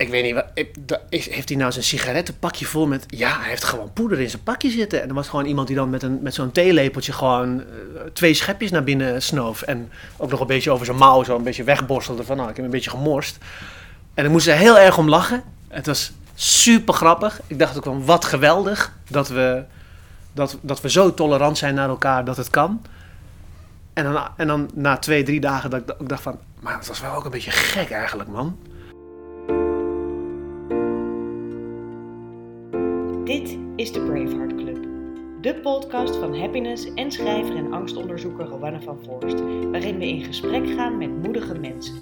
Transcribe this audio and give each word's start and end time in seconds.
ik 0.00 0.08
weet 0.08 0.24
niet, 0.24 0.34
wat, 0.34 0.44
heeft 1.10 1.48
hij 1.48 1.58
nou 1.58 1.72
zijn 1.72 1.84
sigarettenpakje 1.84 2.66
vol 2.66 2.86
met... 2.86 3.04
Ja, 3.06 3.38
hij 3.38 3.48
heeft 3.48 3.64
gewoon 3.64 3.92
poeder 3.92 4.20
in 4.20 4.30
zijn 4.30 4.42
pakje 4.42 4.70
zitten. 4.70 5.02
En 5.02 5.08
er 5.08 5.14
was 5.14 5.28
gewoon 5.28 5.44
iemand 5.44 5.66
die 5.66 5.76
dan 5.76 5.90
met, 5.90 6.02
een, 6.02 6.18
met 6.22 6.34
zo'n 6.34 6.52
theelepeltje 6.52 7.12
gewoon 7.12 7.60
eh, 7.60 7.64
twee 8.12 8.34
schepjes 8.34 8.70
naar 8.70 8.84
binnen 8.84 9.22
snoof. 9.22 9.62
En 9.62 9.90
ook 10.16 10.30
nog 10.30 10.40
een 10.40 10.46
beetje 10.46 10.70
over 10.70 10.86
zijn 10.86 10.96
mouw 10.96 11.24
zo 11.24 11.36
een 11.36 11.42
beetje 11.42 11.64
wegborstelde 11.64 12.24
van... 12.24 12.36
Nou, 12.36 12.48
ik 12.48 12.56
heb 12.56 12.64
een 12.64 12.70
beetje 12.70 12.90
gemorst. 12.90 13.38
En 14.14 14.24
ik 14.24 14.30
moest 14.30 14.46
er 14.46 14.56
heel 14.56 14.78
erg 14.78 14.98
om 14.98 15.08
lachen. 15.08 15.42
Het 15.68 15.86
was 15.86 16.12
super 16.34 16.94
grappig. 16.94 17.40
Ik 17.46 17.58
dacht 17.58 17.76
ook 17.76 17.84
van, 17.84 18.04
wat 18.04 18.24
geweldig 18.24 18.96
dat 19.08 19.28
we, 19.28 19.64
dat, 20.32 20.58
dat 20.60 20.80
we 20.80 20.90
zo 20.90 21.14
tolerant 21.14 21.58
zijn 21.58 21.74
naar 21.74 21.88
elkaar 21.88 22.24
dat 22.24 22.36
het 22.36 22.50
kan. 22.50 22.82
En 23.92 24.04
dan, 24.04 24.28
en 24.36 24.46
dan 24.46 24.70
na 24.74 24.96
twee, 24.96 25.22
drie 25.22 25.40
dagen 25.40 25.70
dat 25.70 25.80
ik, 25.80 25.94
ik 26.00 26.08
dacht 26.08 26.22
van... 26.22 26.38
Maar 26.60 26.76
het 26.76 26.86
was 26.86 27.00
wel 27.00 27.14
ook 27.14 27.24
een 27.24 27.30
beetje 27.30 27.50
gek 27.50 27.90
eigenlijk, 27.90 28.28
man. 28.28 28.58
Dit 33.30 33.58
is 33.76 33.92
de 33.92 34.00
Braveheart 34.00 34.54
Club. 34.54 34.78
De 35.40 35.54
podcast 35.54 36.16
van 36.16 36.38
happiness 36.38 36.94
en 36.94 37.10
schrijver 37.10 37.56
en 37.56 37.72
angstonderzoeker 37.72 38.46
Rowanne 38.46 38.80
van 38.80 38.98
Voorst. 39.04 39.40
Waarin 39.70 39.98
we 39.98 40.08
in 40.08 40.24
gesprek 40.24 40.70
gaan 40.70 40.98
met 40.98 41.22
moedige 41.22 41.58
mensen. 41.58 41.94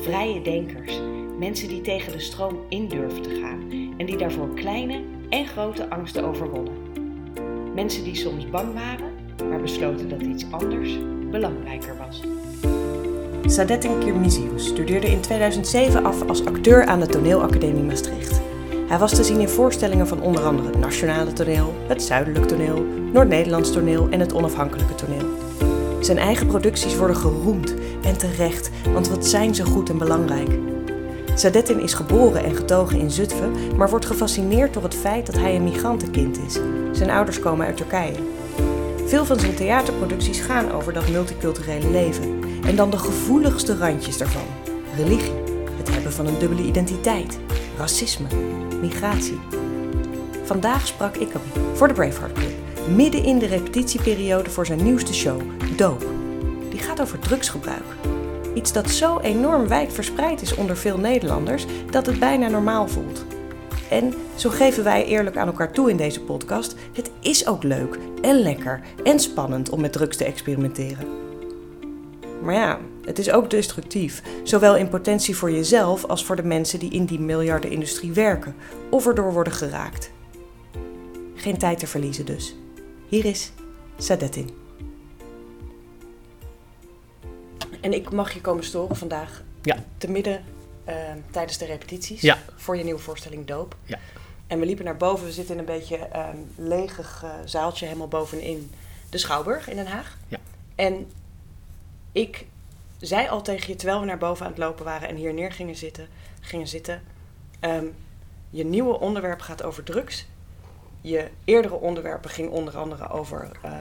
Vrije 0.00 0.42
denkers. 0.42 1.00
Mensen 1.38 1.68
die 1.68 1.80
tegen 1.80 2.12
de 2.12 2.20
stroom 2.20 2.58
in 2.68 2.88
durven 2.88 3.22
te 3.22 3.40
gaan. 3.42 3.70
En 3.96 4.06
die 4.06 4.16
daarvoor 4.16 4.54
kleine 4.54 5.00
en 5.28 5.46
grote 5.46 5.90
angsten 5.90 6.24
overwonnen. 6.24 6.74
Mensen 7.74 8.04
die 8.04 8.14
soms 8.14 8.50
bang 8.50 8.74
waren, 8.74 9.12
maar 9.48 9.60
besloten 9.60 10.08
dat 10.08 10.22
iets 10.22 10.46
anders 10.50 10.98
belangrijker 11.30 11.96
was. 11.96 12.22
Sadetin 13.54 13.98
Kirmiziou 13.98 14.58
studeerde 14.58 15.06
in 15.06 15.20
2007 15.20 16.04
af 16.04 16.28
als 16.28 16.44
acteur 16.44 16.86
aan 16.86 17.00
de 17.00 17.06
Toneelacademie 17.06 17.82
Maastricht. 17.84 18.49
Hij 18.90 18.98
was 18.98 19.14
te 19.14 19.24
zien 19.24 19.40
in 19.40 19.48
voorstellingen 19.48 20.06
van 20.06 20.22
onder 20.22 20.42
andere 20.42 20.68
het 20.68 20.78
Nationale 20.78 21.32
Toneel, 21.32 21.74
het 21.86 22.02
Zuidelijk 22.02 22.46
Toneel, 22.46 22.84
Noord-Nederlands 23.12 23.72
Toneel 23.72 24.08
en 24.08 24.20
het 24.20 24.32
Onafhankelijke 24.32 24.94
Toneel. 24.94 25.28
Zijn 26.00 26.18
eigen 26.18 26.46
producties 26.46 26.96
worden 26.96 27.16
geroemd 27.16 27.74
en 28.02 28.18
terecht, 28.18 28.70
want 28.92 29.08
wat 29.08 29.26
zijn 29.26 29.54
ze 29.54 29.64
goed 29.64 29.90
en 29.90 29.98
belangrijk. 29.98 30.50
Sadettin 31.34 31.80
is 31.80 31.94
geboren 31.94 32.44
en 32.44 32.54
getogen 32.54 32.98
in 32.98 33.10
Zutphen, 33.10 33.76
maar 33.76 33.90
wordt 33.90 34.06
gefascineerd 34.06 34.74
door 34.74 34.82
het 34.82 34.94
feit 34.94 35.26
dat 35.26 35.36
hij 35.36 35.56
een 35.56 35.64
migrantenkind 35.64 36.38
is. 36.46 36.58
Zijn 36.92 37.10
ouders 37.10 37.38
komen 37.38 37.66
uit 37.66 37.76
Turkije. 37.76 38.18
Veel 39.06 39.24
van 39.24 39.38
zijn 39.38 39.54
theaterproducties 39.54 40.40
gaan 40.40 40.72
over 40.72 40.92
dat 40.92 41.08
multiculturele 41.08 41.90
leven. 41.90 42.40
En 42.66 42.76
dan 42.76 42.90
de 42.90 42.98
gevoeligste 42.98 43.76
randjes 43.76 44.18
daarvan. 44.18 44.46
Religie, 44.96 45.32
het 45.80 45.90
hebben 45.90 46.12
van 46.12 46.26
een 46.26 46.38
dubbele 46.38 46.62
identiteit, 46.62 47.38
racisme, 47.78 48.28
migratie. 48.80 49.40
Vandaag 50.44 50.86
sprak 50.86 51.16
ik 51.16 51.32
hem 51.32 51.42
voor 51.74 51.88
de 51.88 51.94
Braveheart 51.94 52.32
Club, 52.32 52.52
midden 52.94 53.24
in 53.24 53.38
de 53.38 53.46
repetitieperiode 53.46 54.50
voor 54.50 54.66
zijn 54.66 54.84
nieuwste 54.84 55.14
show, 55.14 55.40
Doop. 55.76 56.04
Die 56.70 56.78
gaat 56.78 57.00
over 57.00 57.18
drugsgebruik. 57.18 57.84
Iets 58.54 58.72
dat 58.72 58.90
zo 58.90 59.18
enorm 59.18 59.68
wijd 59.68 59.92
verspreid 59.92 60.42
is 60.42 60.54
onder 60.54 60.76
veel 60.76 60.98
Nederlanders 60.98 61.66
dat 61.90 62.06
het 62.06 62.18
bijna 62.18 62.48
normaal 62.48 62.88
voelt. 62.88 63.24
En 63.90 64.14
zo 64.34 64.50
geven 64.50 64.84
wij 64.84 65.04
eerlijk 65.04 65.36
aan 65.36 65.46
elkaar 65.46 65.72
toe 65.72 65.90
in 65.90 65.96
deze 65.96 66.20
podcast: 66.20 66.74
het 66.92 67.10
is 67.20 67.46
ook 67.46 67.62
leuk 67.62 67.98
en 68.22 68.42
lekker 68.42 68.80
en 69.04 69.20
spannend 69.20 69.70
om 69.70 69.80
met 69.80 69.92
drugs 69.92 70.16
te 70.16 70.24
experimenteren. 70.24 71.06
Maar 72.42 72.54
ja, 72.54 72.78
het 73.04 73.18
is 73.18 73.30
ook 73.30 73.50
destructief, 73.50 74.22
zowel 74.44 74.76
in 74.76 74.88
potentie 74.88 75.36
voor 75.36 75.50
jezelf 75.50 76.04
als 76.04 76.24
voor 76.24 76.36
de 76.36 76.42
mensen 76.42 76.78
die 76.78 76.90
in 76.90 77.04
die 77.04 77.20
miljardenindustrie 77.20 78.12
werken 78.12 78.54
of 78.90 79.06
erdoor 79.06 79.32
worden 79.32 79.52
geraakt. 79.52 80.10
Geen 81.34 81.58
tijd 81.58 81.78
te 81.78 81.86
verliezen 81.86 82.26
dus. 82.26 82.54
Hier 83.08 83.24
is 83.24 83.52
Sadettin. 83.98 84.50
En 87.80 87.92
ik 87.92 88.10
mag 88.12 88.32
je 88.32 88.40
komen 88.40 88.64
storen 88.64 88.96
vandaag 88.96 89.42
Ja. 89.62 89.76
te 89.98 90.10
midden 90.10 90.44
eh, 90.84 90.94
tijdens 91.30 91.58
de 91.58 91.64
repetities 91.64 92.20
Ja. 92.20 92.38
voor 92.56 92.76
je 92.76 92.84
nieuwe 92.84 93.00
voorstelling 93.00 93.46
Doop. 93.46 93.76
Ja. 93.84 93.98
En 94.46 94.58
we 94.58 94.66
liepen 94.66 94.84
naar 94.84 94.96
boven. 94.96 95.26
We 95.26 95.32
zitten 95.32 95.54
in 95.54 95.60
een 95.60 95.66
beetje 95.66 95.96
ehm 95.96 96.36
leeg 96.56 97.22
eh, 97.22 97.30
zaaltje 97.44 97.86
helemaal 97.86 98.08
bovenin 98.08 98.70
de 99.10 99.18
Schouwburg 99.18 99.68
in 99.68 99.76
Den 99.76 99.86
Haag. 99.86 100.16
Ja. 100.28 100.38
En 100.74 101.06
ik 102.12 102.46
zei 103.00 103.28
al 103.28 103.42
tegen 103.42 103.68
je, 103.68 103.76
terwijl 103.76 104.00
we 104.00 104.06
naar 104.06 104.18
boven 104.18 104.44
aan 104.44 104.50
het 104.50 104.60
lopen 104.60 104.84
waren 104.84 105.08
en 105.08 105.16
hier 105.16 105.34
neer 105.34 105.52
gingen 105.52 105.76
zitten, 105.76 106.08
gingen 106.40 106.68
zitten 106.68 107.02
ehm, 107.60 107.84
je 108.50 108.64
nieuwe 108.64 109.00
onderwerp 109.00 109.40
gaat 109.40 109.62
over 109.62 109.82
drugs. 109.82 110.26
Je 111.00 111.28
eerdere 111.44 111.74
onderwerpen 111.74 112.30
ging 112.30 112.50
onder 112.50 112.76
andere 112.76 113.08
over 113.08 113.50
eh, 113.62 113.72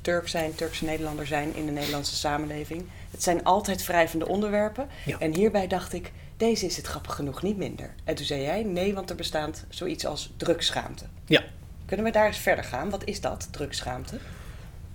Turk 0.00 0.28
zijn, 0.28 0.54
Turkse 0.54 0.84
Nederlander 0.84 1.26
zijn 1.26 1.54
in 1.54 1.66
de 1.66 1.72
Nederlandse 1.72 2.16
samenleving. 2.16 2.84
Het 3.10 3.22
zijn 3.22 3.44
altijd 3.44 3.86
wrijvende 3.86 4.28
onderwerpen. 4.28 4.88
Ja. 5.04 5.18
En 5.18 5.34
hierbij 5.34 5.66
dacht 5.66 5.92
ik, 5.92 6.12
deze 6.36 6.66
is 6.66 6.76
het 6.76 6.86
grappig 6.86 7.14
genoeg 7.14 7.42
niet 7.42 7.56
minder. 7.56 7.94
En 8.04 8.14
toen 8.14 8.26
zei 8.26 8.42
jij, 8.42 8.62
nee, 8.62 8.94
want 8.94 9.10
er 9.10 9.16
bestaat 9.16 9.64
zoiets 9.68 10.06
als 10.06 10.32
drugsschaamte. 10.36 11.04
Ja. 11.26 11.44
Kunnen 11.86 12.06
we 12.06 12.12
daar 12.12 12.26
eens 12.26 12.38
verder 12.38 12.64
gaan? 12.64 12.90
Wat 12.90 13.04
is 13.04 13.20
dat, 13.20 13.48
drugsschaamte? 13.50 14.18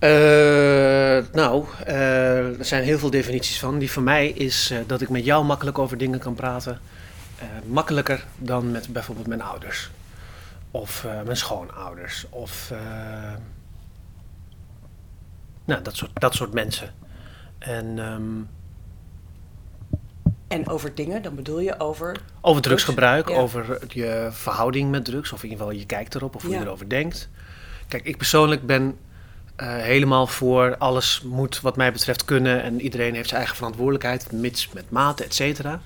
Eh, 0.04 1.24
nou, 1.32 1.64
eh, 1.84 2.58
er 2.58 2.64
zijn 2.64 2.84
heel 2.84 2.98
veel 2.98 3.10
definities 3.10 3.58
van. 3.58 3.78
Die 3.78 3.90
van 3.90 4.02
mij 4.02 4.28
is 4.28 4.70
eh, 4.70 4.78
dat 4.86 5.00
ik 5.00 5.08
met 5.08 5.24
jou 5.24 5.44
makkelijk 5.44 5.78
over 5.78 5.98
dingen 5.98 6.18
kan 6.18 6.34
praten. 6.34 6.80
Makkelijker 7.66 8.24
dan 8.38 8.70
met 8.70 8.88
bijvoorbeeld 8.88 9.26
mijn 9.26 9.42
ouders. 9.42 9.90
Of 10.70 11.06
mijn 11.24 11.36
schoonouders. 11.36 12.26
Of 12.30 12.72
nou, 15.64 15.82
dat, 15.82 15.96
soort, 15.96 16.10
dat 16.14 16.34
soort 16.34 16.52
mensen. 16.52 16.94
En 17.58 17.98
ehm, 17.98 18.42
En 20.48 20.68
over 20.68 20.94
dingen, 20.94 21.22
dan 21.22 21.34
bedoel 21.34 21.60
je 21.60 21.80
over... 21.80 22.16
over 22.40 22.62
drugsgebruik, 22.62 23.28
ja. 23.28 23.36
over 23.36 23.78
je 23.88 24.28
verhouding 24.30 24.90
met 24.90 25.04
drugs. 25.04 25.32
Of 25.32 25.42
in 25.42 25.48
ieder 25.48 25.64
geval 25.64 25.80
je 25.80 25.86
kijkt 25.86 26.14
erop 26.14 26.34
of 26.34 26.42
hoe 26.42 26.50
Ja. 26.50 26.58
je 26.58 26.64
erover 26.64 26.88
denkt. 26.88 27.28
Kijk, 27.88 28.04
ik 28.04 28.16
persoonlijk 28.16 28.66
ben 28.66 28.96
eh, 29.56 29.76
helemaal 29.76 30.26
voor 30.26 30.76
alles 30.76 31.22
moet 31.24 31.60
wat 31.60 31.76
mij 31.76 31.92
betreft 31.92 32.24
kunnen. 32.24 32.62
En 32.62 32.80
iedereen 32.80 33.14
heeft 33.14 33.28
zijn 33.28 33.40
eigen 33.40 33.56
verantwoordelijkheid, 33.56 34.32
mits 34.32 34.68
met 34.72 34.90
mate, 34.90 35.24
et 35.24 35.34
cetera. 35.34 35.80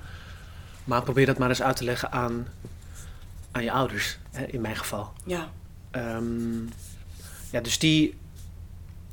Maar 0.85 1.03
probeer 1.03 1.27
dat 1.27 1.39
maar 1.39 1.49
eens 1.49 1.63
uit 1.63 1.77
te 1.77 1.85
leggen 1.85 2.13
aan, 2.13 2.47
aan 3.53 3.65
je 3.65 3.73
ouders, 3.73 4.19
hè, 4.31 4.45
in 4.45 4.61
mijn 4.61 4.77
geval. 4.77 5.13
Ja, 5.25 5.49
Ehm, 5.91 6.65
ja, 7.51 7.61
dus 7.63 7.79
die, 7.79 8.19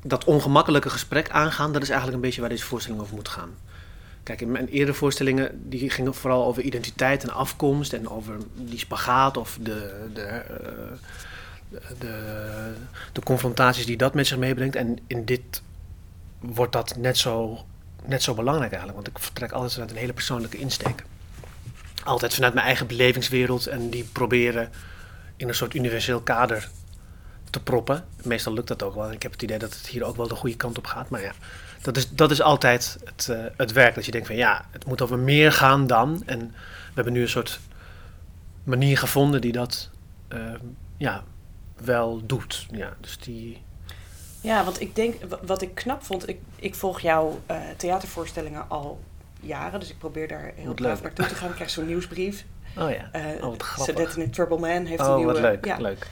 dat 0.02 0.24
ongemakkelijke 0.24 0.90
gesprek 0.90 1.30
aangaan, 1.30 1.74
dat 1.74 1.82
is 1.82 1.90
eigenlijk 1.90 2.18
een 2.18 2.26
beetje 2.26 2.42
waar 2.42 2.50
deze 2.50 2.66
voorstelling 2.66 3.02
over 3.02 3.16
moet 3.16 3.28
gaan. 3.28 3.50
Kijk, 4.24 4.42
in 4.42 4.52
mijn 4.52 4.68
eerdere 4.68 4.98
voorstellingen, 4.98 5.70
die 5.70 5.90
gingen 5.90 6.14
vooral 6.14 6.46
over 6.46 6.64
identiteit 6.64 7.24
en 7.24 7.30
afkomst 7.30 7.94
en 7.94 8.10
over 8.10 8.38
die 8.54 8.80
spagaat 8.80 9.38
of 9.38 9.58
de, 9.62 10.10
de, 10.14 10.22
eh, 10.22 10.98
de, 12.00 12.74
de, 13.12 13.22
confrontaties 13.22 13.86
die 13.86 13.97
dat 13.97 14.13
met 14.13 14.28
zich 14.28 14.38
meebrengt. 14.38 14.75
En 14.75 14.97
in 15.08 15.25
dit 15.25 15.62
wordt 16.40 16.74
dat 16.74 16.96
net 16.97 17.18
zo, 17.18 17.66
net 18.06 18.24
zo 18.24 18.34
belangrijk 18.34 18.72
eigenlijk, 18.72 19.03
want 19.03 19.18
ik 19.18 19.24
vertrek 19.24 19.52
altijd 19.52 19.72
vanuit 19.74 19.91
een 19.91 19.97
hele 19.97 20.13
persoonlijke 20.13 20.58
insteek. 20.58 21.03
Altijd 22.03 22.34
vanuit 22.34 22.53
mijn 22.53 22.66
eigen 22.66 22.88
belevingswereld 22.88 23.68
en 23.68 23.90
die 23.90 24.03
proberen 24.03 24.69
in 25.36 25.47
een 25.47 25.56
soort 25.56 25.74
universeel 25.74 26.22
kader 26.22 26.69
te 27.50 27.63
proppen. 27.63 28.06
Meestal 28.24 28.53
lukt 28.53 28.68
dat 28.68 28.84
ook 28.84 28.96
wel. 28.96 29.12
Ik 29.12 29.24
heb 29.24 29.31
het 29.31 29.42
idee 29.42 29.57
dat 29.57 29.74
het 29.74 29.88
hier 29.88 30.03
ook 30.03 30.16
wel 30.16 30.28
de 30.28 30.36
goede 30.36 30.56
kant 30.56 30.78
op 30.78 30.86
gaat. 30.86 31.09
Maar 31.09 31.22
ja, 31.22 31.31
dat 31.81 31.97
is, 31.97 32.09
dat 32.09 32.31
is 32.31 32.42
altijd 32.42 32.97
het, 33.03 33.30
eh, 33.30 33.44
het 33.57 33.72
werk. 33.72 33.96
Dat 33.96 34.06
je 34.06 34.12
denkt 34.12 34.28
van 34.28 34.36
ja, 34.36 34.66
het 34.72 34.86
moet 34.86 35.02
over 35.02 35.19
meer 35.19 35.52
gaan 35.52 35.88
dan. 35.88 36.24
En 36.25 36.40
we 36.40 36.94
hebben 36.94 37.13
nu 37.13 37.22
een 37.22 37.30
soort 37.30 37.59
manier 38.63 38.98
gevonden 38.98 39.42
die 39.42 39.51
dat 39.51 39.89
eh, 40.27 40.39
ja, 40.98 41.24
wel 41.83 42.22
doet. 42.25 42.68
Ja, 42.72 42.94
dus 43.01 43.18
die... 43.19 43.62
Ja, 44.42 44.63
want 44.63 44.81
ik 44.81 44.95
denk, 44.95 45.24
wa- 45.24 45.39
wat 45.45 45.62
ik 45.62 45.75
knap 45.75 46.04
vond, 46.04 46.30
ik, 46.30 46.39
ik 46.56 46.75
volg 46.75 47.00
jouw 47.00 47.39
eh, 47.45 47.57
theatervoorstellingen 47.77 48.69
al 48.69 49.00
jaren, 49.39 49.80
dus 49.80 49.89
ik 49.89 49.98
probeer 49.98 50.27
daar 50.27 50.51
heel 50.56 50.74
braaf 50.74 50.94
leuk. 50.94 51.04
naartoe 51.04 51.25
te 51.27 51.36
gaan. 51.36 51.50
Ik 51.50 51.56
krijg 51.56 51.69
zo'n 51.69 51.86
nieuwsbrief. 51.86 52.45
Oh 52.77 52.92
ja, 52.92 53.10
Eh 53.12 53.24
oh, 53.36 53.42
wat 53.42 53.63
grappig. 53.63 54.18
In 54.18 54.31
Trouble 54.31 54.57
Man 54.60 54.86
heeft 54.86 55.00
een 55.01 55.07
Oh, 55.10 55.16
nieuwe... 55.16 55.31
wat 55.33 55.42
leuk, 55.42 55.66
ja. 55.66 55.77
leuk. 55.77 56.07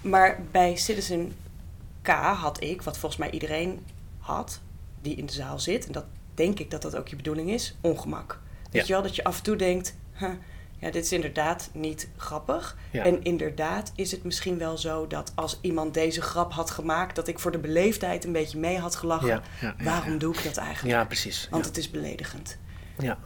Maar 0.00 0.40
bij 0.50 0.76
Citizen 0.76 1.32
K 2.02 2.08
had 2.08 2.62
ik, 2.62 2.82
wat 2.82 2.98
volgens 2.98 3.20
mij 3.20 3.30
iedereen 3.30 3.86
had, 4.18 4.60
die 5.02 5.14
in 5.16 5.26
de 5.26 5.32
zaal 5.32 5.58
zit, 5.58 5.86
en 5.86 5.92
dat 5.92 6.04
denk 6.34 6.58
ik 6.58 6.70
dat 6.70 6.82
dat 6.82 6.96
ook 6.96 7.08
je 7.08 7.16
bedoeling 7.16 7.50
is, 7.50 7.76
ongemak. 7.80 8.40
Weet 8.62 8.72
Ja. 8.72 8.82
je 8.86 8.92
wel, 8.92 9.02
dat 9.02 9.16
je 9.16 9.24
af 9.24 9.36
en 9.36 9.42
toe 9.42 9.56
denkt, 9.56 9.96
huh, 10.14 10.30
ja, 10.78 10.90
dit 10.90 11.04
is 11.04 11.12
inderdaad 11.12 11.70
niet 11.72 12.08
grappig. 12.16 12.76
Ja. 12.90 13.04
En 13.04 13.22
inderdaad 13.22 13.92
is 13.94 14.10
het 14.10 14.24
misschien 14.24 14.58
wel 14.58 14.78
zo 14.78 15.06
dat 15.06 15.32
als 15.34 15.58
iemand 15.60 15.94
deze 15.94 16.22
grap 16.22 16.52
had 16.52 16.70
gemaakt, 16.70 17.16
dat 17.16 17.28
ik 17.28 17.38
voor 17.38 17.50
de 17.52 17.58
beleefdheid 17.58 18.24
een 18.24 18.32
beetje 18.32 18.58
mee 18.58 18.78
had 18.78 18.96
gelachen. 18.96 19.26
Ja, 19.28 19.42
ja, 19.60 19.74
ja, 19.78 19.84
Waarom 19.84 20.18
doe 20.18 20.34
ik 20.34 20.44
dat 20.44 20.56
eigenlijk? 20.56 20.96
Ja, 20.96 21.04
precies. 21.04 21.48
Want 21.50 21.64
het 21.64 21.76
is 21.76 21.90
beledigend. 21.90 22.58
ja. 22.98 23.18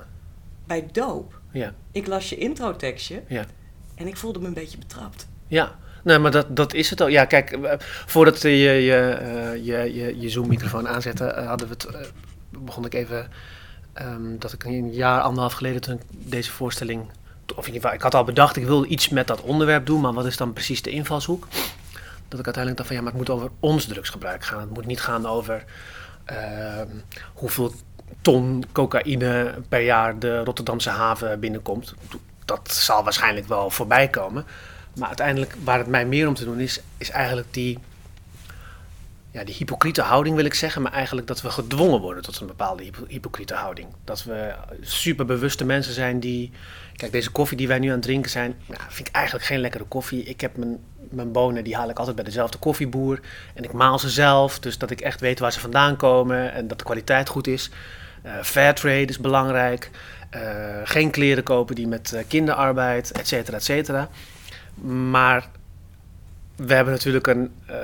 Bij 0.66 0.88
doop 0.92 1.40
Ja. 1.52 1.74
Ik 1.92 2.06
las 2.06 2.28
je 2.28 2.36
introtekstje 2.36 3.22
Ja. 3.28 3.44
en 3.94 4.06
ik 4.06 4.16
voelde 4.16 4.38
me 4.40 4.46
een 4.46 4.54
beetje 4.54 4.78
betrapt. 4.78 5.28
Ja, 5.46 5.78
nee, 6.04 6.18
maar 6.18 6.30
dat, 6.30 6.56
dat 6.56 6.74
is 6.74 6.90
het 6.90 7.00
al. 7.00 7.06
Ja, 7.08 7.24
kijk, 7.24 7.50
eh, 7.50 7.78
voordat 8.06 8.42
je 8.42 8.48
je, 8.48 9.12
eh, 9.12 9.54
je, 9.64 9.94
je, 9.94 10.20
je 10.20 10.28
Zoom-microfoon 10.28 10.88
aanzette, 10.88 11.24
eh, 11.24 11.46
hadden 11.46 11.68
we 11.68 11.72
het, 11.72 12.12
begon 12.50 12.84
ik 12.84 12.94
even, 12.94 13.28
ehm, 13.92 14.38
dat 14.38 14.52
ik 14.52 14.64
een 14.64 14.92
jaar, 14.92 15.20
anderhalf 15.20 15.52
geleden, 15.52 15.80
toen 15.80 15.94
ik 15.94 16.02
deze 16.10 16.50
voorstelling, 16.50 17.06
of 17.50 17.66
in 17.66 17.72
ieder 17.72 17.80
geval, 17.80 17.96
ik 17.96 18.02
had 18.02 18.14
al 18.14 18.24
bedacht, 18.24 18.56
ik 18.56 18.66
wil 18.66 18.84
iets 18.84 19.08
met 19.08 19.26
dat 19.26 19.40
onderwerp 19.40 19.86
doen, 19.86 20.00
maar 20.00 20.12
wat 20.12 20.26
is 20.26 20.36
dan 20.36 20.52
precies 20.52 20.82
de 20.82 20.90
invalshoek? 20.90 21.46
Dat 22.28 22.38
ik 22.38 22.44
uiteindelijk 22.44 22.76
dacht 22.76 22.86
van, 22.86 22.96
ja, 22.96 23.02
maar 23.02 23.12
het 23.12 23.20
moet 23.20 23.30
over 23.30 23.50
ons 23.60 23.84
drugsgebruik 23.84 24.44
gaan. 24.44 24.60
Het 24.60 24.70
moet 24.70 24.86
niet 24.86 25.00
gaan 25.00 25.26
over 25.26 25.64
ehm, 26.24 26.88
hoeveel 27.34 27.72
ton 28.20 28.64
cocaïne 28.72 29.54
per 29.68 29.80
jaar 29.80 30.18
de 30.18 30.44
Rotterdamse 30.44 30.90
haven 30.90 31.40
binnenkomt. 31.40 31.94
Dat 32.44 32.72
zal 32.72 33.04
waarschijnlijk 33.04 33.48
wel 33.48 33.70
voorbij 33.70 34.08
komen. 34.08 34.44
Maar 34.94 35.08
uiteindelijk, 35.08 35.56
waar 35.64 35.78
het 35.78 35.86
mij 35.86 36.06
meer 36.06 36.28
om 36.28 36.34
te 36.34 36.44
doen 36.44 36.60
is, 36.60 36.80
is 36.96 37.10
eigenlijk 37.10 37.54
die, 37.54 37.78
ja, 39.30 39.44
die 39.44 39.54
hypocriete 39.54 40.02
houding, 40.02 40.36
wil 40.36 40.44
ik 40.44 40.54
zeggen. 40.54 40.82
Maar 40.82 40.92
eigenlijk 40.92 41.26
dat 41.26 41.42
we 41.42 41.50
gedwongen 41.50 42.00
worden 42.00 42.22
tot 42.22 42.40
een 42.40 42.46
bepaalde 42.46 42.82
hypo- 42.82 43.06
hypocriete 43.08 43.54
houding. 43.54 43.88
Dat 44.04 44.24
we 44.24 44.54
superbewuste 44.80 45.64
mensen 45.64 45.94
zijn 45.94 46.20
die. 46.20 46.52
Kijk, 46.96 47.12
deze 47.12 47.30
koffie 47.30 47.56
die 47.56 47.68
wij 47.68 47.78
nu 47.78 47.86
aan 47.86 47.92
het 47.92 48.02
drinken 48.02 48.30
zijn, 48.30 48.54
vind 48.88 49.08
ik 49.08 49.14
eigenlijk 49.14 49.44
geen 49.44 49.60
lekkere 49.60 49.84
koffie. 49.84 50.22
Ik 50.22 50.40
heb 50.40 50.56
mijn, 50.56 50.78
mijn 51.10 51.32
bonen, 51.32 51.64
die 51.64 51.76
haal 51.76 51.88
ik 51.88 51.98
altijd 51.98 52.16
bij 52.16 52.24
dezelfde 52.24 52.58
koffieboer. 52.58 53.20
En 53.54 53.64
ik 53.64 53.72
maal 53.72 53.98
ze 53.98 54.10
zelf, 54.10 54.58
dus 54.58 54.78
dat 54.78 54.90
ik 54.90 55.00
echt 55.00 55.20
weet 55.20 55.38
waar 55.38 55.52
ze 55.52 55.60
vandaan 55.60 55.96
komen 55.96 56.52
en 56.52 56.68
dat 56.68 56.78
de 56.78 56.84
kwaliteit 56.84 57.28
goed 57.28 57.46
is. 57.46 57.70
Eh 58.22 58.32
Fairtrade 58.42 59.04
is 59.04 59.18
belangrijk. 59.18 59.90
Eh, 60.30 60.40
geen 60.84 61.10
kleren 61.10 61.42
kopen 61.42 61.74
die 61.74 61.88
met 61.88 62.12
eh, 62.12 62.24
kinderarbeid, 62.28 63.12
et 63.12 63.28
cetera, 63.28 63.56
et 63.56 63.64
cetera. 63.64 64.08
Maar 65.10 65.48
we 66.66 66.74
hebben 66.74 66.92
natuurlijk 66.94 67.26
een 67.26 67.52
eh, 67.66 67.76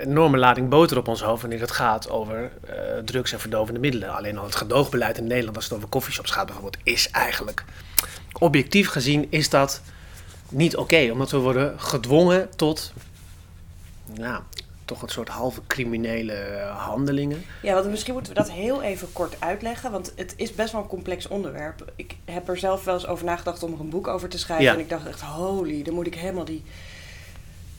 enorme 0.00 0.38
lading 0.38 0.68
boter 0.68 0.96
op 0.98 1.08
ons 1.08 1.22
hoofd 1.22 1.40
wanneer 1.40 1.60
het 1.60 1.70
gaat 1.70 2.10
over 2.10 2.50
eh, 2.66 2.74
drugs 3.04 3.32
en 3.32 3.40
verdovende 3.40 3.80
middelen. 3.80 4.14
Alleen 4.14 4.38
al 4.38 4.44
het 4.44 4.56
gedoogbeleid 4.56 5.18
in 5.18 5.26
Nederland, 5.26 5.56
als 5.56 5.64
het 5.64 5.74
over 5.74 5.88
coffeeshops 5.88 6.30
gaat 6.30 6.46
bijvoorbeeld, 6.46 6.76
is 6.82 7.10
eigenlijk 7.10 7.64
objectief 8.38 8.88
gezien 8.88 9.26
is 9.30 9.50
dat 9.50 9.82
niet 10.48 10.76
oké. 10.76 11.08
omdat 11.12 11.30
we 11.30 11.36
worden 11.36 11.80
gedwongen 11.80 12.48
tot, 12.56 12.92
nou, 14.14 14.42
toch 14.84 15.02
een 15.02 15.08
soort 15.08 15.28
halve 15.28 15.60
criminele 15.66 16.60
handelingen. 16.76 17.44
Ja, 17.62 17.74
want 17.74 17.90
misschien 17.90 18.14
moeten 18.14 18.32
we 18.32 18.38
dat 18.38 18.50
heel 18.50 18.82
even 18.82 19.12
kort 19.12 19.36
uitleggen, 19.38 19.90
want 19.90 20.12
het 20.16 20.34
is 20.36 20.54
best 20.54 20.72
wel 20.72 20.80
een 20.80 20.88
complex 20.88 21.28
onderwerp. 21.28 21.92
Ik 21.96 22.16
heb 22.24 22.48
er 22.48 22.58
zelf 22.58 22.84
wel 22.84 22.94
eens 22.94 23.06
over 23.06 23.24
nagedacht 23.24 23.62
om 23.62 23.72
er 23.72 23.80
een 23.80 23.88
boek 23.88 24.06
over 24.06 24.28
te 24.28 24.38
schrijven 24.38 24.64
Ja. 24.66 24.72
en 24.72 24.80
ik 24.80 24.88
dacht 24.88 25.06
echt, 25.06 25.20
holy, 25.20 25.82
dan 25.82 25.94
moet 25.94 26.06
ik 26.06 26.14
helemaal 26.14 26.44
die 26.44 26.62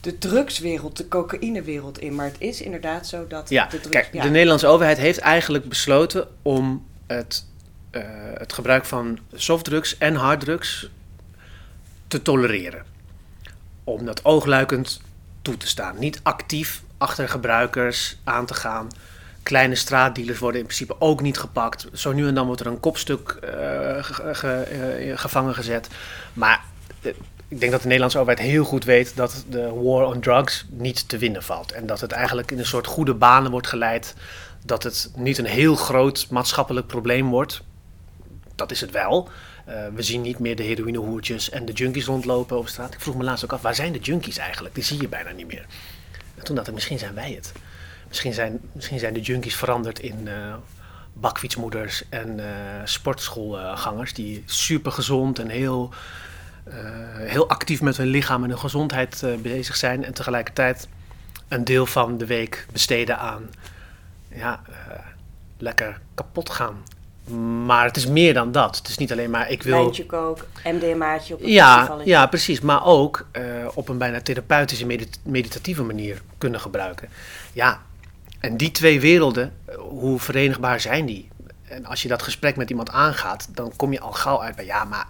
de 0.04 0.18
drugswereld, 0.18 0.96
de 0.96 1.08
cocaïnewereld 1.08 1.98
in. 1.98 2.14
Maar 2.14 2.26
het 2.26 2.36
is 2.38 2.60
inderdaad 2.60 3.06
zo 3.06 3.26
dat 3.26 3.48
Ja, 3.48 3.64
de 3.64 3.70
drugs... 3.80 3.88
kijk, 3.88 4.08
ja. 4.12 4.22
de 4.22 4.28
Nederlandse 4.30 4.66
overheid 4.66 4.98
heeft 4.98 5.18
eigenlijk 5.18 5.68
besloten 5.68 6.28
om 6.42 6.86
het, 7.06 7.46
eh, 7.90 8.02
het 8.34 8.52
gebruik 8.52 8.84
van 8.84 9.18
softdrugs 9.34 9.98
en 9.98 10.14
harddrugs 10.14 10.88
te 12.08 12.22
tolereren. 12.22 12.84
Om 13.84 14.04
dat 14.04 14.24
oogluikend 14.24 15.00
toe 15.42 15.56
te 15.56 15.66
staan. 15.66 15.98
Niet 15.98 16.20
actief 16.22 16.82
achter 16.98 17.28
gebruikers 17.28 18.16
aan 18.24 18.46
te 18.46 18.54
gaan. 18.54 18.88
Kleine 19.42 19.74
straatdealers 19.74 20.38
worden 20.38 20.60
in 20.60 20.66
principe 20.66 21.00
ook 21.00 21.20
niet 21.20 21.38
gepakt. 21.38 21.86
Zo 21.92 22.12
nu 22.12 22.26
en 22.28 22.34
dan 22.34 22.46
wordt 22.46 22.60
er 22.60 22.66
een 22.66 22.80
kopstuk 22.80 23.28
eh, 23.28 23.50
ge- 24.04 24.34
ge- 24.34 24.60
eh, 24.62 25.18
gevangen 25.18 25.54
gezet. 25.54 25.88
Maar 26.32 26.64
ik 27.54 27.60
denk 27.60 27.72
dat 27.72 27.80
de 27.80 27.86
Nederlandse 27.86 28.18
overheid 28.18 28.46
heel 28.46 28.64
goed 28.64 28.84
weet 28.84 29.16
dat 29.16 29.44
de 29.48 29.70
war 29.70 30.06
on 30.06 30.20
drugs 30.20 30.64
niet 30.70 31.08
te 31.08 31.18
winnen 31.18 31.42
valt. 31.42 31.72
En 31.72 31.86
dat 31.86 32.00
het 32.00 32.12
eigenlijk 32.12 32.50
in 32.50 32.58
een 32.58 32.66
soort 32.66 32.86
goede 32.86 33.14
banen 33.14 33.50
wordt 33.50 33.66
geleid. 33.66 34.14
Dat 34.64 34.82
het 34.82 35.10
niet 35.16 35.38
een 35.38 35.44
heel 35.44 35.74
groot 35.74 36.26
maatschappelijk 36.30 36.86
probleem 36.86 37.30
wordt. 37.30 37.62
Dat 38.54 38.70
is 38.70 38.80
het 38.80 38.90
wel. 38.90 39.28
Eh, 39.64 39.86
we 39.94 40.02
zien 40.02 40.20
niet 40.20 40.38
meer 40.38 40.56
de 40.56 40.62
heroïnehoertjes 40.62 41.50
en 41.50 41.64
de 41.64 41.72
junkies 41.72 42.04
rondlopen 42.04 42.58
op 42.58 42.68
straat. 42.68 42.94
Ik 42.94 43.00
vroeg 43.00 43.16
me 43.16 43.24
laatst 43.24 43.44
ook 43.44 43.52
af, 43.52 43.62
waar 43.62 43.74
zijn 43.74 43.92
de 43.92 43.98
junkies 43.98 44.38
eigenlijk? 44.38 44.74
Die 44.74 44.84
zie 44.84 45.00
je 45.00 45.08
bijna 45.08 45.30
niet 45.30 45.46
meer. 45.46 45.66
En 46.34 46.44
toen 46.44 46.54
dacht 46.54 46.68
ik, 46.68 46.74
misschien 46.74 46.98
zijn 46.98 47.14
wij 47.14 47.32
het. 47.32 47.52
Misschien 48.08 48.34
zijn, 48.34 48.60
misschien 48.72 48.98
zijn 48.98 49.14
de 49.14 49.20
junkies 49.20 49.56
veranderd 49.56 49.98
in 49.98 50.28
eh, 50.28 50.54
bakfietsmoeders 51.12 52.08
en 52.08 52.40
eh, 52.40 52.46
sportschoolgangers... 52.84 54.12
die 54.12 54.42
super 54.46 54.92
gezond 54.92 55.38
en 55.38 55.48
heel, 55.48 55.92
heel 57.16 57.48
actief 57.48 57.80
met 57.80 57.96
hun 57.96 58.06
lichaam 58.06 58.42
en 58.42 58.48
hun 58.48 58.58
gezondheid 58.58 59.22
eh, 59.22 59.34
bezig 59.34 59.76
zijn... 59.76 60.04
en 60.04 60.14
tegelijkertijd 60.14 60.88
een 61.48 61.64
deel 61.64 61.86
van 61.86 62.18
de 62.18 62.26
week 62.26 62.66
besteden 62.72 63.18
aan 63.18 63.50
ja, 64.28 64.62
eh, 64.68 64.98
lekker 65.58 66.00
kapot 66.14 66.50
gaan. 66.50 66.82
Maar 67.64 67.84
het 67.84 67.96
is 67.96 68.06
meer 68.06 68.34
dan 68.34 68.52
dat. 68.52 68.76
Het 68.76 68.88
is 68.88 68.98
niet 68.98 69.12
alleen 69.12 69.30
maar 69.30 69.50
ik 69.50 69.62
wil... 69.62 69.94
Kook, 70.06 70.46
MDMA'tje 70.64 71.34
op 71.34 71.40
een 71.42 71.50
Ja, 71.50 71.96
ja, 72.04 72.26
precies. 72.26 72.60
Maar 72.60 72.84
ook 72.84 73.26
eh, 73.30 73.42
op 73.74 73.88
een 73.88 73.98
bijna 73.98 74.20
therapeutische, 74.20 74.86
medit- 74.86 75.18
meditatieve 75.22 75.82
manier 75.82 76.22
kunnen 76.38 76.60
gebruiken. 76.60 77.08
Ja, 77.52 77.80
en 78.40 78.56
die 78.56 78.70
twee 78.70 79.00
werelden, 79.00 79.52
eh, 79.64 79.76
hoe 79.76 80.20
verenigbaar 80.20 80.80
zijn 80.80 81.06
die? 81.06 81.28
En 81.64 81.86
als 81.86 82.02
je 82.02 82.08
dat 82.08 82.22
gesprek 82.22 82.56
met 82.56 82.70
iemand 82.70 82.90
aangaat, 82.90 83.48
dan 83.50 83.72
kom 83.76 83.92
je 83.92 84.00
al 84.00 84.12
gauw 84.12 84.42
uit 84.42 84.56
bij 84.56 84.64
ja, 84.64 84.84
maar 84.84 85.06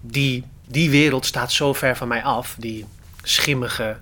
die, 0.00 0.44
die 0.66 0.90
wereld 0.90 1.26
staat 1.26 1.52
zo 1.52 1.72
ver 1.72 1.96
van 1.96 2.08
mij 2.08 2.22
af, 2.22 2.56
die 2.58 2.86
schimmige, 3.22 3.96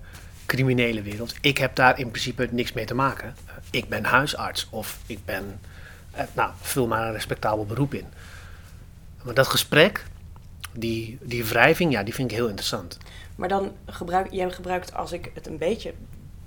criminele 0.47 1.03
wereld. 1.03 1.35
Ik 1.41 1.59
heb 1.59 1.75
daar 1.75 1.99
in 1.99 2.11
principe 2.11 2.49
niks 2.50 2.73
mee 2.73 2.85
te 2.85 2.95
maken. 2.95 3.37
Ik 3.71 3.89
ben 3.89 4.05
huisarts 4.05 4.67
of 4.71 4.99
ik 5.06 5.25
ben, 5.25 5.61
eh, 6.11 6.25
nou, 6.33 6.50
vul 6.61 6.87
maar 6.87 7.06
een 7.06 7.12
respectabel 7.12 7.67
beroep 7.67 7.95
in. 7.95 8.06
Maar 9.23 9.35
dat 9.35 9.47
gesprek, 9.47 10.05
die, 10.73 11.19
die 11.21 11.45
wrijving, 11.45 11.93
ja, 11.93 12.03
die 12.03 12.15
vind 12.15 12.31
ik 12.31 12.37
heel 12.37 12.49
interessant. 12.49 12.99
Maar 13.37 13.49
dan 13.49 13.73
gebruik 13.87 14.33
jij 14.33 14.51
gebruikt, 14.51 14.94
als 14.94 15.12
ik 15.12 15.31
het 15.35 15.47
een 15.47 15.59
beetje 15.59 15.94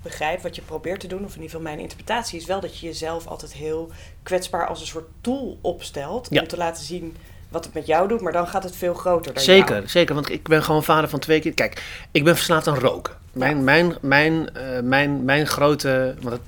begrijp 0.02 0.42
wat 0.42 0.56
je 0.56 0.62
probeert 0.62 1.00
te 1.00 1.06
doen, 1.06 1.24
of 1.24 1.34
in 1.34 1.42
ieder 1.42 1.44
geval 1.44 1.62
mijn 1.62 1.78
interpretatie 1.78 2.40
is 2.40 2.46
wel 2.46 2.60
dat 2.60 2.78
je 2.78 2.86
jezelf 2.86 3.26
altijd 3.26 3.52
heel 3.52 3.90
kwetsbaar 4.22 4.66
als 4.66 4.80
een 4.80 4.86
soort 4.86 5.08
tool 5.20 5.58
opstelt 5.60 6.26
Ja. 6.30 6.40
om 6.40 6.48
te 6.48 6.56
laten 6.56 6.84
zien 6.84 7.16
wat 7.52 7.64
het 7.64 7.74
met 7.74 7.86
jou 7.86 8.08
doet, 8.08 8.20
maar 8.20 8.32
dan 8.32 8.48
gaat 8.48 8.62
het 8.62 8.76
veel 8.76 8.94
groter 8.94 9.34
dan 9.34 9.44
jou. 9.44 9.58
Zeker, 9.58 9.88
zeker, 9.88 10.14
want 10.14 10.30
ik 10.30 10.48
ben 10.48 10.62
gewoon 10.62 10.84
vader 10.84 11.08
van 11.08 11.18
twee 11.18 11.40
kinderen. 11.40 11.68
Kijk, 11.68 11.84
ik 12.10 12.24
ben 12.24 12.34
verslaafd 12.34 12.66
aan 12.66 12.78
roken. 12.78 13.14
Mijn, 13.32 13.56
Ja. 13.56 13.62
mijn, 13.62 13.94
mijn, 14.00 14.54
eh, 14.54 14.80
mijn, 14.80 15.24
mijn 15.24 15.46
grote. 15.46 16.14
Want 16.20 16.40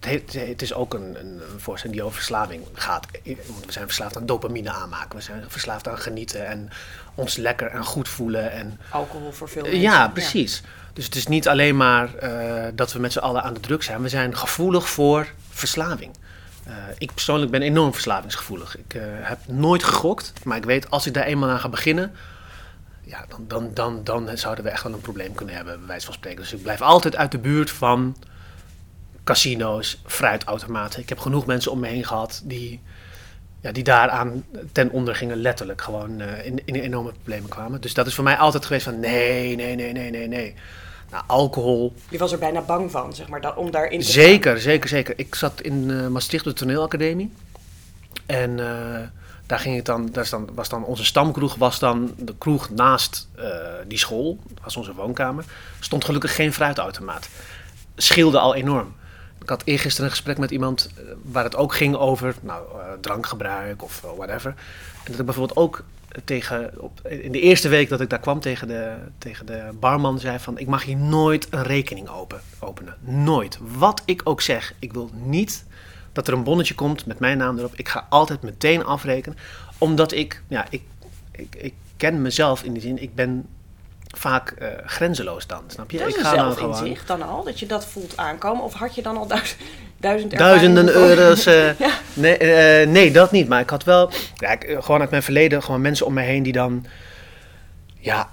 het, 0.00 0.32
het, 0.32 0.48
het 0.48 0.62
is 0.62 0.74
ook 0.74 0.94
een, 0.94 1.16
een, 1.20 1.40
voorstelling 1.56 1.98
die 1.98 2.06
over 2.06 2.16
verslaving 2.16 2.62
gaat. 2.72 3.06
We 3.22 3.36
zijn 3.68 3.84
verslaafd 3.84 4.16
aan 4.16 4.26
dopamine 4.26 4.70
aanmaken. 4.70 5.16
We 5.16 5.22
zijn 5.22 5.44
verslaafd 5.48 5.88
aan 5.88 5.98
genieten 5.98 6.46
en 6.46 6.68
ons 7.14 7.36
lekker 7.36 7.66
en 7.66 7.84
goed 7.84 8.08
voelen. 8.08 8.52
En, 8.52 8.80
Alcohol 8.90 9.32
voor 9.32 9.48
veel 9.48 9.62
mensen. 9.62 9.80
ja, 9.80 10.08
precies. 10.08 10.62
Dus 10.92 11.04
het 11.04 11.14
is 11.14 11.26
niet 11.26 11.48
alleen 11.48 11.76
maar 11.76 12.14
eh, 12.14 12.64
dat 12.74 12.92
we 12.92 12.98
met 12.98 13.12
z'n 13.12 13.18
allen 13.18 13.42
aan 13.42 13.54
de 13.54 13.60
druk 13.60 13.82
zijn. 13.82 14.02
We 14.02 14.08
zijn 14.08 14.36
gevoelig 14.36 14.88
voor 14.88 15.26
verslaving. 15.50 16.10
Eh, 16.64 16.74
ik 16.98 17.12
persoonlijk 17.12 17.50
ben 17.50 17.62
enorm 17.62 17.92
verslavingsgevoelig. 17.92 18.78
Ik 18.78 18.94
eh, 18.94 19.02
heb 19.06 19.38
nooit 19.46 19.82
gegokt, 19.82 20.32
maar 20.44 20.56
ik 20.56 20.64
weet 20.64 20.90
als 20.90 21.06
ik 21.06 21.14
daar 21.14 21.24
eenmaal 21.24 21.50
aan 21.50 21.60
ga 21.60 21.68
beginnen, 21.68 22.12
ja, 23.04 23.24
dan, 23.28 23.70
dan, 23.74 24.04
dan, 24.04 24.24
dan 24.24 24.38
zouden 24.38 24.64
we 24.64 24.70
echt 24.70 24.82
wel 24.82 24.92
een 24.92 25.00
probleem 25.00 25.34
kunnen 25.34 25.54
hebben, 25.54 25.78
bij 25.78 25.86
wijze 25.86 26.04
van 26.04 26.14
spreken. 26.14 26.40
Dus 26.40 26.52
ik 26.52 26.62
blijf 26.62 26.80
altijd 26.80 27.16
uit 27.16 27.30
de 27.30 27.38
buurt 27.38 27.70
van 27.70 28.16
casino's, 29.24 30.02
fruitautomaten. 30.06 31.00
Ik 31.00 31.08
heb 31.08 31.18
genoeg 31.18 31.46
mensen 31.46 31.72
om 31.72 31.80
me 31.80 31.86
heen 31.86 32.04
gehad 32.04 32.42
die, 32.44 32.80
ja, 33.60 33.72
die 33.72 33.84
daaraan 33.84 34.44
ten 34.72 34.90
onder 34.90 35.14
gingen, 35.14 35.36
letterlijk 35.36 35.82
gewoon 35.82 36.20
eh, 36.20 36.46
in, 36.46 36.62
in 36.64 36.74
enorme 36.74 37.12
problemen 37.12 37.48
kwamen. 37.48 37.80
Dus 37.80 37.94
dat 37.94 38.06
is 38.06 38.14
voor 38.14 38.24
mij 38.24 38.36
altijd 38.36 38.64
geweest 38.64 38.84
van 38.84 39.00
nee, 39.00 39.56
nee, 39.56 39.74
nee, 39.74 39.92
nee, 39.92 40.10
nee, 40.10 40.28
nee. 40.28 40.54
Nou, 41.12 41.24
alcohol, 41.26 41.94
Je 42.08 42.18
was 42.18 42.32
er 42.32 42.38
bijna 42.38 42.60
bang 42.60 42.90
van, 42.90 43.14
zeg 43.14 43.28
maar, 43.28 43.40
dat, 43.40 43.56
om 43.56 43.70
daarin 43.70 44.00
te 44.00 44.04
gaan. 44.04 44.12
Zeker, 44.14 44.60
zeker, 44.60 44.88
zeker. 44.88 45.14
Ik 45.16 45.34
zat 45.34 45.60
in 45.60 45.90
eh, 45.90 46.06
Maastricht 46.06 46.46
op 46.46 46.52
de 46.52 46.58
toneelacademie. 46.58 47.32
En 48.26 48.60
eh, 48.60 49.00
daar 49.46 49.58
ging 49.58 49.76
het 49.76 49.86
dan, 49.86 50.08
daar 50.12 50.24
is 50.24 50.30
dan, 50.30 50.48
was 50.54 50.68
dan 50.68 50.84
onze 50.84 51.04
stamkroeg, 51.04 51.54
was 51.54 51.78
dan 51.78 52.14
de 52.16 52.34
kroeg 52.38 52.70
naast 52.70 53.28
eh, 53.34 53.46
die 53.86 53.98
school, 53.98 54.38
dat 54.48 54.64
was 54.64 54.76
onze 54.76 54.94
woonkamer. 54.94 55.44
Stond 55.80 56.04
gelukkig 56.04 56.34
geen 56.34 56.52
fruitautomaat. 56.52 57.28
Scheelde 57.96 58.38
al 58.38 58.54
enorm. 58.54 58.94
Ik 59.42 59.48
had 59.48 59.62
eergisteren 59.64 60.04
een 60.04 60.16
gesprek 60.16 60.38
met 60.38 60.50
iemand 60.50 60.90
waar 61.22 61.44
het 61.44 61.56
ook 61.56 61.74
ging 61.74 61.96
over 61.96 62.34
nou, 62.40 62.62
drankgebruik 63.00 63.82
of 63.82 64.02
whatever. 64.16 64.50
En 65.04 65.10
dat 65.10 65.18
ik 65.18 65.24
bijvoorbeeld 65.24 65.58
ook 65.58 65.84
tegen, 66.24 66.80
op, 66.80 67.08
in 67.08 67.32
de 67.32 67.40
eerste 67.40 67.68
week 67.68 67.88
dat 67.88 68.00
ik 68.00 68.10
daar 68.10 68.20
kwam 68.20 68.40
tegen 68.40 68.68
de, 68.68 68.94
tegen 69.18 69.46
de 69.46 69.68
barman 69.80 70.18
zei 70.18 70.38
van... 70.38 70.58
ik 70.58 70.66
mag 70.66 70.84
hier 70.84 70.96
nooit 70.96 71.46
een 71.50 71.62
rekening 71.62 72.08
open, 72.08 72.40
openen. 72.60 72.96
Nooit. 73.00 73.58
Wat 73.60 74.02
ik 74.04 74.20
ook 74.24 74.40
zeg. 74.40 74.74
Ik 74.78 74.92
wil 74.92 75.10
niet 75.12 75.64
dat 76.12 76.28
er 76.28 76.34
een 76.34 76.44
bonnetje 76.44 76.74
komt 76.74 77.06
met 77.06 77.18
mijn 77.18 77.38
naam 77.38 77.58
erop. 77.58 77.72
Ik 77.76 77.88
ga 77.88 78.06
altijd 78.08 78.42
meteen 78.42 78.84
afrekenen. 78.84 79.38
Omdat 79.78 80.12
ik, 80.12 80.42
ja, 80.48 80.66
ik 80.70 80.82
ik, 81.32 81.54
ik 81.54 81.74
ken 81.96 82.22
mezelf 82.22 82.62
in 82.62 82.72
die 82.72 82.82
zin, 82.82 83.02
ik 83.02 83.14
ben 83.14 83.48
vaak 84.16 84.50
eh, 84.50 84.68
grenzeloos 84.86 85.46
dan, 85.46 85.62
snap 85.66 85.90
je? 85.90 85.98
Dat 85.98 86.08
ik 86.08 86.16
een 86.16 86.22
dan 86.22 86.32
zelfinzicht 86.32 87.06
dan 87.06 87.22
al, 87.22 87.44
dat 87.44 87.58
je 87.58 87.66
dat 87.66 87.86
voelt 87.86 88.16
aankomen. 88.16 88.64
Of 88.64 88.74
had 88.74 88.94
je 88.94 89.02
dan 89.02 89.16
al 89.16 89.26
duizend, 89.26 89.60
duizend 90.02 90.38
Duizenden 90.38 90.88
euro's. 90.88 91.44
Ja. 91.78 91.98
nee, 92.12 92.36
eh, 92.36 92.88
nee, 92.88 93.10
dat 93.10 93.30
niet. 93.32 93.48
Maar 93.48 93.60
ik 93.60 93.70
had 93.70 93.84
wel, 93.84 94.10
ja, 94.34 94.50
ik, 94.50 94.64
eh, 94.64 94.82
gewoon 94.82 95.00
uit 95.00 95.10
mijn 95.10 95.22
verleden, 95.22 95.62
gewoon 95.62 95.80
mensen 95.80 96.06
om 96.06 96.14
me 96.14 96.22
heen 96.22 96.42
die 96.42 96.52
dan 96.52 96.86
ja, 97.98 98.28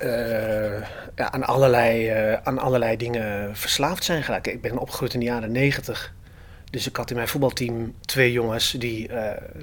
ja, 1.16 1.32
aan, 1.32 1.44
allerlei, 1.44 2.12
aan 2.44 2.60
allerlei 2.60 2.98
dingen 2.98 3.56
verslaafd 3.56 4.04
zijn 4.04 4.24
geraakt. 4.24 4.48
Ik 4.48 4.62
ben 4.62 4.78
opgegroeid 4.78 5.14
in 5.14 5.20
de 5.20 5.26
jaren 5.26 5.52
negentig. 5.52 6.14
Dus 6.72 6.88
ik 6.88 6.96
had 6.96 7.10
in 7.10 7.16
mijn 7.16 7.28
voetbalteam 7.28 7.94
twee 8.06 8.32
jongens 8.32 8.72
die 8.72 9.10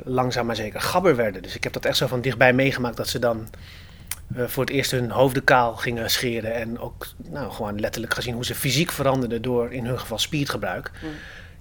langzaam 0.04 0.46
maar 0.46 0.56
zeker 0.56 0.80
gabber 0.80 1.16
werden. 1.16 1.42
Dus 1.42 1.54
ik 1.54 1.64
heb 1.64 1.72
dat 1.72 1.84
echt 1.84 1.96
zo 1.96 2.06
van 2.06 2.20
dichtbij 2.20 2.52
meegemaakt 2.52 2.96
dat 2.96 3.08
ze 3.08 3.18
dan 3.18 3.48
voor 4.34 4.64
het 4.64 4.72
eerst 4.72 4.90
hun 4.90 5.10
hoofden 5.10 5.44
kaal 5.44 5.76
gingen 5.76 6.10
scheren. 6.10 6.54
En 6.54 6.78
ook 6.78 7.06
nou, 7.30 7.52
gewoon 7.52 7.80
letterlijk 7.80 8.14
gezien 8.14 8.34
hoe 8.34 8.44
ze 8.44 8.54
fysiek 8.54 8.92
veranderden 8.92 9.42
door 9.42 9.72
in 9.72 9.86
hun 9.86 9.98
geval 9.98 10.18
spiergebruik. 10.18 10.90
Mm. 11.02 11.10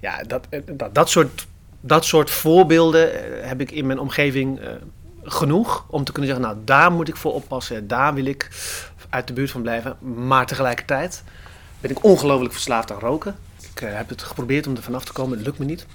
Ja, 0.05 0.24
dat, 0.27 0.47
eh, 0.50 0.59
dat, 0.65 0.95
dat, 0.95 1.09
soort, 1.09 1.47
dat 1.81 2.05
soort 2.05 2.29
voorbeelden 2.29 3.13
eh, 3.13 3.47
heb 3.47 3.62
ik 3.62 3.71
in 3.71 3.85
mijn 3.85 4.00
omgeving 4.00 4.59
eh, 4.59 4.67
genoeg 5.24 5.85
om 5.89 6.03
te 6.03 6.12
kunnen 6.12 6.31
zeggen, 6.31 6.50
nou 6.50 6.65
daar 6.65 6.91
moet 6.91 7.07
ik 7.07 7.15
voor 7.15 7.33
oppassen, 7.33 7.88
daar 7.88 8.13
wil 8.13 8.25
ik 8.25 8.50
uit 9.09 9.27
de 9.27 9.33
buurt 9.33 9.51
van 9.51 9.62
blijven. 9.62 9.97
Maar 10.27 10.45
tegelijkertijd 10.45 11.24
ben 11.79 11.91
ik 11.91 12.03
ongelooflijk 12.03 12.53
verslaafd 12.53 12.91
aan 12.91 13.00
roken. 13.00 13.35
Ik 13.74 13.79
heb 13.79 14.09
het 14.09 14.24
geprobeerd 14.24 14.67
om 14.67 14.75
er 14.75 14.81
vanaf 14.81 15.05
te 15.05 15.13
komen, 15.13 15.38
het 15.38 15.45
lukt 15.45 15.59
me 15.59 15.65
niet. 15.65 15.85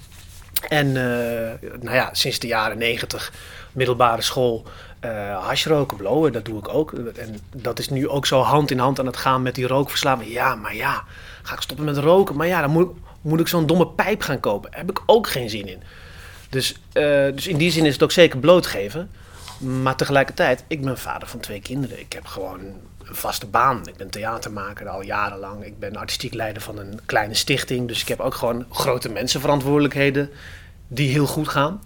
En 0.69 0.87
eh, 0.87 1.69
nou 1.81 1.95
ja, 1.95 2.09
sinds 2.11 2.39
de 2.39 2.47
jaren 2.47 2.77
negentig, 2.77 3.33
middelbare 3.71 4.21
school, 4.21 4.65
eh 4.99 5.45
hashroken, 5.45 5.97
blowen, 5.97 6.31
dat 6.31 6.45
doe 6.45 6.59
ik 6.59 6.67
ook. 6.67 6.91
En 6.93 7.39
dat 7.55 7.79
is 7.79 7.89
nu 7.89 8.07
ook 8.07 8.25
zo 8.25 8.41
hand 8.41 8.71
in 8.71 8.79
hand 8.79 8.99
aan 8.99 9.05
het 9.05 9.17
gaan 9.17 9.41
met 9.41 9.55
die 9.55 9.67
rookverslaving. 9.67 10.31
Ja, 10.31 10.55
maar 10.55 10.75
ja, 10.75 11.03
ga 11.41 11.53
ik 11.53 11.61
stoppen 11.61 11.85
met 11.85 11.97
roken? 11.97 12.35
Maar 12.35 12.47
ja, 12.47 12.61
dan 12.61 12.71
moet, 12.71 12.89
moet 13.21 13.39
ik 13.39 13.47
zo'n 13.47 13.65
domme 13.65 13.87
pijp 13.87 14.21
gaan 14.21 14.39
kopen. 14.39 14.69
Heb 14.73 14.89
ik 14.89 15.01
ook 15.05 15.27
geen 15.27 15.49
zin 15.49 15.67
in. 15.67 15.83
Dus, 16.49 16.75
eh, 16.91 17.03
dus 17.33 17.47
in 17.47 17.57
die 17.57 17.71
zin 17.71 17.85
is 17.85 17.93
het 17.93 18.03
ook 18.03 18.11
zeker 18.11 18.39
blootgeven. 18.39 19.09
Maar 19.57 19.95
tegelijkertijd, 19.95 20.63
ik 20.67 20.81
ben 20.81 20.97
vader 20.97 21.27
van 21.27 21.39
twee 21.39 21.61
kinderen. 21.61 21.99
Ik 21.99 22.13
heb 22.13 22.25
gewoon 22.25 22.59
een 22.59 23.15
vaste 23.15 23.45
baan. 23.45 23.87
Ik 23.87 23.95
ben 23.95 24.09
theatermaker 24.09 24.87
al 24.87 25.03
jarenlang. 25.03 25.65
Ik 25.65 25.79
ben 25.79 25.95
artistiek 25.95 26.33
leider 26.33 26.61
van 26.61 26.77
een 26.77 26.99
kleine 27.05 27.33
stichting. 27.33 27.87
Dus 27.87 28.01
ik 28.01 28.07
heb 28.07 28.19
ook 28.19 28.33
gewoon 28.33 28.65
grote 28.71 29.09
mensenverantwoordelijkheden 29.09 30.29
die 30.87 31.09
heel 31.09 31.27
goed 31.27 31.47
gaan. 31.47 31.81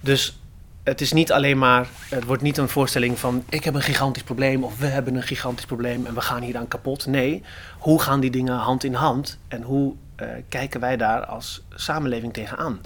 Dus 0.00 0.36
het 0.82 1.00
is 1.00 1.12
niet 1.12 1.32
alleen 1.32 1.58
maar, 1.58 1.88
het 2.08 2.24
wordt 2.24 2.42
niet 2.42 2.56
een 2.56 2.68
voorstelling 2.68 3.18
van 3.18 3.44
ik 3.48 3.64
heb 3.64 3.74
een 3.74 3.82
gigantisch 3.82 4.22
probleem 4.22 4.64
of 4.64 4.78
we 4.78 4.86
hebben 4.86 5.14
een 5.14 5.22
gigantisch 5.22 5.66
probleem 5.66 6.06
en 6.06 6.14
we 6.14 6.20
gaan 6.20 6.42
hier 6.42 6.56
aan 6.56 6.68
kapot. 6.68 7.06
Nee, 7.06 7.42
hoe 7.78 8.00
gaan 8.00 8.20
die 8.20 8.30
dingen 8.30 8.56
hand 8.56 8.84
in 8.84 8.94
hand 8.94 9.38
en 9.48 9.62
hoe 9.62 9.94
eh, 10.14 10.28
kijken 10.48 10.80
wij 10.80 10.96
daar 10.96 11.26
als 11.26 11.62
samenleving 11.74 12.32
tegenaan? 12.32 12.80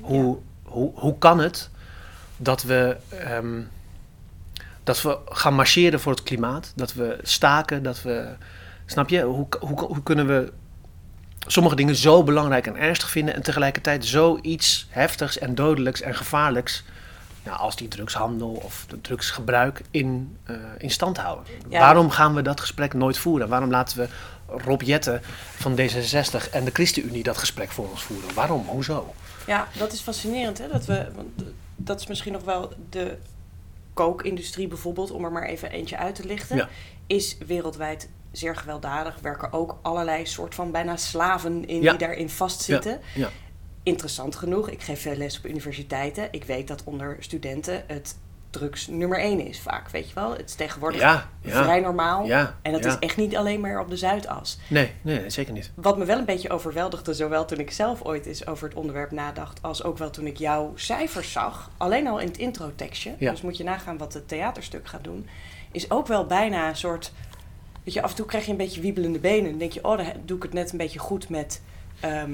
Hoe, 0.00 0.38
hoe, 0.62 0.90
hoe 0.94 1.18
kan 1.18 1.38
het 1.38 1.70
dat 2.36 2.62
we, 2.62 2.96
ehm, 3.08 3.60
dat 4.82 5.02
we 5.02 5.18
gaan 5.24 5.54
marcheren 5.54 6.00
voor 6.00 6.12
het 6.12 6.22
klimaat, 6.22 6.72
dat 6.76 6.92
we 6.92 7.18
staken, 7.22 7.82
dat 7.82 8.02
we, 8.02 8.28
snap 8.86 9.08
je, 9.08 9.22
hoe, 9.22 9.46
hoe, 9.60 9.80
hoe 9.80 10.02
kunnen 10.02 10.26
we 10.26 10.52
sommige 11.46 11.76
dingen 11.76 11.96
zo 11.96 12.22
belangrijk 12.22 12.66
en 12.66 12.76
ernstig 12.76 13.10
vinden 13.10 13.34
en 13.34 13.42
tegelijkertijd 13.42 14.04
zoiets 14.06 14.86
heftigs 14.90 15.38
en 15.38 15.54
dodelijks 15.54 16.00
en 16.00 16.14
gevaarlijks 16.14 16.84
nou, 17.44 17.58
als 17.58 17.76
die 17.76 17.88
drugshandel 17.88 18.50
of 18.50 18.84
de 18.88 19.00
drugsgebruik 19.00 19.82
in, 19.90 20.36
eh, 20.44 20.56
in 20.78 20.90
stand 20.90 21.16
houden. 21.16 21.44
Ja. 21.68 21.80
Waarom 21.80 22.10
gaan 22.10 22.34
we 22.34 22.42
dat 22.42 22.60
gesprek 22.60 22.94
nooit 22.94 23.18
voeren? 23.18 23.48
Waarom 23.48 23.70
laten 23.70 23.98
we 23.98 24.08
Rob 24.64 24.82
Jetten 24.82 25.20
van 25.56 25.72
D66 25.78 26.50
en 26.50 26.64
de 26.64 26.70
ChristenUnie 26.72 27.22
dat 27.22 27.38
gesprek 27.38 27.70
voor 27.70 27.90
ons 27.90 28.02
voeren? 28.02 28.34
Waarom? 28.34 28.66
Hoezo? 28.66 29.14
Ja, 29.46 29.68
dat 29.78 29.92
is 29.92 30.00
fascinerend. 30.00 30.58
Hè? 30.58 30.68
Dat, 30.68 30.84
we, 30.84 31.08
want 31.14 31.28
dat 31.76 32.00
is 32.00 32.06
misschien 32.06 32.32
nog 32.32 32.44
wel 32.44 32.72
de 32.90 33.16
kookindustrie 33.94 34.68
bijvoorbeeld, 34.68 35.10
om 35.10 35.24
er 35.24 35.32
maar 35.32 35.46
even 35.46 35.70
eentje 35.70 35.96
uit 35.96 36.14
te 36.14 36.24
lichten. 36.26 36.56
Ja. 36.56 36.68
Is 37.06 37.36
wereldwijd 37.46 38.08
zeer 38.30 38.56
gewelddadig. 38.56 39.18
Werken 39.20 39.52
ook 39.52 39.78
allerlei 39.82 40.26
soort 40.26 40.54
van 40.54 40.70
bijna 40.70 40.96
slaven 40.96 41.66
in 41.68 41.82
Ja. 41.82 41.90
die 41.90 41.98
daarin 41.98 42.30
vastzitten. 42.30 43.00
Ja, 43.14 43.30
Interessant 43.84 44.36
genoeg, 44.36 44.68
ik 44.70 44.82
geef 44.82 45.00
veel 45.00 45.16
les 45.16 45.38
op 45.38 45.46
universiteiten. 45.46 46.28
Ik 46.30 46.44
weet 46.44 46.68
dat 46.68 46.82
onder 46.84 47.16
studenten 47.20 47.84
het 47.86 48.16
drugs 48.52 48.86
nummer 48.86 49.18
één 49.18 49.46
is 49.46 49.60
vaak, 49.60 49.90
weet 49.90 50.08
je 50.08 50.14
wel. 50.14 50.30
Het 50.30 50.48
is 50.48 50.54
tegenwoordig 50.54 51.00
ja, 51.00 51.28
ja. 51.40 51.62
vrij 51.62 51.80
normaal. 51.80 52.26
ja, 52.26 52.56
En 52.62 52.72
dat 52.72 52.84
is 52.84 52.98
echt 52.98 53.16
niet 53.16 53.36
alleen 53.36 53.60
maar 53.60 53.80
op 53.80 53.88
de 53.88 53.96
Zuidas. 53.96 54.58
Nee, 54.68 54.92
nee, 55.02 55.30
zeker 55.30 55.52
niet. 55.52 55.70
Wat 55.74 55.98
me 55.98 56.04
wel 56.04 56.18
een 56.18 56.24
beetje 56.24 56.50
overweldigde, 56.50 57.14
zowel 57.14 57.44
toen 57.44 57.58
ik 57.58 57.70
zelf 57.70 58.02
ooit 58.02 58.26
eens 58.26 58.46
over 58.46 58.68
het 58.68 58.76
onderwerp 58.76 59.10
nadacht, 59.10 59.62
als 59.62 59.84
ook 59.84 59.98
wel 59.98 60.10
toen 60.10 60.26
ik 60.26 60.36
jouw 60.36 60.72
cijfers 60.74 61.32
zag, 61.32 61.70
alleen 61.76 62.06
al 62.06 62.20
in 62.20 62.26
het 62.26 62.38
introtekstje, 62.38 63.14
dus 63.18 63.42
moet 63.42 63.56
je 63.56 63.64
nagaan 63.64 63.98
wat 63.98 64.14
het 64.14 64.28
theaterstuk 64.28 64.88
gaat 64.88 65.04
doen, 65.04 65.28
is 65.70 65.90
ook 65.90 66.06
wel 66.06 66.26
bijna 66.26 66.68
een 66.68 66.76
soort, 66.76 67.12
weet 67.84 67.94
je, 67.94 68.02
af 68.02 68.10
en 68.10 68.16
toe 68.16 68.26
krijg 68.26 68.44
je 68.44 68.50
een 68.50 68.56
beetje 68.56 68.80
wiebelende 68.80 69.18
benen. 69.18 69.50
Dan 69.50 69.58
denk 69.58 69.72
je, 69.72 69.84
oh, 69.84 69.96
dan 69.96 70.06
doe 70.24 70.36
ik 70.36 70.42
het 70.42 70.52
net 70.52 70.72
een 70.72 70.78
beetje 70.78 70.98
goed 70.98 71.28
met 71.28 71.62
ehm, 72.00 72.32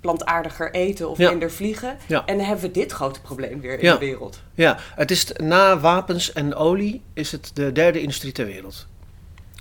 plantaardiger 0.00 0.72
eten 0.74 1.08
of 1.08 1.18
Ja. 1.18 1.30
minder 1.30 1.50
vliegen. 1.50 1.96
Ja. 2.06 2.22
En 2.26 2.36
dan 2.36 2.46
hebben 2.46 2.64
we 2.64 2.70
dit 2.70 2.92
grote 2.92 3.20
probleem 3.20 3.60
weer 3.60 3.78
in 3.78 3.84
Ja. 3.84 3.92
de 3.92 3.98
wereld. 3.98 4.40
Ja, 4.54 4.76
het 4.94 5.10
is 5.10 5.32
na 5.36 5.78
wapens 5.78 6.32
en 6.32 6.54
olie 6.54 7.02
is 7.12 7.32
het 7.32 7.50
de 7.54 7.72
derde 7.72 8.00
industrie 8.00 8.32
ter 8.32 8.46
wereld. 8.46 8.86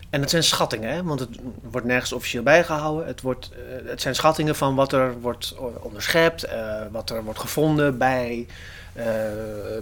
En 0.10 0.22
het 0.22 0.30
zijn 0.30 0.44
schattingen, 0.44 0.94
hè? 0.94 1.04
want 1.04 1.20
het 1.20 1.30
wordt 1.62 1.88
nergens 1.88 2.14
officieel 2.14 2.44
bijgehouden. 2.44 3.08
Het, 3.08 3.22
wordt, 3.22 3.52
eh, 3.52 3.90
het 3.90 4.02
zijn 4.02 4.16
schattingen 4.16 4.56
van 4.56 4.76
wat 4.76 4.92
er 4.94 5.20
wordt 5.22 5.56
onderschept, 5.82 6.44
eh, 6.44 6.82
wat 6.92 7.10
er 7.10 7.24
wordt 7.24 7.40
gevonden 7.40 7.98
bij, 7.98 8.48
eh, 8.94 9.06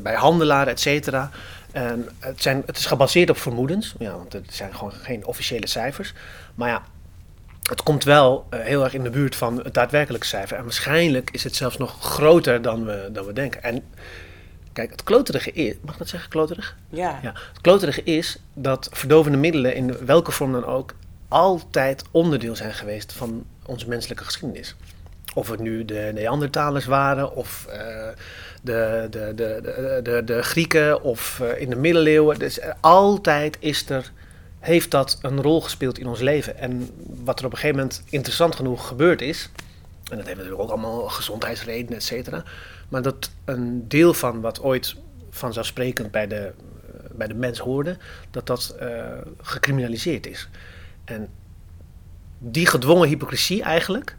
bij 0.01 0.13
handelaren, 0.15 0.73
et 0.73 0.79
cetera. 0.79 1.29
En 1.71 2.09
het, 2.19 2.41
zijn, 2.41 2.63
het 2.65 2.77
is 2.77 2.85
gebaseerd 2.85 3.29
op 3.29 3.37
vermoedens, 3.37 3.95
ja, 3.99 4.11
want 4.11 4.33
het 4.33 4.53
zijn 4.53 4.75
gewoon 4.75 4.91
geen 4.91 5.25
officiële 5.25 5.67
cijfers. 5.67 6.13
Maar 6.55 6.69
ja, 6.69 6.81
het 7.69 7.83
komt 7.83 8.03
wel 8.03 8.45
eh, 8.49 8.59
heel 8.59 8.83
erg 8.83 8.93
in 8.93 9.03
de 9.03 9.09
buurt 9.09 9.35
van 9.35 9.63
het 9.63 9.73
daadwerkelijke 9.73 10.27
cijfer. 10.27 10.57
En 10.57 10.63
waarschijnlijk 10.63 11.29
is 11.31 11.43
het 11.43 11.55
zelfs 11.55 11.77
nog 11.77 12.01
groter 12.01 12.61
dan 12.61 12.85
we, 12.85 13.09
dan 13.11 13.25
we 13.25 13.33
denken. 13.33 13.63
En 13.63 13.83
kijk, 14.73 14.91
het 14.91 15.03
kloterige 15.03 15.51
is... 15.51 15.73
Mag 15.81 15.93
ik 15.93 15.99
dat 15.99 16.09
zeggen, 16.09 16.29
kloterig? 16.29 16.77
Ja. 16.89 17.19
Ja. 17.21 17.33
Het 17.33 17.61
kloterige 17.61 18.03
is 18.03 18.37
dat 18.53 18.89
verdovende 18.91 19.37
middelen 19.37 19.75
in 19.75 20.05
welke 20.05 20.31
vorm 20.31 20.51
dan 20.51 20.65
ook... 20.65 20.93
altijd 21.27 22.03
onderdeel 22.11 22.55
zijn 22.55 22.73
geweest 22.73 23.13
van 23.13 23.45
onze 23.65 23.87
menselijke 23.87 24.23
geschiedenis. 24.23 24.75
Of 25.33 25.49
het 25.49 25.59
nu 25.59 25.85
de 25.85 26.11
Neandertalers 26.13 26.85
waren, 26.85 27.35
of 27.35 27.65
eh, 27.69 28.07
de, 28.61 29.07
de, 29.09 29.33
de, 30.03 30.21
de, 30.25 30.43
Grieken, 30.43 31.01
of 31.01 31.39
eh, 31.39 31.61
in 31.61 31.69
de 31.69 31.75
middeleeuwen. 31.75 32.39
Dus 32.39 32.59
altijd 32.81 33.57
is 33.59 33.89
er, 33.89 34.11
heeft 34.65 34.91
dat 34.91 35.17
een 35.21 35.41
rol 35.41 35.61
gespeeld 35.61 35.97
in 35.97 36.07
ons 36.07 36.19
leven. 36.19 36.57
En 36.57 36.89
wat 37.23 37.39
er 37.39 37.45
op 37.45 37.51
een 37.51 37.57
gegeven 37.57 37.79
moment 37.79 38.03
interessant 38.09 38.55
genoeg 38.55 38.87
gebeurd 38.87 39.21
is... 39.21 39.49
en 40.09 40.17
dat 40.17 40.25
heeft 40.25 40.37
natuurlijk 40.37 40.61
ook 40.61 40.69
allemaal 40.69 41.09
gezondheidsredenen, 41.09 41.95
et 41.97 42.03
cetera... 42.03 42.43
maar 42.89 43.01
dat 43.01 43.29
een 43.45 43.87
deel 43.87 44.13
van 44.13 44.41
wat 44.41 44.61
ooit 44.61 44.95
vanzelfsprekend 45.29 46.11
bij 46.11 46.27
de, 46.27 46.35
eh, 46.35 46.51
bij 47.11 47.27
de 47.27 47.33
mens 47.33 47.59
hoorde... 47.59 47.97
dat 48.31 48.47
dat 48.47 48.75
eh, 48.79 49.05
gecriminaliseerd 49.41 50.27
is. 50.27 50.49
En 51.05 51.29
die 52.37 52.65
gedwongen 52.65 53.07
hypocrisie 53.07 53.63
eigenlijk... 53.63 54.15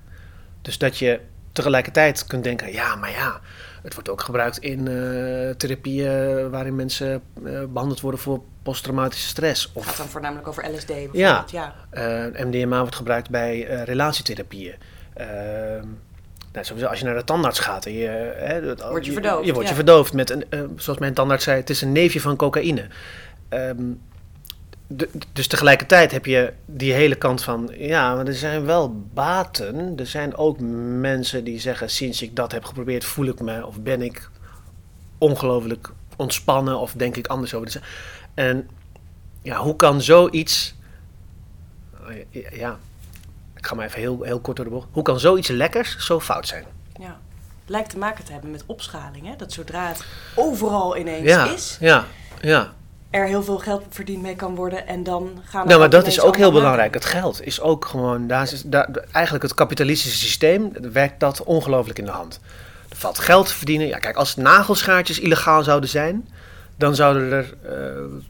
Dus 0.63 0.79
dat 0.79 0.99
je 0.99 1.21
tegelijkertijd 1.53 2.27
kunt 2.27 2.45
denken, 2.45 2.73
ja, 2.73 2.97
maar 2.97 3.11
ja, 3.11 3.41
het 3.87 3.95
wordt 3.95 4.09
ook 4.09 4.21
gebruikt 4.21 4.59
in 4.59 4.79
eh, 4.89 5.51
therapieën 5.51 6.51
waarin 6.51 6.77
mensen 6.77 7.23
eh, 7.45 7.63
behandeld 7.69 8.01
worden 8.01 8.21
voor 8.21 8.41
posttraumatische 8.63 9.29
stress. 9.29 9.71
Het 9.75 9.83
gaat 9.83 9.93
Of 9.93 9.97
dan 9.97 10.07
voornamelijk 10.07 10.49
over 10.49 10.71
LSD 10.75 10.87
bijvoorbeeld. 10.87 11.51
Ja. 11.51 11.75
eh, 11.91 12.45
MDMA 12.45 12.81
wordt 12.81 12.97
gebruikt 12.97 13.31
bij 13.31 13.61
relatietherapieën. 13.85 14.75
Eh, 15.15 15.27
nou, 16.53 16.65
sowieso 16.65 16.89
als 16.89 16.99
je 16.99 17.05
naar 17.05 17.15
de 17.15 17.25
tandarts 17.25 17.59
gaat, 17.59 17.87
en 17.87 17.93
je, 17.93 18.35
hè, 18.37 18.77
Word 18.89 19.07
je 19.07 19.13
verdoofd, 19.13 19.47
Je 19.47 19.53
wordt 19.53 19.69
ja. 19.69 19.75
je 19.75 19.81
verdoofd 19.81 20.13
met, 20.13 20.31
een, 20.31 20.45
zoals 20.77 20.99
mijn 20.99 21.15
tandarts 21.15 21.45
zei, 21.45 21.61
het 21.61 21.71
is 21.71 21.83
een 21.83 21.93
neefje 21.93 22.21
van 22.21 22.37
cocaïne. 22.37 22.87
Ehm, 23.49 23.83
de- 24.87 25.11
dus 25.33 25.47
tegelijkertijd 25.47 26.13
heb 26.13 26.27
je 26.27 26.53
die 26.65 26.93
hele 26.93 27.15
kant 27.15 27.43
van, 27.43 27.71
ja, 27.79 28.15
maar 28.15 28.27
er 28.27 28.35
zijn 28.35 28.65
wel 28.65 29.03
baten. 29.15 29.99
Er 29.99 30.07
zijn 30.07 30.37
ook 30.37 30.57
mensen 31.01 31.45
die 31.45 31.61
zeggen, 31.61 31.91
sinds 31.91 32.23
ik 32.23 32.37
dat 32.37 32.53
heb 32.53 32.65
geprobeerd, 32.65 33.05
voel 33.05 33.27
ik 33.27 33.41
me 33.41 33.67
of 33.67 33.81
ben 33.81 34.03
ik 34.03 34.29
ongelooflijk 35.19 35.91
ontspannen 36.17 36.79
of 36.79 36.93
denk 36.93 37.17
ik 37.17 37.27
anders 37.27 37.55
over 37.55 37.71
de. 37.71 37.81
En 38.35 38.69
ja, 39.43 39.57
hoe 39.59 39.77
kan 39.77 40.01
zoiets, 40.03 40.75
ja, 42.53 42.79
ik 43.57 43.67
ga 43.67 43.75
maar 43.75 43.87
even 43.87 44.01
heel, 44.01 44.23
heel 44.23 44.41
kort 44.41 44.57
door 44.57 44.65
de 44.65 44.71
bocht. 44.71 44.89
Hoe 44.93 45.03
kan 45.03 45.21
zoiets 45.21 45.49
lekkers 45.49 45.97
zo 46.07 46.21
fout 46.21 46.47
zijn? 46.47 46.65
ja. 47.01 47.19
Lijkt 47.69 47.91
te 47.91 47.99
maken 47.99 48.25
te 48.25 48.33
hebben 48.33 48.51
met 48.51 48.63
opschaling. 48.67 49.27
Hè? 49.27 49.37
Dat 49.37 49.53
zodra 49.53 49.87
het 49.89 50.05
overal 50.35 50.97
ineens 50.97 51.25
Ja, 51.29 51.51
is, 51.51 51.77
ja, 51.81 52.05
ja. 52.41 52.75
Er 53.11 53.27
heel 53.27 53.43
veel 53.43 53.59
geld 53.59 53.83
verdiend 53.89 54.23
mee 54.23 54.37
kan 54.37 54.55
worden 54.55 54.87
en 54.87 55.03
dan 55.03 55.43
gaan 55.45 55.61
er 55.61 55.67
Nou, 55.67 55.81
maar 55.81 55.91
dat 55.91 56.07
is 56.07 56.21
ook 56.21 56.37
heel 56.37 56.53
belangrijk. 56.53 56.95
Het 56.95 57.05
geld 57.05 57.47
is 57.47 57.61
ook 57.61 57.85
gewoon, 57.85 58.27
daar 58.27 58.43
is, 58.43 58.63
daar, 58.63 58.89
eigenlijk 59.13 59.45
het 59.45 59.55
kapitalistische 59.55 60.19
systeem 60.19 60.73
werkt 60.93 61.21
dat 61.21 61.43
ongelooflijk 61.43 61.99
in 61.99 62.05
de 62.05 62.11
hand. 62.11 62.41
Er 62.89 62.97
valt 62.97 63.19
geld 63.19 63.47
te 63.47 63.55
verdienen. 63.55 63.87
Ja, 63.87 63.99
kijk, 63.99 64.17
als 64.17 64.37
nagelschaartjes 64.37 65.21
illegaal 65.21 65.63
zouden 65.63 65.89
zijn, 65.89 66.29
dan 66.77 66.95
zouden 66.95 67.33
er 67.33 67.55
eh, 67.63 67.73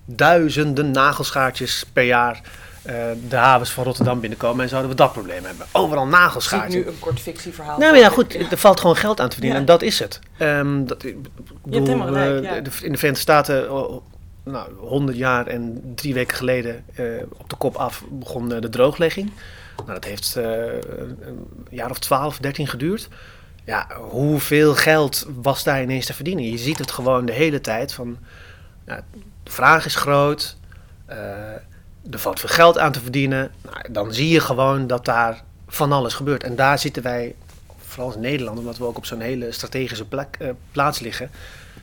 duizenden 0.04 0.90
nagelschaartjes 0.90 1.84
per 1.92 2.04
jaar 2.04 2.40
eh, 2.82 2.94
de 3.28 3.36
havens 3.36 3.70
van 3.70 3.84
Rotterdam 3.84 4.20
binnenkomen 4.20 4.62
en 4.62 4.68
zouden 4.68 4.90
we 4.90 4.96
dat 4.96 5.12
probleem 5.12 5.44
hebben. 5.44 5.66
Overal 5.72 6.04
Ik 6.04 6.10
nagelschaartjes. 6.10 6.84
nu 6.84 6.86
een 6.86 6.98
kort 6.98 7.20
fictieverhaal. 7.20 7.78
Nou 7.78 7.90
maar 7.90 8.00
ja, 8.00 8.08
goed, 8.08 8.50
er 8.50 8.58
valt 8.58 8.80
gewoon 8.80 8.96
geld 8.96 9.20
aan 9.20 9.28
te 9.28 9.32
verdienen 9.32 9.60
Ja. 9.60 9.66
en 9.66 9.72
dat 9.72 9.82
is 9.82 9.98
het. 9.98 10.20
Ehm, 10.38 10.84
dat, 10.84 11.04
ik 11.04 11.16
bedoel, 11.62 11.86
helemaal 11.86 12.06
gelijk, 12.06 12.44
eh, 12.44 12.50
ja. 12.50 12.54
in 12.54 12.64
de 12.64 12.70
Verenigde 12.70 13.14
Staten, 13.14 13.72
oh, 13.72 14.02
nou, 14.50 14.72
100 14.76 15.18
jaar 15.18 15.46
en 15.46 15.82
drie 15.94 16.14
weken 16.14 16.36
geleden, 16.36 16.84
eh, 16.94 17.04
op 17.32 17.50
de 17.50 17.56
kop 17.56 17.76
af, 17.76 18.04
begon 18.10 18.52
eh, 18.52 18.60
de 18.60 18.68
drooglegging. 18.68 19.32
Nou, 19.76 19.92
dat 19.92 20.04
heeft 20.04 20.36
eh, 20.36 20.44
een 21.20 21.48
jaar 21.70 21.90
of 21.90 21.98
12, 21.98 22.38
13 22.38 22.66
geduurd. 22.66 23.08
Ja, 23.64 23.86
hoeveel 24.10 24.74
geld 24.74 25.26
was 25.34 25.64
daar 25.64 25.82
ineens 25.82 26.06
te 26.06 26.14
verdienen? 26.14 26.50
Je 26.50 26.58
ziet 26.58 26.78
het 26.78 26.90
gewoon 26.90 27.26
de 27.26 27.32
hele 27.32 27.60
tijd 27.60 27.92
van, 27.92 28.18
ja, 28.86 29.04
de 29.42 29.50
vraag 29.50 29.84
is 29.84 29.94
groot, 29.94 30.56
er 32.10 32.18
valt 32.18 32.40
veel 32.40 32.48
geld 32.48 32.78
aan 32.78 32.92
te 32.92 33.00
verdienen. 33.00 33.50
Nou, 33.62 33.92
dan 33.92 34.12
zie 34.12 34.28
je 34.28 34.40
gewoon 34.40 34.86
dat 34.86 35.04
daar 35.04 35.42
van 35.66 35.92
alles 35.92 36.14
gebeurt. 36.14 36.42
En 36.42 36.56
daar 36.56 36.78
zitten 36.78 37.02
wij, 37.02 37.34
vooral 37.78 38.06
als 38.06 38.16
Nederland, 38.16 38.58
omdat 38.58 38.78
we 38.78 38.84
ook 38.84 38.96
op 38.96 39.06
zo'n 39.06 39.20
hele 39.20 39.52
strategische 39.52 40.04
plek, 40.04 40.38
plaats 40.72 40.98
liggen, 40.98 41.30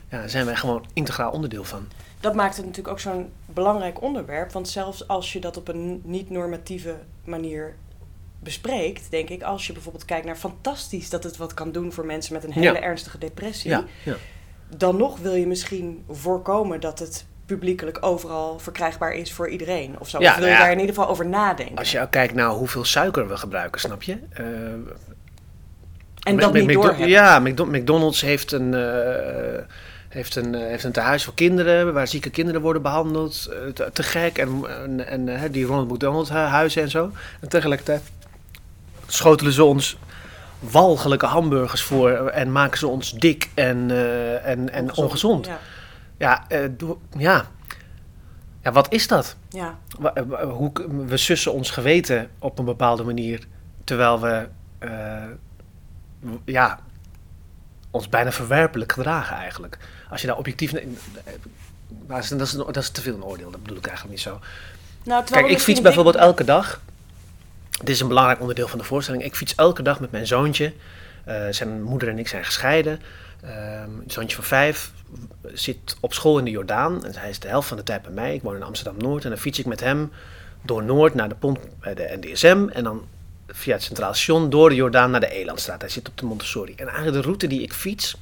ja, 0.09 0.27
zijn 0.27 0.45
wij 0.45 0.55
gewoon 0.55 0.85
integraal 0.93 1.31
onderdeel 1.31 1.63
van. 1.63 1.87
Dat 2.23 2.33
maakt 2.35 2.55
het 2.55 2.65
natuurlijk 2.65 2.93
ook 2.93 2.99
zo'n 2.99 3.29
belangrijk 3.45 4.01
onderwerp. 4.01 4.51
Want 4.51 4.69
zelfs 4.69 5.07
als 5.07 5.33
je 5.33 5.39
dat 5.39 5.57
op 5.57 5.67
een 5.67 6.01
niet-normatieve 6.03 6.95
manier 7.23 7.75
bespreekt, 8.39 9.11
denk 9.11 9.29
ik, 9.29 9.43
als 9.43 9.67
je 9.67 9.73
bijvoorbeeld 9.73 10.05
kijkt 10.05 10.25
naar 10.25 10.35
fantastisch 10.35 11.09
dat 11.09 11.23
het 11.23 11.37
wat 11.37 11.53
kan 11.53 11.71
doen 11.71 11.91
voor 11.91 12.05
mensen 12.05 12.33
met 12.33 12.43
een 12.43 12.51
hele 12.51 12.65
Ja. 12.73 12.81
ernstige 12.81 13.17
depressie, 13.17 13.69
Ja, 13.69 13.83
ja. 14.03 14.15
dan 14.77 14.97
nog 14.97 15.19
wil 15.19 15.33
je 15.33 15.47
misschien 15.47 16.03
voorkomen 16.09 16.79
dat 16.79 16.99
het 16.99 17.25
publiekelijk 17.45 17.97
overal 18.05 18.59
verkrijgbaar 18.59 19.13
is 19.13 19.33
voor 19.33 19.49
iedereen. 19.49 19.95
Of 19.99 20.09
zo. 20.09 20.19
Ja, 20.19 20.29
of 20.29 20.35
wil 20.35 20.45
je 20.45 20.51
nou 20.51 20.63
daar 20.63 20.71
in 20.73 20.79
ieder 20.79 20.95
geval 20.95 21.09
over 21.09 21.25
nadenken? 21.27 21.77
Als 21.77 21.91
je 21.91 22.07
kijkt 22.09 22.33
naar 22.33 22.49
hoeveel 22.49 22.85
suiker 22.85 23.27
we 23.27 23.37
gebruiken, 23.37 23.79
snap 23.81 24.03
je? 24.03 24.17
Eh, 24.29 24.45
en 26.23 26.37
dat 26.37 26.53
niet 26.53 26.63
McDo- 26.63 26.73
doorhebben. 26.81 27.07
Ja, 27.09 27.39
McDo- 27.39 27.65
McDonald's 27.65 28.21
heeft 28.21 28.51
een, 28.51 28.73
eh, 28.73 29.63
heeft, 30.13 30.35
een, 30.35 30.55
eh, 30.55 30.61
heeft 30.61 30.83
een 30.83 30.91
tehuis 30.91 31.23
voor 31.23 31.33
kinderen, 31.33 31.93
waar 31.93 32.07
zieke 32.07 32.29
kinderen 32.29 32.61
worden 32.61 32.81
behandeld. 32.81 33.45
eh, 33.45 33.67
te, 33.73 33.89
te 33.93 34.03
gek. 34.03 34.37
En, 34.37 34.63
en, 34.83 35.07
en 35.07 35.27
eh, 35.29 35.51
die 35.51 35.65
Ronald 35.65 35.91
McDonald 35.91 36.29
hu- 36.29 36.35
huizen 36.35 36.81
en 36.81 36.89
zo. 36.89 37.11
En 37.39 37.49
tegelijkertijd 37.49 38.01
schotelen 39.07 39.53
ze 39.53 39.63
ons 39.63 39.97
walgelijke 40.59 41.25
hamburgers 41.25 41.81
voor 41.81 42.11
en 42.27 42.51
maken 42.51 42.77
ze 42.77 42.87
ons 42.87 43.11
dik 43.11 43.49
en, 43.53 43.91
en, 44.43 44.69
en 44.73 44.95
ongezond. 44.95 45.45
Ja. 45.45 45.59
Ja, 46.17 46.45
ja. 47.17 47.45
ja, 48.61 48.71
wat 48.71 48.91
is 48.93 49.07
dat? 49.07 49.35
ja. 49.49 49.77
Hoe, 50.49 50.71
we 51.07 51.17
sussen 51.17 51.53
ons 51.53 51.69
geweten 51.71 52.29
op 52.39 52.59
een 52.59 52.65
bepaalde 52.65 53.03
manier, 53.03 53.47
terwijl 53.83 54.19
we 54.21 54.47
ja, 56.45 56.79
ons 57.91 58.09
bijna 58.09 58.31
verwerpelijk 58.31 58.91
gedragen 58.91 59.35
eigenlijk. 59.35 59.77
Als 60.13 60.21
je 60.21 60.27
daar 60.27 60.37
objectief... 60.37 60.71
naar- 60.71 60.81
eh, 60.81 61.33
maar 62.07 62.27
dat 62.29 62.41
is, 62.41 62.51
dat, 62.51 62.77
is, 62.77 62.89
te 62.89 63.01
veel 63.01 63.15
een 63.15 63.23
oordeel, 63.23 63.51
dat 63.51 63.61
bedoel 63.61 63.77
ik 63.77 63.85
eigenlijk 63.87 64.15
niet 64.15 64.25
zo. 64.25 64.39
Nou, 65.03 65.23
Kijk, 65.23 65.47
ik 65.47 65.59
fiets 65.59 65.81
bijvoorbeeld 65.81 66.15
elke 66.15 66.43
dag. 66.43 66.81
Dit 67.69 67.89
is 67.89 67.99
een 67.99 68.07
belangrijk 68.07 68.39
onderdeel 68.39 68.67
van 68.67 68.79
de 68.79 68.85
voorstelling. 68.85 69.23
Ik 69.23 69.35
fiets 69.35 69.55
elke 69.55 69.81
dag 69.81 69.99
met 69.99 70.11
mijn 70.11 70.27
zoontje. 70.27 70.73
Eh, 71.25 71.45
zijn 71.49 71.83
moeder 71.83 72.09
en 72.09 72.19
ik 72.19 72.27
zijn 72.27 72.45
gescheiden. 72.45 73.01
Ehm 73.41 73.99
een 74.03 74.11
zoontje 74.11 74.35
van 74.35 74.45
vijf 74.45 74.91
zit 75.53 75.97
op 75.99 76.13
school 76.13 76.37
in 76.37 76.45
de 76.45 76.51
Jordaan. 76.51 77.05
En 77.05 77.15
hij 77.15 77.29
is 77.29 77.39
de 77.39 77.47
helft 77.47 77.67
van 77.67 77.77
de 77.77 77.83
tijd 77.83 78.01
bij 78.01 78.11
mij. 78.11 78.33
Ik 78.33 78.41
woon 78.41 78.55
in 78.55 78.63
Amsterdam-Noord. 78.63 79.23
En 79.23 79.29
dan 79.29 79.39
fiets 79.39 79.59
ik 79.59 79.65
met 79.65 79.79
hem 79.79 80.11
door 80.61 80.83
Noord 80.83 81.13
naar 81.13 81.29
de 81.29 81.35
pomp 81.35 81.59
bij 81.79 81.93
de 81.93 82.17
NDSM. 82.21 82.67
En 82.73 82.83
dan 82.83 83.07
via 83.47 83.73
het 83.73 83.83
Centraal 83.83 84.13
Station 84.13 84.49
door 84.49 84.69
de 84.69 84.75
Jordaan 84.75 85.11
naar 85.11 85.19
de 85.19 85.29
Elandstraat. 85.29 85.81
Hij 85.81 85.89
zit 85.89 86.07
op 86.09 86.17
de 86.17 86.25
Montessori. 86.25 86.73
En 86.75 86.87
eigenlijk 86.87 87.17
de 87.17 87.23
route 87.23 87.47
die 87.47 87.61
ik 87.61 87.73
fiets... 87.73 88.15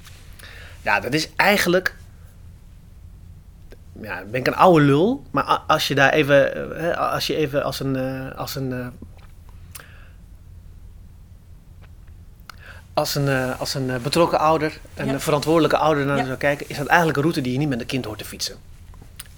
Ja, 0.81 0.99
dat 0.99 1.13
is 1.13 1.29
eigenlijk 1.35 1.95
ja, 4.01 4.23
ben 4.31 4.39
ik 4.39 4.47
een 4.47 4.55
oude 4.55 4.85
lul. 4.85 5.23
Maar 5.31 5.43
als 5.67 5.87
je 5.87 5.95
daar 5.95 6.13
even, 6.13 6.55
eh, 6.75 6.81
hè, 6.81 6.97
als 6.97 7.27
je 7.27 7.35
even 7.35 7.63
als 7.63 7.79
een, 7.79 7.95
eh, 7.95 8.37
als 8.37 8.55
een, 8.55 8.71
eh, 8.73 8.87
als 12.93 13.15
een, 13.15 13.57
als 13.57 13.73
een 13.73 14.01
betrokken 14.01 14.39
ouder, 14.39 14.79
een 14.95 15.05
Ja. 15.07 15.19
verantwoordelijke 15.19 15.77
ouder 15.77 16.05
naar 16.05 16.17
Ja. 16.17 16.25
zou 16.25 16.37
kijken, 16.37 16.69
is 16.69 16.77
dat 16.77 16.87
eigenlijk 16.87 17.17
een 17.17 17.23
route 17.23 17.41
die 17.41 17.51
je 17.53 17.57
niet 17.59 17.69
met 17.69 17.79
een 17.79 17.85
kind 17.85 18.05
hoort 18.05 18.17
te 18.17 18.25
fietsen. 18.25 18.55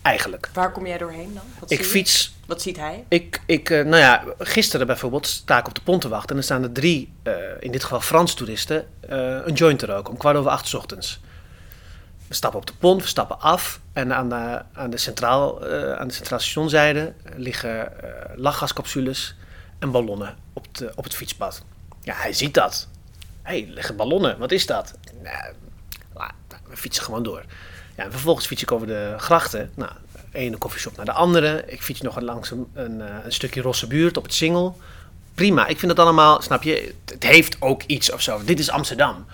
Eigenlijk. 0.02 0.50
Waar 0.54 0.72
kom 0.72 0.88
jij 0.88 0.98
doorheen 0.98 1.32
dan? 1.34 1.44
Wat 1.60 1.72
Ik 1.72 1.86
fiets, 1.86 2.36
Wat 2.46 2.62
ziet 2.62 2.78
hij? 2.78 3.04
ik, 3.08 3.42
ik, 3.46 3.70
nou 3.70 3.96
ja, 3.98 4.24
gisteren 4.40 4.88
bijvoorbeeld 4.88 5.28
sta 5.28 5.58
ik 5.60 5.68
op 5.68 5.76
de 5.76 5.82
pont 5.84 6.02
te 6.02 6.08
wachten 6.10 6.30
en 6.30 6.38
er 6.38 6.44
staan 6.44 6.64
er 6.64 6.72
drie, 6.72 7.14
in 7.60 7.72
dit 7.72 7.84
geval 7.84 8.02
Frans 8.02 8.34
toeristen, 8.34 8.86
een 9.46 9.54
joint 9.54 9.80
te 9.80 9.86
roken 9.86 10.12
om 10.12 10.18
kwart 10.18 10.36
over 10.38 10.52
acht 10.52 10.68
's 10.68 10.74
ochtends. 10.74 11.22
We 12.34 12.40
stappen 12.40 12.60
op 12.60 12.68
de 12.68 12.74
pont, 12.80 13.02
we 13.02 13.08
stappen 13.08 13.40
af 13.40 13.80
en 13.94 14.14
aan 14.14 14.30
de, 14.30 14.62
aan 14.74 14.90
de, 14.90 14.98
centraal, 14.98 15.66
eh, 15.66 15.94
aan 15.94 16.08
de 16.08 16.14
stationzijde 16.14 17.14
liggen 17.36 18.04
eh, 18.04 18.10
lachgascapsules 18.36 19.36
en 19.80 19.92
ballonnen 19.92 20.36
op, 20.54 20.78
de, 20.78 20.92
op 20.96 21.04
het 21.04 21.16
fietspad. 21.16 21.64
Ja, 22.02 22.16
hij 22.16 22.34
ziet 22.34 22.54
dat. 22.54 22.88
Hé, 23.42 23.62
hey, 23.62 23.74
liggen 23.74 23.96
ballonnen, 23.96 24.38
wat 24.38 24.52
is 24.52 24.66
dat? 24.66 24.94
Nou, 25.24 25.54
we 26.68 26.78
fietsen 26.78 27.04
gewoon 27.04 27.24
door. 27.24 27.44
Ja, 27.96 28.04
en 28.04 28.12
vervolgens 28.12 28.46
fiets 28.46 28.62
ik 28.62 28.72
over 28.72 28.88
de 28.88 29.16
grachten. 29.18 29.72
Nou, 29.76 29.92
de 30.32 30.38
ene 30.38 30.58
koffieshop 30.58 30.96
naar 30.96 31.06
de 31.06 31.12
andere. 31.12 31.64
Ik 31.66 31.82
fiets 31.82 32.02
nog 32.02 32.22
langs 32.22 32.52
een, 32.52 32.68
een, 32.74 33.02
eh, 33.02 33.16
een 33.24 33.34
stukje 33.34 33.62
rosse 33.62 33.88
buurt 33.88 34.18
op 34.18 34.24
het 34.24 34.34
Singel. 34.34 34.80
Prima, 35.34 35.68
ik 35.68 35.80
vind 35.80 35.92
het 35.92 36.00
allemaal, 36.00 36.42
snap 36.42 36.64
je, 36.64 36.94
het 37.06 37.24
heeft 37.24 37.62
ook 37.62 37.84
iets 37.84 38.12
of 38.12 38.22
zo. 38.22 38.44
Dit 38.44 38.60
is 38.60 38.70
Amsterdam. 38.70 39.26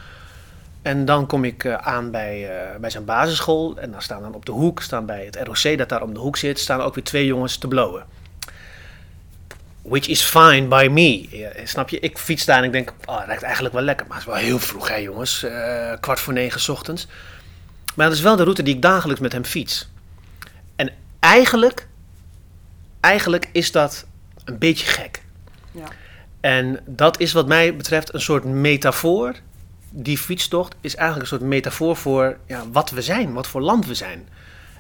En 0.82 1.06
dan 1.06 1.26
kom 1.26 1.44
ik 1.44 1.64
eh, 1.64 1.74
aan 1.74 2.12
bij, 2.12 2.50
eh, 2.50 2.80
bij 2.80 2.90
zijn 2.90 3.06
basisschool. 3.06 3.78
En 3.78 3.92
daar 3.92 4.02
staan 4.02 4.22
dan 4.22 4.34
op 4.34 4.46
de 4.46 4.52
hoek, 4.52 4.82
staan 4.82 5.06
bij 5.06 5.26
het 5.26 5.36
ROC 5.36 5.78
dat 5.78 5.90
daar 5.90 6.02
om 6.02 6.14
de 6.14 6.20
hoek 6.20 6.38
zit, 6.38 6.60
staan 6.60 6.82
ook 6.82 6.96
weer 6.96 7.04
twee 7.04 7.26
jongens 7.26 7.58
te 7.58 7.68
blowen. 7.68 8.06
Which 9.82 10.08
is 10.08 10.22
fine 10.22 10.68
by 10.68 10.88
me. 10.92 11.38
Ja, 11.38 11.52
snap 11.64 11.90
je? 11.90 12.00
Ik 12.00 12.18
fiets 12.18 12.46
daar 12.46 12.58
en 12.58 12.64
ik 12.64 12.72
denk, 12.72 12.94
oh, 13.06 13.22
lijkt 13.28 13.44
eigenlijk 13.44 13.74
wel 13.74 13.84
lekker. 13.84 14.08
Maar 14.08 14.18
het 14.18 14.28
is 14.28 14.34
wel 14.34 14.44
heel 14.44 14.60
vroeg, 14.60 14.88
hè 14.88 14.96
jongens. 14.96 15.44
Eh, 15.44 15.94
kwart 16.00 16.20
voor 16.20 16.34
negen 16.34 16.60
's 16.60 16.70
ochtends. 16.70 17.08
Maar 17.96 18.08
dat 18.08 18.16
is 18.16 18.22
wel 18.22 18.36
de 18.36 18.44
route 18.44 18.64
die 18.64 18.76
ik 18.76 18.82
dagelijks 18.82 19.22
met 19.22 19.32
hem 19.32 19.46
fiets. 19.46 19.90
En 20.76 20.92
eigenlijk, 21.20 21.88
eigenlijk 23.00 23.50
is 23.52 23.72
dat 23.72 24.06
een 24.46 24.58
beetje 24.58 24.86
gek. 24.86 25.22
Ja. 25.72 25.88
En 26.40 26.80
dat 26.86 27.20
is 27.20 27.34
wat 27.34 27.48
mij 27.48 27.76
betreft 27.76 28.14
een 28.14 28.22
soort 28.22 28.44
metafoor. 28.44 29.36
Die 29.90 30.18
fietstocht 30.18 30.76
is 30.82 30.96
eigenlijk 30.96 31.32
een 31.32 31.38
soort 31.38 31.50
metafoor 31.50 31.96
voor 31.96 32.38
ja, 32.48 32.64
wat 32.72 32.90
we 32.90 33.02
zijn, 33.02 33.34
wat 33.34 33.48
voor 33.48 33.62
land 33.62 33.86
we 33.86 33.94
zijn. 33.94 34.28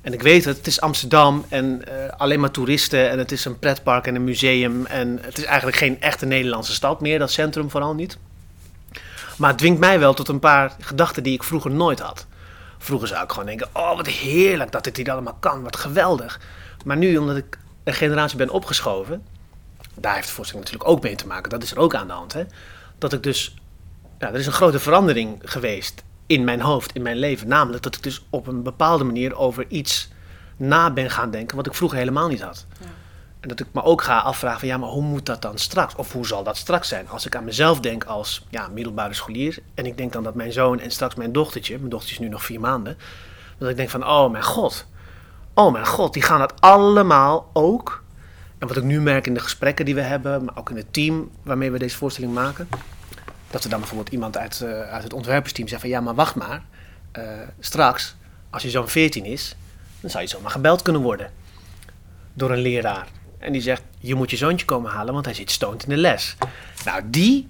En 0.01 0.13
ik 0.13 0.21
weet 0.21 0.45
het, 0.45 0.57
het 0.57 0.67
is 0.67 0.81
Amsterdam 0.81 1.45
en 1.49 1.87
eh, 1.87 2.19
alleen 2.19 2.39
maar 2.39 2.51
toeristen 2.51 3.09
en 3.09 3.17
het 3.17 3.31
is 3.31 3.45
een 3.45 3.59
pretpark 3.59 4.07
en 4.07 4.15
een 4.15 4.23
museum. 4.23 4.85
En 4.85 5.19
het 5.21 5.37
is 5.37 5.43
eigenlijk 5.43 5.77
geen 5.77 6.01
echte 6.01 6.25
Nederlandse 6.25 6.73
stad 6.73 7.01
meer, 7.01 7.19
dat 7.19 7.31
centrum 7.31 7.69
vooral 7.69 7.93
niet. 7.93 8.17
Maar 9.37 9.49
het 9.49 9.57
dwingt 9.57 9.79
mij 9.79 9.99
wel 9.99 10.13
tot 10.13 10.27
een 10.27 10.39
paar 10.39 10.75
gedachten 10.79 11.23
die 11.23 11.33
ik 11.33 11.43
vroeger 11.43 11.71
nooit 11.71 11.99
had. 11.99 12.25
Vroeger 12.77 13.07
zou 13.07 13.23
ik 13.23 13.31
gewoon 13.31 13.45
denken, 13.45 13.67
oh 13.73 13.95
wat 13.95 14.07
heerlijk 14.07 14.71
dat 14.71 14.83
dit 14.83 14.97
hier 14.97 15.11
allemaal 15.11 15.37
kan, 15.39 15.63
wat 15.63 15.75
geweldig. 15.75 16.39
Maar 16.85 16.97
nu, 16.97 17.17
omdat 17.17 17.37
ik 17.37 17.57
een 17.83 17.93
generatie 17.93 18.37
ben 18.37 18.49
opgeschoven, 18.49 19.23
daar 19.95 20.15
heeft 20.15 20.27
de 20.27 20.33
voorstelling 20.33 20.65
natuurlijk 20.65 20.95
ook 20.95 21.03
mee 21.03 21.15
te 21.15 21.27
maken, 21.27 21.49
dat 21.49 21.63
is 21.63 21.71
er 21.71 21.79
ook 21.79 21.95
aan 21.95 22.07
de 22.07 22.13
hand. 22.13 22.33
Hè? 22.33 22.43
Dat 22.97 23.13
ik 23.13 23.23
dus, 23.23 23.55
ja, 24.19 24.27
er 24.27 24.39
is 24.39 24.45
een 24.45 24.51
grote 24.51 24.79
verandering 24.79 25.39
geweest 25.43 26.03
in 26.27 26.43
mijn 26.43 26.61
hoofd, 26.61 26.95
in 26.95 27.01
mijn 27.01 27.17
leven. 27.17 27.47
Namelijk 27.47 27.83
dat 27.83 27.95
ik 27.95 28.03
dus 28.03 28.25
op 28.29 28.47
een 28.47 28.63
bepaalde 28.63 29.03
manier 29.03 29.35
over 29.35 29.65
iets 29.67 30.09
na 30.57 30.91
ben 30.91 31.09
gaan 31.09 31.31
denken 31.31 31.55
wat 31.55 31.67
ik 31.67 31.73
vroeger 31.73 31.97
helemaal 31.97 32.27
niet 32.27 32.41
had. 32.41 32.65
Ja. 32.79 32.85
En 33.39 33.49
dat 33.49 33.59
ik 33.59 33.67
me 33.71 33.83
ook 33.83 34.01
ga 34.01 34.17
afvragen 34.17 34.59
van 34.59 34.67
ja, 34.67 34.77
maar 34.77 34.89
hoe 34.89 35.01
moet 35.01 35.25
dat 35.25 35.41
dan 35.41 35.57
straks? 35.57 35.95
Of 35.95 36.11
hoe 36.11 36.27
zal 36.27 36.43
dat 36.43 36.57
straks 36.57 36.87
zijn? 36.87 37.09
Als 37.09 37.25
ik 37.25 37.35
aan 37.35 37.43
mezelf 37.43 37.79
denk 37.79 38.03
als 38.03 38.45
ja, 38.49 38.67
middelbare 38.67 39.13
scholier 39.13 39.57
en 39.73 39.85
ik 39.85 39.97
denk 39.97 40.13
dan 40.13 40.23
dat 40.23 40.35
mijn 40.35 40.51
zoon 40.51 40.79
en 40.79 40.91
straks 40.91 41.15
mijn 41.15 41.31
dochtertje, 41.31 41.77
mijn 41.77 41.89
dochtertje 41.89 42.15
is 42.15 42.21
nu 42.21 42.29
nog 42.29 42.45
vier 42.45 42.59
maanden, 42.59 42.97
dat 43.57 43.69
ik 43.69 43.75
denk 43.75 43.89
van 43.89 44.07
oh 44.07 44.31
mijn 44.31 44.43
god, 44.43 44.85
oh 45.53 45.71
mijn 45.71 45.85
god, 45.85 46.13
die 46.13 46.21
gaan 46.21 46.39
dat 46.39 46.53
allemaal 46.61 47.49
ook. 47.53 48.03
En 48.57 48.67
wat 48.67 48.77
ik 48.77 48.83
nu 48.83 49.01
merk 49.01 49.27
in 49.27 49.33
de 49.33 49.39
gesprekken 49.39 49.85
die 49.85 49.95
we 49.95 50.01
hebben, 50.01 50.45
maar 50.45 50.57
ook 50.57 50.69
in 50.69 50.75
het 50.75 50.93
team 50.93 51.31
waarmee 51.43 51.71
we 51.71 51.79
deze 51.79 51.97
voorstelling 51.97 52.33
maken, 52.33 52.67
dat 53.51 53.63
er 53.63 53.69
dan 53.69 53.79
bijvoorbeeld 53.79 54.09
iemand 54.09 54.37
uit, 54.37 54.61
eh, 54.61 54.81
uit 54.81 55.03
het 55.03 55.13
ontwerpersteam 55.13 55.67
zegt 55.67 55.81
van 55.81 55.89
ja, 55.89 56.01
maar 56.01 56.15
wacht 56.15 56.35
maar, 56.35 56.61
eh, 57.11 57.23
straks 57.59 58.15
als 58.49 58.63
je 58.63 58.69
zo'n 58.69 58.87
14 58.87 59.25
is, 59.25 59.55
dan 60.01 60.09
zou 60.09 60.23
je 60.23 60.29
zomaar 60.29 60.51
gebeld 60.51 60.81
kunnen 60.81 61.01
worden 61.01 61.31
door 62.33 62.51
een 62.51 62.61
leraar. 62.61 63.07
En 63.37 63.51
die 63.51 63.61
zegt, 63.61 63.81
je 63.99 64.15
moet 64.15 64.31
je 64.31 64.37
zoontje 64.37 64.65
komen 64.65 64.91
halen, 64.91 65.13
want 65.13 65.25
hij 65.25 65.33
zit 65.33 65.51
stoned 65.51 65.83
in 65.83 65.89
de 65.89 65.97
les. 65.97 66.35
Nou, 66.85 67.03
die, 67.05 67.47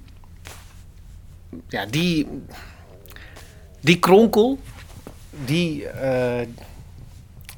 ja, 1.68 1.86
die, 1.86 2.28
die 3.80 4.00
kronkel, 4.00 4.60
die, 5.46 5.88
eh, 5.88 6.48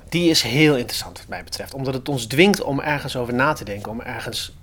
die 0.10 0.30
is 0.30 0.42
heel 0.42 0.78
interessant 0.78 1.18
wat 1.18 1.28
mij 1.28 1.44
betreft. 1.44 1.74
Omdat 1.74 1.94
het 1.94 2.10
ons 2.10 2.26
dwingt 2.26 2.62
om 2.62 2.80
ergens 2.80 3.16
over 3.16 3.34
na 3.34 3.54
te 3.54 3.64
denken, 3.64 3.92
om 3.92 4.02
ergens 4.02 4.54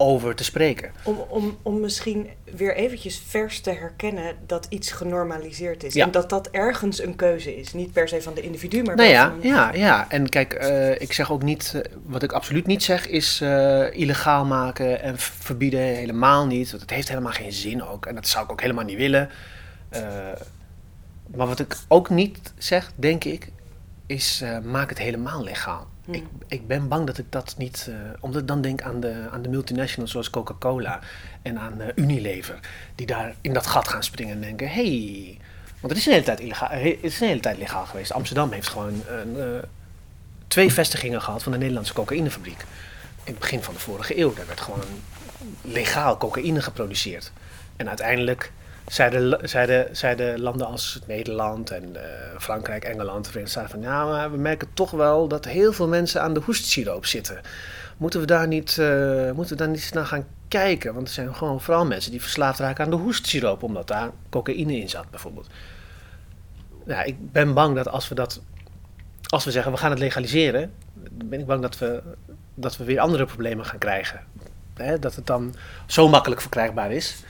over 0.00 0.34
te 0.34 0.44
spreken. 0.44 0.90
Om, 1.02 1.24
om, 1.28 1.58
om 1.62 1.80
misschien 1.80 2.28
weer 2.56 2.74
eventjes 2.74 3.22
vers 3.26 3.60
te 3.60 3.70
herkennen 3.70 4.36
dat 4.46 4.66
iets 4.68 4.90
genormaliseerd 4.90 5.84
is. 5.84 5.94
Ja. 5.94 6.04
En 6.04 6.10
dat 6.10 6.30
dat 6.30 6.48
ergens 6.50 7.02
een 7.02 7.16
keuze 7.16 7.56
is. 7.56 7.72
Niet 7.72 7.92
per 7.92 8.08
se 8.08 8.22
van 8.22 8.34
de 8.34 8.40
individu, 8.40 8.82
maar 8.82 8.96
Nou 8.96 9.08
ja, 9.08 9.28
van... 9.28 9.48
ja, 9.50 9.72
ja. 9.72 10.10
En 10.10 10.28
kijk, 10.28 10.52
eh, 10.52 11.00
ik 11.00 11.12
zeg 11.12 11.32
ook 11.32 11.42
niet, 11.42 11.72
eh, 11.74 11.92
wat 12.04 12.22
ik 12.22 12.32
absoluut 12.32 12.66
niet 12.66 12.82
zeg, 12.82 13.08
is 13.08 13.40
eh, 13.40 13.92
illegaal 13.92 14.44
maken 14.44 15.02
en 15.02 15.18
verbieden. 15.18 15.80
Helemaal 15.80 16.46
niet. 16.46 16.70
Want 16.70 16.82
het 16.82 16.90
heeft 16.90 17.08
helemaal 17.08 17.32
geen 17.32 17.52
zin 17.52 17.82
ook. 17.82 18.06
En 18.06 18.14
dat 18.14 18.28
zou 18.28 18.44
ik 18.44 18.52
ook 18.52 18.60
helemaal 18.60 18.84
niet 18.84 18.96
willen. 18.96 19.30
Maar 21.36 21.46
wat 21.46 21.60
ik 21.60 21.76
ook 21.88 22.10
niet 22.10 22.52
zeg, 22.58 22.90
denk 22.94 23.24
ik, 23.24 23.48
is 24.06 24.42
maak 24.62 24.88
het 24.88 24.98
helemaal 24.98 25.44
legaal. 25.44 25.86
Ik, 26.10 26.24
ik 26.46 26.66
ben 26.66 26.88
bang 26.88 27.06
dat 27.06 27.18
ik 27.18 27.32
dat 27.32 27.54
niet, 27.58 27.86
eh, 27.90 27.94
omdat 28.20 28.40
ik 28.40 28.48
dan 28.48 28.60
denk 28.60 28.82
aan 28.82 29.00
de, 29.00 29.28
aan 29.30 29.42
de 29.42 29.48
multinationals 29.48 30.10
zoals 30.10 30.30
Coca-Cola 30.30 31.00
en 31.42 31.58
aan 31.58 31.80
eh, 31.80 31.88
Unilever, 31.94 32.58
die 32.94 33.06
daar 33.06 33.34
in 33.40 33.52
dat 33.52 33.66
gat 33.66 33.88
gaan 33.88 34.02
springen 34.02 34.34
en 34.34 34.40
denken: 34.40 34.70
hey, 34.70 35.38
want 35.80 35.92
het 35.92 35.96
is 35.96 36.06
een 36.06 36.12
hele 36.12 36.24
tijd, 36.24 36.40
illegaal, 36.40 36.68
het 36.70 36.98
is 37.02 37.20
hele 37.20 37.40
tijd 37.40 37.58
legaal 37.58 37.86
geweest. 37.86 38.12
Amsterdam 38.12 38.52
heeft 38.52 38.68
gewoon 38.68 39.02
eh, 39.06 39.44
twee 40.46 40.72
vestigingen 40.72 41.22
gehad 41.22 41.42
van 41.42 41.52
de 41.52 41.58
Nederlandse 41.58 41.92
cocaïnefabriek. 41.92 42.60
In 43.24 43.32
het 43.32 43.38
begin 43.38 43.62
van 43.62 43.74
de 43.74 43.80
vorige 43.80 44.18
eeuw. 44.18 44.34
Daar 44.34 44.46
werd 44.46 44.60
gewoon 44.60 44.80
legaal 45.62 46.16
cocaïne 46.16 46.62
geproduceerd. 46.62 47.32
En 47.76 47.88
uiteindelijk 47.88 48.52
zeiden, 48.92 49.48
zeiden, 49.48 49.96
zeiden 49.96 50.40
landen 50.40 50.66
als 50.66 50.98
Nederland 51.06 51.70
en 51.70 51.96
eh, 51.96 52.38
Frankrijk, 52.38 52.84
Engeland, 52.84 53.24
de 53.24 53.30
Verenigde 53.30 53.60
Staten 53.60 53.80
van 53.80 53.90
ja, 53.90 54.04
maar 54.04 54.30
we 54.30 54.36
merken 54.36 54.68
toch 54.74 54.90
wel 54.90 55.28
dat 55.28 55.44
heel 55.44 55.72
veel 55.72 55.88
mensen 55.88 56.22
aan 56.22 56.34
de 56.34 56.40
hoestsiroop 56.40 57.06
zitten. 57.06 57.40
Moeten 57.96 58.20
we 58.20 58.26
daar 58.26 58.46
niet, 58.46 58.78
eh, 58.78 59.30
moeten 59.32 59.56
we 59.56 59.62
daar 59.62 59.72
niet 59.72 59.90
naar 59.94 60.06
gaan 60.06 60.26
kijken? 60.48 60.94
Want 60.94 61.06
er 61.08 61.14
zijn 61.14 61.34
gewoon 61.34 61.60
vooral 61.60 61.86
mensen 61.86 62.10
die 62.10 62.20
verslaafd 62.20 62.58
raken 62.58 62.84
aan 62.84 62.90
de 62.90 62.96
hoestsiroop, 62.96 63.62
omdat 63.62 63.86
daar 63.86 64.10
cocaïne 64.30 64.76
in 64.76 64.88
zat, 64.88 65.10
bijvoorbeeld. 65.10 65.46
Ja, 66.86 67.02
ik 67.02 67.32
ben 67.32 67.54
bang 67.54 67.76
dat 67.76 67.88
als 67.88 68.08
we 68.08 68.14
dat, 68.14 68.40
als 69.26 69.44
we 69.44 69.50
zeggen 69.50 69.72
we 69.72 69.78
gaan 69.78 69.90
het 69.90 69.98
legaliseren, 69.98 70.72
ben 71.24 71.40
ik 71.40 71.46
bang 71.46 71.62
dat 71.62 71.78
we, 71.78 72.02
dat 72.54 72.76
we 72.76 72.84
weer 72.84 73.00
andere 73.00 73.24
problemen 73.24 73.64
gaan 73.64 73.78
krijgen. 73.78 74.20
Hè, 74.74 74.98
dat 74.98 75.14
het 75.14 75.26
dan 75.26 75.54
zo 75.86 76.08
makkelijk 76.08 76.40
verkrijgbaar 76.40 76.92
is. 76.92 77.22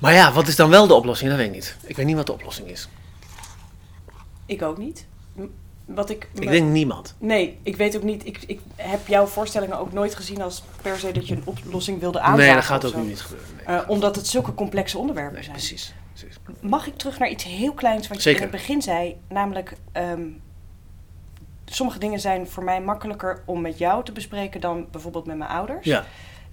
Maar 0.00 0.12
ja, 0.12 0.32
wat 0.32 0.48
is 0.48 0.56
dan 0.56 0.70
wel 0.70 0.86
de 0.86 0.94
oplossing? 0.94 1.28
Dat 1.30 1.38
weet 1.38 1.48
ik 1.48 1.54
niet. 1.54 1.76
Ik 1.84 1.96
weet 1.96 2.06
niet 2.06 2.16
wat 2.16 2.26
de 2.26 2.32
oplossing 2.32 2.68
is. 2.68 2.88
Ik 4.46 4.62
ook 4.62 4.78
niet. 4.78 5.06
Wat 5.84 6.10
ik, 6.10 6.28
Ik 6.34 6.48
denk 6.50 6.70
niemand. 6.70 7.14
Nee, 7.18 7.58
ik 7.62 7.76
weet 7.76 7.96
ook 7.96 8.02
niet. 8.02 8.26
Ik, 8.26 8.38
ik 8.46 8.60
heb 8.76 9.06
jouw 9.06 9.26
voorstellingen 9.26 9.78
ook 9.78 9.92
nooit 9.92 10.14
gezien 10.14 10.42
als 10.42 10.62
per 10.82 10.98
se 10.98 11.12
dat 11.12 11.28
je 11.28 11.34
een 11.34 11.42
oplossing 11.44 12.00
wilde 12.00 12.18
aanvragen. 12.20 12.44
nee, 12.46 12.54
dat 12.54 12.64
gaat 12.64 12.84
ook 12.84 12.94
nu 12.94 13.02
niet 13.02 13.20
gebeuren. 13.20 13.48
Nee, 13.66 13.76
Eh, 13.76 13.88
omdat 13.90 14.16
het 14.16 14.26
zulke 14.26 14.54
complexe 14.54 14.98
onderwerpen 14.98 15.34
Nee, 15.34 15.42
zijn. 15.42 15.56
precies. 15.56 15.94
precies. 16.12 16.38
Mag 16.60 16.86
ik 16.86 16.96
terug 16.96 17.18
naar 17.18 17.28
iets 17.28 17.44
heel 17.44 17.72
kleins 17.72 18.08
wat 18.08 18.22
je 18.22 18.34
in 18.34 18.40
het 18.40 18.50
begin 18.50 18.82
zei? 18.82 19.16
Namelijk, 19.28 19.76
ehm, 19.92 20.22
sommige 21.64 21.98
dingen 21.98 22.20
zijn 22.20 22.48
voor 22.48 22.64
mij 22.64 22.80
makkelijker 22.80 23.42
om 23.44 23.60
met 23.60 23.78
jou 23.78 24.04
te 24.04 24.12
bespreken 24.12 24.60
dan 24.60 24.86
bijvoorbeeld 24.90 25.26
met 25.26 25.36
mijn 25.36 25.50
ouders. 25.50 25.84
Ja, 25.86 26.04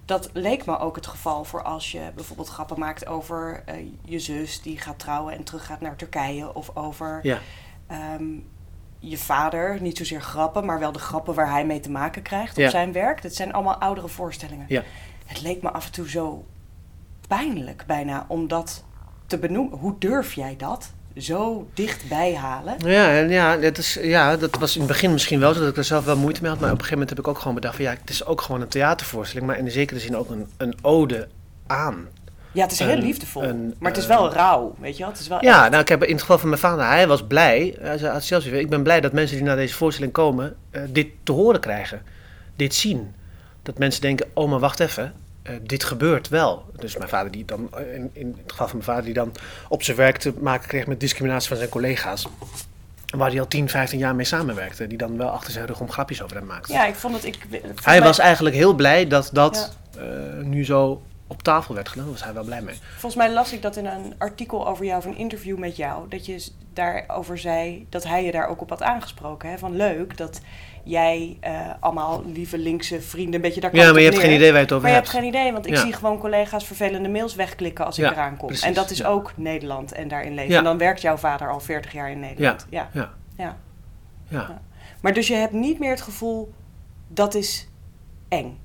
Dat 0.08 0.30
leek 0.32 0.66
me 0.66 0.78
ook 0.78 0.96
het 0.96 1.06
geval 1.06 1.44
voor 1.44 1.62
als 1.62 1.92
je 1.92 2.10
bijvoorbeeld 2.14 2.48
grappen 2.48 2.78
maakt 2.78 3.06
over 3.06 3.62
eh, 3.66 3.86
je 4.04 4.18
zus 4.18 4.62
die 4.62 4.78
gaat 4.80 4.98
trouwen 4.98 5.34
en 5.34 5.44
teruggaat 5.44 5.80
naar 5.80 5.96
Turkije. 5.96 6.54
Of 6.54 6.76
over 6.76 7.20
ja. 7.22 7.38
ehm, 7.86 8.24
je 8.98 9.18
vader, 9.18 9.80
niet 9.82 9.96
zozeer 9.96 10.20
grappen, 10.20 10.64
maar 10.64 10.78
wel 10.78 10.92
de 10.92 10.98
grappen 10.98 11.34
waar 11.34 11.50
hij 11.50 11.66
mee 11.66 11.80
te 11.80 11.90
maken 11.90 12.22
krijgt 12.22 12.56
op 12.56 12.62
Ja. 12.62 12.70
zijn 12.70 12.92
werk. 12.92 13.22
Dat 13.22 13.34
zijn 13.34 13.52
allemaal 13.52 13.76
oudere 13.76 14.08
voorstellingen. 14.08 14.64
Ja. 14.68 14.82
Het 15.26 15.40
leek 15.40 15.62
me 15.62 15.70
af 15.70 15.86
en 15.86 15.92
toe 15.92 16.10
zo 16.10 16.44
pijnlijk 17.28 17.84
bijna 17.86 18.24
om 18.28 18.48
dat 18.48 18.84
te 19.26 19.38
benoemen. 19.38 19.78
Hoe 19.78 19.94
durf 19.98 20.34
jij 20.34 20.56
dat 20.56 20.92
zo 21.18 21.68
dichtbij 21.74 22.34
halen? 22.34 22.74
Ja, 22.86 23.10
en 23.10 23.28
ja, 23.30 23.56
dat 23.56 23.78
is, 23.78 23.98
ja, 24.02 24.36
dat 24.36 24.56
was 24.58 24.74
in 24.74 24.80
het 24.80 24.90
begin 24.90 25.12
misschien 25.12 25.40
wel 25.40 25.54
zo 25.54 25.60
dat 25.60 25.68
ik 25.68 25.76
er 25.76 25.84
zelf 25.84 26.04
wel 26.04 26.16
moeite 26.16 26.40
mee 26.42 26.50
had. 26.50 26.60
Maar 26.60 26.68
op 26.70 26.74
een 26.78 26.84
gegeven 26.84 26.98
moment 26.98 27.16
heb 27.16 27.26
ik 27.26 27.30
ook 27.36 27.38
gewoon 27.38 27.54
bedacht 27.54 27.76
van 27.76 27.84
ja, 27.84 27.90
het 27.90 28.10
is 28.10 28.24
ook 28.24 28.40
gewoon 28.40 28.60
een 28.60 28.68
theatervoorstelling. 28.68 29.46
Maar 29.46 29.58
in 29.58 29.64
de 29.64 29.70
zekere 29.70 30.00
zin 30.00 30.16
ook 30.16 30.30
een, 30.30 30.46
een 30.56 30.74
ode 30.82 31.28
aan. 31.66 32.08
Ja, 32.52 32.62
het 32.62 32.72
is 32.72 32.78
heel 32.78 32.88
Een- 32.90 32.98
liefdevol, 33.02 33.42
een, 33.42 33.74
maar 33.78 33.90
het 33.90 34.00
is 34.00 34.06
eh, 34.08 34.16
wel 34.16 34.32
rauw, 34.32 34.74
weet 34.80 34.92
je 34.96 35.02
wel? 35.02 35.12
Het 35.12 35.20
is 35.20 35.28
wel 35.28 35.44
Ja, 35.44 35.60
echt- 35.60 35.70
nou, 35.70 35.82
ik 35.82 35.88
heb 35.88 36.04
in 36.04 36.12
het 36.12 36.20
geval 36.20 36.38
van 36.38 36.48
mijn 36.48 36.60
vader, 36.60 36.86
hij 36.86 37.06
was 37.06 37.22
blij. 37.26 37.76
Hij 37.80 37.98
zei 37.98 38.12
had 38.12 38.24
zelfs 38.24 38.44
weer, 38.46 38.60
ik 38.60 38.68
ben 38.70 38.82
blij 38.82 39.00
dat 39.00 39.12
mensen 39.12 39.36
die 39.36 39.44
naar 39.46 39.56
deze 39.56 39.74
voorstelling 39.74 40.12
komen, 40.12 40.56
eh, 40.70 40.82
dit 40.88 41.06
te 41.22 41.32
horen 41.32 41.60
krijgen. 41.60 42.02
Dit 42.56 42.74
zien. 42.74 43.14
Dat 43.62 43.78
mensen 43.78 44.00
denken, 44.00 44.26
oh 44.34 44.50
maar 44.50 44.58
wacht 44.58 44.80
even, 44.80 45.12
eh, 45.48 45.54
dit 45.62 45.84
gebeurt 45.84 46.28
wel. 46.28 46.64
Dus 46.76 46.96
mijn 46.96 47.08
vader 47.08 47.30
die 47.32 47.44
dan, 47.44 47.68
eh, 47.74 47.94
in, 47.94 48.10
in 48.12 48.36
het 48.42 48.50
geval 48.52 48.68
van 48.68 48.76
mijn 48.76 48.88
vader, 48.88 49.04
die 49.04 49.14
dan 49.14 49.32
op 49.68 49.82
zijn 49.82 49.96
werk 49.96 50.16
te 50.16 50.32
maken 50.40 50.68
kreeg 50.68 50.86
met 50.86 51.00
discriminatie 51.00 51.48
van 51.48 51.56
zijn 51.56 51.68
collega's. 51.68 52.26
Waar 53.16 53.30
hij 53.30 53.40
al 53.40 53.48
10, 53.48 53.68
15 53.68 53.98
jaar 53.98 54.14
mee 54.14 54.24
samenwerkte. 54.24 54.86
Die 54.86 54.98
dan 54.98 55.16
wel 55.16 55.28
achter 55.28 55.52
zijn 55.52 55.66
rug 55.66 55.80
om 55.80 55.90
grapjes 55.90 56.22
over 56.22 56.36
hem 56.36 56.46
maakte. 56.46 56.72
ja, 56.72 56.86
ik 56.86 56.94
vond 56.94 57.14
het... 57.14 57.24
Ik, 57.24 57.38
hij 57.82 57.98
mij- 57.98 58.08
was 58.08 58.18
eigenlijk 58.18 58.56
heel 58.56 58.74
blij 58.74 59.06
dat 59.06 59.30
dat 59.32 59.76
eh, 59.98 60.02
nu 60.42 60.64
zo 60.64 61.02
op 61.26 61.42
tafel 61.42 61.74
werd. 61.74 61.94
Daar 61.94 62.10
was 62.10 62.24
hij 62.24 62.32
wel 62.34 62.44
blij 62.44 62.62
mee. 62.62 62.78
Volgens 62.90 63.14
mij 63.14 63.32
las 63.32 63.52
ik 63.52 63.62
dat 63.62 63.76
in 63.76 63.86
een 63.86 64.14
artikel 64.18 64.68
over 64.68 64.84
jou, 64.84 64.98
of 64.98 65.04
een 65.04 65.16
interview 65.16 65.58
met 65.58 65.76
jou, 65.76 66.08
dat 66.08 66.26
je 66.26 66.46
daarover 66.72 67.38
zei 67.38 67.86
dat 67.88 68.04
hij 68.04 68.24
je 68.24 68.32
daar 68.32 68.48
ook 68.48 68.60
op 68.60 68.68
had 68.70 68.82
aangesproken. 68.82 69.50
Hè? 69.50 69.58
Van 69.58 69.76
leuk 69.76 70.16
dat 70.16 70.40
jij 70.88 71.36
eh, 71.40 71.60
allemaal 71.80 72.22
lieve 72.32 72.58
linkse 72.58 73.00
vrienden, 73.00 73.34
een 73.34 73.40
beetje 73.40 73.60
daar 73.60 73.74
Ja, 73.76 73.90
maar 73.92 74.00
je 74.00 74.06
hebt 74.08 74.18
geen 74.20 74.34
idee 74.34 74.48
waar 74.48 74.56
je 74.56 74.62
het 74.64 74.72
over 74.72 74.82
Maar 74.82 74.90
je 74.90 74.96
hebt. 75.00 75.12
hebt 75.12 75.24
geen 75.24 75.34
idee, 75.34 75.52
want 75.52 75.66
ik 75.66 75.74
Ja. 75.74 75.80
zie 75.80 75.92
gewoon 75.92 76.18
collega's 76.18 76.66
vervelende 76.66 77.08
mails 77.08 77.34
wegklikken 77.34 77.84
als 77.86 77.98
ik 77.98 78.04
Ja, 78.04 78.12
eraan 78.12 78.36
kom. 78.36 78.46
precies, 78.46 78.64
en 78.66 78.74
dat 78.74 78.90
is 78.90 78.98
ja. 78.98 79.08
ook 79.08 79.32
Nederland 79.36 79.92
en 79.92 80.08
daarin 80.08 80.34
leven. 80.34 80.56
En 80.56 80.64
dan 80.64 80.78
werkt 80.78 81.00
jouw 81.00 81.16
vader 81.16 81.50
al 81.50 81.60
40 81.60 81.92
jaar 81.92 82.10
in 82.10 82.20
Nederland. 82.20 82.66
Ja. 82.70 82.88
Ja, 82.92 83.56
Ja. 84.28 84.60
Maar 85.00 85.12
dus 85.12 85.26
je 85.28 85.34
hebt 85.34 85.52
niet 85.52 85.78
meer 85.78 85.90
het 85.90 86.00
gevoel 86.00 86.52
dat 87.08 87.34
is 87.34 87.68
eng. 88.28 88.58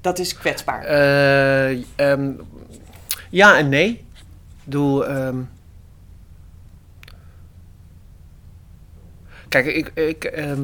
Dat 0.00 0.18
is 0.18 0.34
kwetsbaar. 0.38 0.84
Eh, 0.84 1.70
ehm, 1.96 2.30
ja 3.30 3.58
en 3.58 3.68
nee. 3.68 3.88
Ik 3.90 4.04
bedoel, 4.64 5.06
ehm, 5.06 5.36
Kijk, 9.48 9.66
ik, 9.66 9.90
ik, 9.94 10.24
ehm, 10.24 10.62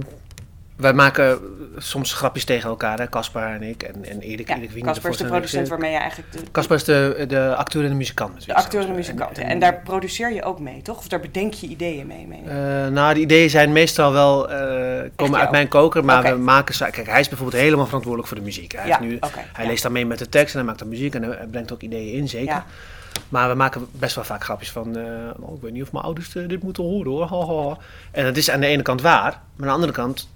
wij 0.80 0.92
maken 0.92 1.38
soms 1.76 2.12
grapjes 2.12 2.44
tegen 2.44 2.68
elkaar, 2.68 3.08
Caspar 3.08 3.54
en 3.54 3.62
ik 3.62 3.82
en, 3.82 4.04
en 4.04 4.20
Erik, 4.20 4.48
ja, 4.48 4.56
Erik. 4.56 4.84
Casper 4.84 5.10
is 5.10 5.16
de 5.16 5.24
producent 5.24 5.68
waarmee 5.68 5.90
je 5.90 5.96
eigenlijk 5.96 6.32
de, 6.32 6.50
Caspar 6.50 6.76
is 6.76 6.84
de, 6.84 7.24
de 7.28 7.54
acteur 7.56 7.82
en 7.82 7.88
de 7.88 7.94
muzikant. 7.94 8.46
de 8.46 8.54
acteur 8.54 8.80
en 8.80 8.86
de 8.86 8.92
muzikant. 8.92 9.38
En, 9.38 9.58
daar 9.58 9.80
produceer 9.84 10.32
je 10.32 10.42
ook 10.42 10.60
mee, 10.60 10.82
toch? 10.82 10.98
Of 10.98 11.08
daar 11.08 11.20
bedenk 11.20 11.54
je 11.54 11.66
ideeën 11.66 12.06
mee? 12.06 12.26
meen 12.26 12.42
ik? 12.42 12.48
Eh, 12.48 12.54
nou, 12.88 13.14
de 13.14 13.20
ideeën 13.20 13.50
zijn 13.50 13.72
meestal 13.72 14.12
wel, 14.12 14.50
eh, 14.50 15.10
komen 15.16 15.40
uit 15.40 15.50
mijn 15.50 15.68
koker, 15.68 16.04
maar 16.04 16.22
we 16.22 16.42
maken... 16.42 16.90
Kijk, 16.90 17.06
hij 17.06 17.20
is 17.20 17.28
bijvoorbeeld 17.28 17.62
helemaal 17.62 17.86
verantwoordelijk 17.86 18.28
voor 18.28 18.38
de 18.38 18.44
muziek. 18.44 18.72
Hij, 18.72 18.86
ja, 18.86 19.00
nu, 19.00 19.18
hij 19.52 19.64
ja. 19.64 19.70
leest 19.70 19.82
dan 19.82 19.92
mee 19.92 20.06
met 20.06 20.18
de 20.18 20.28
tekst 20.28 20.52
en 20.52 20.58
hij 20.58 20.66
maakt 20.66 20.78
dan 20.78 20.88
muziek 20.88 21.14
en 21.14 21.22
hij 21.22 21.46
brengt 21.50 21.72
ook 21.72 21.82
ideeën 21.82 22.12
in, 22.12 22.28
zeker. 22.28 22.64
Maar 23.28 23.48
we 23.48 23.54
maken 23.54 23.88
best 23.92 24.14
wel 24.14 24.24
vaak 24.24 24.44
grapjes 24.44 24.70
van... 24.70 24.96
eh, 24.96 25.04
oh, 25.40 25.54
ik 25.54 25.62
weet 25.62 25.72
niet 25.72 25.82
of 25.82 25.92
mijn 25.92 26.04
ouders 26.04 26.32
dit 26.32 26.62
moeten 26.62 26.84
horen 26.84 27.10
hoor. 27.10 27.26
Ha, 27.26 27.46
ha. 27.68 27.76
En 28.10 28.24
dat 28.24 28.36
is 28.36 28.50
aan 28.50 28.60
de 28.60 28.66
ene 28.66 28.82
kant 28.82 29.00
waar. 29.02 29.30
Maar 29.32 29.40
aan 29.56 29.66
de 29.66 29.72
andere 29.72 29.92
kant... 29.92 30.28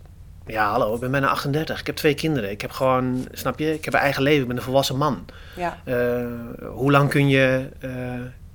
Ja, 0.46 0.70
hallo, 0.70 0.94
ik 0.94 1.00
ben 1.00 1.10
bijna 1.10 1.28
38. 1.28 1.80
Ik 1.80 1.86
heb 1.86 1.96
twee 1.96 2.14
kinderen. 2.14 2.50
Ik 2.50 2.60
heb 2.60 2.70
gewoon, 2.70 3.28
snap 3.32 3.58
je? 3.58 3.74
Ik 3.74 3.84
heb 3.84 3.94
een 3.94 4.00
eigen 4.00 4.22
leven. 4.22 4.42
Ik 4.42 4.48
ben 4.48 4.56
een 4.56 4.62
volwassen 4.62 4.96
man. 4.96 5.24
Ja. 5.56 5.78
Eh, 5.84 6.26
hoe 6.72 6.90
lang 6.90 7.08
kun 7.08 7.28
je 7.28 7.68
eh, 7.78 7.90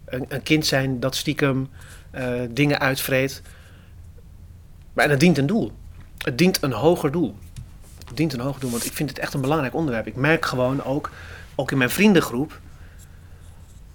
een, 0.05 0.25
een 0.27 0.43
kind 0.43 0.65
zijn 0.65 0.99
dat 0.99 1.15
stiekem 1.15 1.69
eh, 2.11 2.33
dingen 2.49 2.79
uitvreet? 2.79 3.41
Maar 4.93 5.05
en 5.05 5.11
het 5.11 5.19
dient 5.19 5.37
een 5.37 5.45
doel. 5.45 5.71
Het 6.17 6.37
dient 6.37 6.61
een 6.61 6.71
hoger 6.71 7.11
doel. 7.11 7.35
Het 8.07 8.17
dient 8.17 8.33
een 8.33 8.39
hoger 8.39 8.61
doel, 8.61 8.71
want 8.71 8.85
ik 8.85 8.93
vind 8.93 9.09
het 9.09 9.19
echt 9.19 9.33
een 9.33 9.41
belangrijk 9.41 9.73
onderwerp. 9.73 10.07
Ik 10.07 10.15
merk 10.15 10.45
gewoon 10.45 10.83
ook, 10.83 11.11
ook 11.55 11.71
in 11.71 11.77
mijn 11.77 11.89
vriendengroep, 11.89 12.59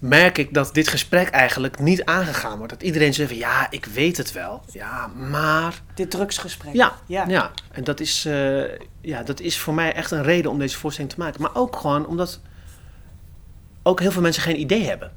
merk 0.08 0.38
ik 0.38 0.54
dat 0.54 0.74
dit 0.74 0.88
gesprek 0.88 1.28
eigenlijk 1.28 1.78
niet 1.78 2.04
aangegaan 2.04 2.56
wordt. 2.56 2.72
Dat 2.72 2.82
iedereen 2.82 3.14
zegt 3.14 3.28
van, 3.28 3.38
ja, 3.38 3.66
ik 3.70 3.84
weet 3.84 4.16
het 4.16 4.32
wel. 4.32 4.62
Ja, 4.72 5.06
maar... 5.06 5.74
Dit 5.94 6.10
drugsgesprek. 6.10 6.74
Ja, 6.74 6.94
Ja. 7.06 7.24
ja. 7.28 7.50
en 7.72 7.84
dat 7.84 8.00
is, 8.00 8.24
eh, 8.24 8.62
ja, 9.00 9.22
dat 9.22 9.40
is 9.40 9.58
voor 9.58 9.74
mij 9.74 9.92
echt 9.92 10.10
een 10.10 10.22
reden 10.22 10.50
om 10.50 10.58
deze 10.58 10.78
voorstelling 10.78 11.12
te 11.12 11.18
maken. 11.18 11.42
Maar 11.42 11.54
ook 11.54 11.76
gewoon 11.76 12.06
omdat 12.06 12.40
ook 13.82 14.00
heel 14.00 14.10
veel 14.12 14.22
mensen 14.22 14.42
geen 14.42 14.60
idee 14.60 14.84
hebben. 14.84 15.12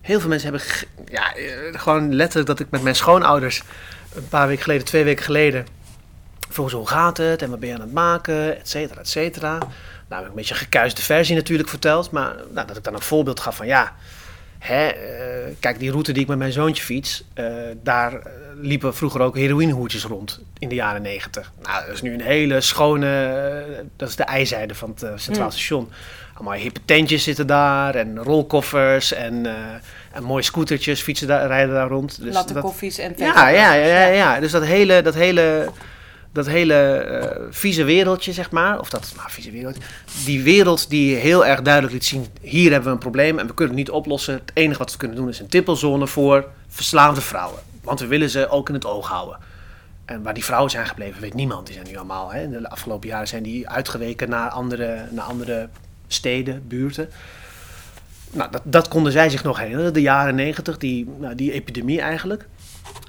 Heel 0.00 0.20
veel 0.20 0.28
mensen 0.28 0.50
hebben 0.50 0.68
ja, 1.10 1.34
eh, 1.34 1.80
gewoon 1.80 2.14
letterlijk 2.14 2.46
dat 2.46 2.60
ik 2.60 2.70
met 2.70 2.82
mijn 2.82 2.96
schoonouders 2.96 3.62
een 4.14 4.28
paar 4.28 4.46
weken 4.46 4.62
geleden, 4.62 4.84
twee 4.84 5.04
weken 5.04 5.24
geleden, 5.24 5.66
vroeg 6.48 6.70
ze 6.70 6.76
hoe 6.76 6.88
gaat 6.88 7.16
het 7.16 7.42
en 7.42 7.50
wat 7.50 7.60
ben 7.60 7.68
je 7.68 7.74
aan 7.74 7.80
het 7.80 7.92
maken, 7.92 8.58
et 8.58 8.68
cetera, 8.68 9.00
et 9.00 9.08
cetera. 9.08 9.58
Nou, 10.08 10.24
een 10.26 10.34
beetje 10.34 10.54
een 10.54 10.60
gekuiste 10.60 11.02
versie 11.02 11.34
natuurlijk 11.36 11.68
verteld, 11.68 12.10
maar 12.10 12.34
nou, 12.54 12.66
dat 12.66 12.76
ik 12.76 12.84
dan 12.84 12.94
een 12.94 13.00
voorbeeld 13.00 13.40
gaf 13.40 13.56
van 13.56 13.66
ja, 13.66 13.92
hè, 14.58 14.86
eh, 14.86 15.54
kijk 15.60 15.78
die 15.78 15.90
route 15.90 16.12
die 16.12 16.22
ik 16.22 16.28
met 16.28 16.38
mijn 16.38 16.52
zoontje 16.52 16.84
fiets, 16.84 17.24
eh, 17.34 17.46
daar 17.82 18.12
eh, 18.14 18.32
liepen 18.60 18.94
vroeger 18.94 19.20
ook 19.20 19.36
heroïnehoertjes 19.36 20.04
rond 20.04 20.40
in 20.58 20.68
de 20.68 20.74
jaren 20.74 21.02
negentig. 21.02 21.52
Nou, 21.62 21.86
dat 21.86 21.94
is 21.94 22.02
nu 22.02 22.14
een 22.14 22.20
hele 22.20 22.60
schone, 22.60 23.64
dat 23.96 24.08
is 24.08 24.16
de 24.16 24.22
ijzijde 24.24 24.74
van 24.74 24.88
het 24.96 25.20
Centraal 25.20 25.46
Mm. 25.46 25.52
Station. 25.52 25.90
Allemaal 26.34 26.52
hippe 26.58 26.80
tentjes 26.84 27.22
zitten 27.22 27.46
daar 27.46 27.94
en 27.94 28.18
rolkoffers 28.18 29.12
en, 29.12 29.46
en 30.12 30.22
mooie 30.22 30.42
scootertjes 30.42 31.00
fietsen 31.02 31.26
daar, 31.28 31.46
rijden 31.46 31.74
daar 31.74 31.88
rond. 31.88 32.22
Dus 32.22 32.34
Natte 32.34 32.52
dat- 32.52 32.62
koffies 32.62 32.98
en 32.98 33.12
ja, 33.16 33.48
ja, 33.48 33.72
ja, 33.72 33.86
ja, 33.86 34.04
ja. 34.06 34.40
Dus 34.40 34.50
dat 34.52 34.64
hele, 34.64 35.02
dat 35.02 35.14
hele, 35.14 35.68
dat 36.34 36.46
hele 36.46 36.74
eh, 36.74 37.42
vieze 37.50 37.84
wereldje, 37.84 38.32
zeg 38.32 38.50
maar, 38.50 38.80
of 38.80 38.90
dat, 38.90 39.12
nou, 39.16 39.30
vieze 39.30 39.50
wereld, 39.50 39.76
die 40.24 40.42
wereld 40.42 40.90
die 40.90 41.16
heel 41.16 41.46
erg 41.46 41.62
duidelijk 41.62 41.92
liet 41.92 42.04
zien, 42.04 42.26
hier 42.40 42.70
hebben 42.70 42.88
we 42.88 42.94
een 42.94 43.02
probleem 43.02 43.38
en 43.38 43.46
we 43.46 43.54
kunnen 43.54 43.76
het 43.76 43.86
niet 43.86 43.94
oplossen. 43.94 44.34
Het 44.34 44.50
enige 44.54 44.78
wat 44.78 44.92
we 44.92 44.98
kunnen 44.98 45.16
doen 45.16 45.28
is 45.28 45.40
een 45.40 45.48
tippelzone 45.48 46.06
voor 46.06 46.48
verslaafde 46.68 47.20
vrouwen. 47.20 47.58
Want 47.82 48.00
we 48.00 48.06
willen 48.06 48.30
ze 48.30 48.48
ook 48.48 48.68
in 48.68 48.74
het 48.74 48.86
oog 48.86 49.08
houden. 49.08 49.38
En 50.04 50.22
waar 50.22 50.34
die 50.34 50.44
vrouwen 50.44 50.70
zijn 50.70 50.86
gebleven, 50.86 51.20
weet 51.20 51.34
niemand. 51.34 51.66
Die 51.66 51.74
zijn 51.74 51.86
nu 51.90 51.96
allemaal, 51.96 52.32
hè, 52.32 52.50
de 52.50 52.70
afgelopen 52.70 53.08
jaren 53.08 53.28
zijn 53.28 53.42
die 53.42 53.68
uitgeweken 53.68 54.28
naar 54.28 54.50
andere, 54.50 55.06
naar 55.10 55.24
andere 55.24 55.68
steden, 56.06 56.68
buurten. 56.68 57.08
Nou, 58.30 58.50
dat, 58.50 58.62
dat 58.64 58.88
konden 58.88 59.12
zij 59.12 59.28
zich 59.28 59.44
nog 59.44 59.58
herinneren, 59.58 59.92
de 59.92 60.00
jaren 60.00 60.34
negentig, 60.34 60.78
die, 60.78 61.08
nou, 61.18 61.34
die 61.34 61.52
epidemie 61.52 62.00
eigenlijk. 62.00 62.46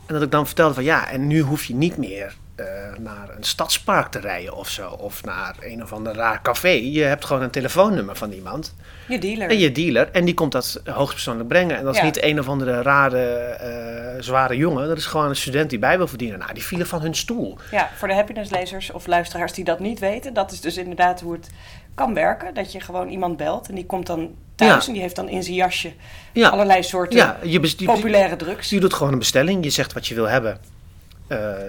En 0.05 0.13
dat 0.13 0.21
ik 0.21 0.31
dan 0.31 0.45
vertelde 0.45 0.73
van 0.73 0.83
ja, 0.83 1.09
en 1.09 1.27
nu 1.27 1.39
hoef 1.41 1.63
je 1.63 1.75
niet 1.75 1.97
meer 1.97 2.35
eh, 2.55 2.65
naar 2.99 3.29
een 3.37 3.43
stadspark 3.43 4.07
te 4.07 4.19
rijden 4.19 4.55
of 4.55 4.69
zo. 4.69 4.89
Of 4.89 5.23
naar 5.23 5.55
een 5.59 5.83
of 5.83 5.93
ander 5.93 6.13
raar 6.13 6.41
café. 6.41 6.67
Je 6.69 7.01
hebt 7.03 7.25
gewoon 7.25 7.41
een 7.41 7.49
telefoonnummer 7.49 8.15
van 8.15 8.31
iemand. 8.31 8.75
Je 9.07 9.19
dealer. 9.19 9.49
En 9.49 9.57
je 9.59 9.71
dealer. 9.71 10.09
En 10.11 10.25
die 10.25 10.33
komt 10.33 10.51
dat 10.51 10.81
hoogstpersoonlijk 10.85 11.47
brengen. 11.47 11.77
En 11.77 11.83
dat 11.83 11.93
is 11.93 11.99
Ja. 11.99 12.05
niet 12.05 12.23
een 12.23 12.39
of 12.39 12.47
andere 12.49 12.81
rare, 12.81 13.21
eh, 13.25 14.21
zware 14.21 14.57
jongen. 14.57 14.87
Dat 14.87 14.97
is 14.97 15.05
gewoon 15.05 15.29
een 15.29 15.35
student 15.35 15.69
die 15.69 15.79
bij 15.79 15.97
wil 15.97 16.07
verdienen. 16.07 16.39
Nou, 16.39 16.53
die 16.53 16.63
vielen 16.63 16.87
van 16.87 17.01
hun 17.01 17.15
stoel. 17.15 17.57
Ja, 17.71 17.89
voor 17.95 18.07
de 18.07 18.13
happiness-lezers 18.13 18.91
of 18.91 19.07
luisteraars 19.07 19.53
die 19.53 19.63
dat 19.63 19.79
niet 19.79 19.99
weten, 19.99 20.33
dat 20.33 20.51
is 20.51 20.61
dus 20.61 20.77
inderdaad 20.77 21.21
hoe 21.21 21.33
het 21.33 21.49
kan 21.95 22.13
werken. 22.13 22.53
Dat 22.53 22.71
je 22.71 22.79
gewoon 22.79 23.09
iemand 23.09 23.37
belt 23.37 23.69
en 23.69 23.75
die 23.75 23.85
komt 23.85 24.05
dan 24.07 24.35
thuis 24.55 24.81
Ja. 24.81 24.87
en 24.87 24.93
die 24.93 25.01
heeft 25.01 25.15
dan 25.15 25.29
in 25.29 25.43
zijn 25.43 25.55
jasje 25.55 25.93
Ja, 26.31 26.49
allerlei 26.49 26.83
soorten 26.83 27.37
je, 27.43 27.75
populaire 27.85 28.35
drugs. 28.35 28.69
Je 28.69 28.79
doet 28.79 28.93
gewoon 28.93 29.13
een 29.13 29.19
bestelling. 29.19 29.63
Je 29.63 29.69
zegt 29.69 29.93
wat 29.93 30.07
je 30.07 30.15
wil 30.15 30.29
hebben. 30.29 30.57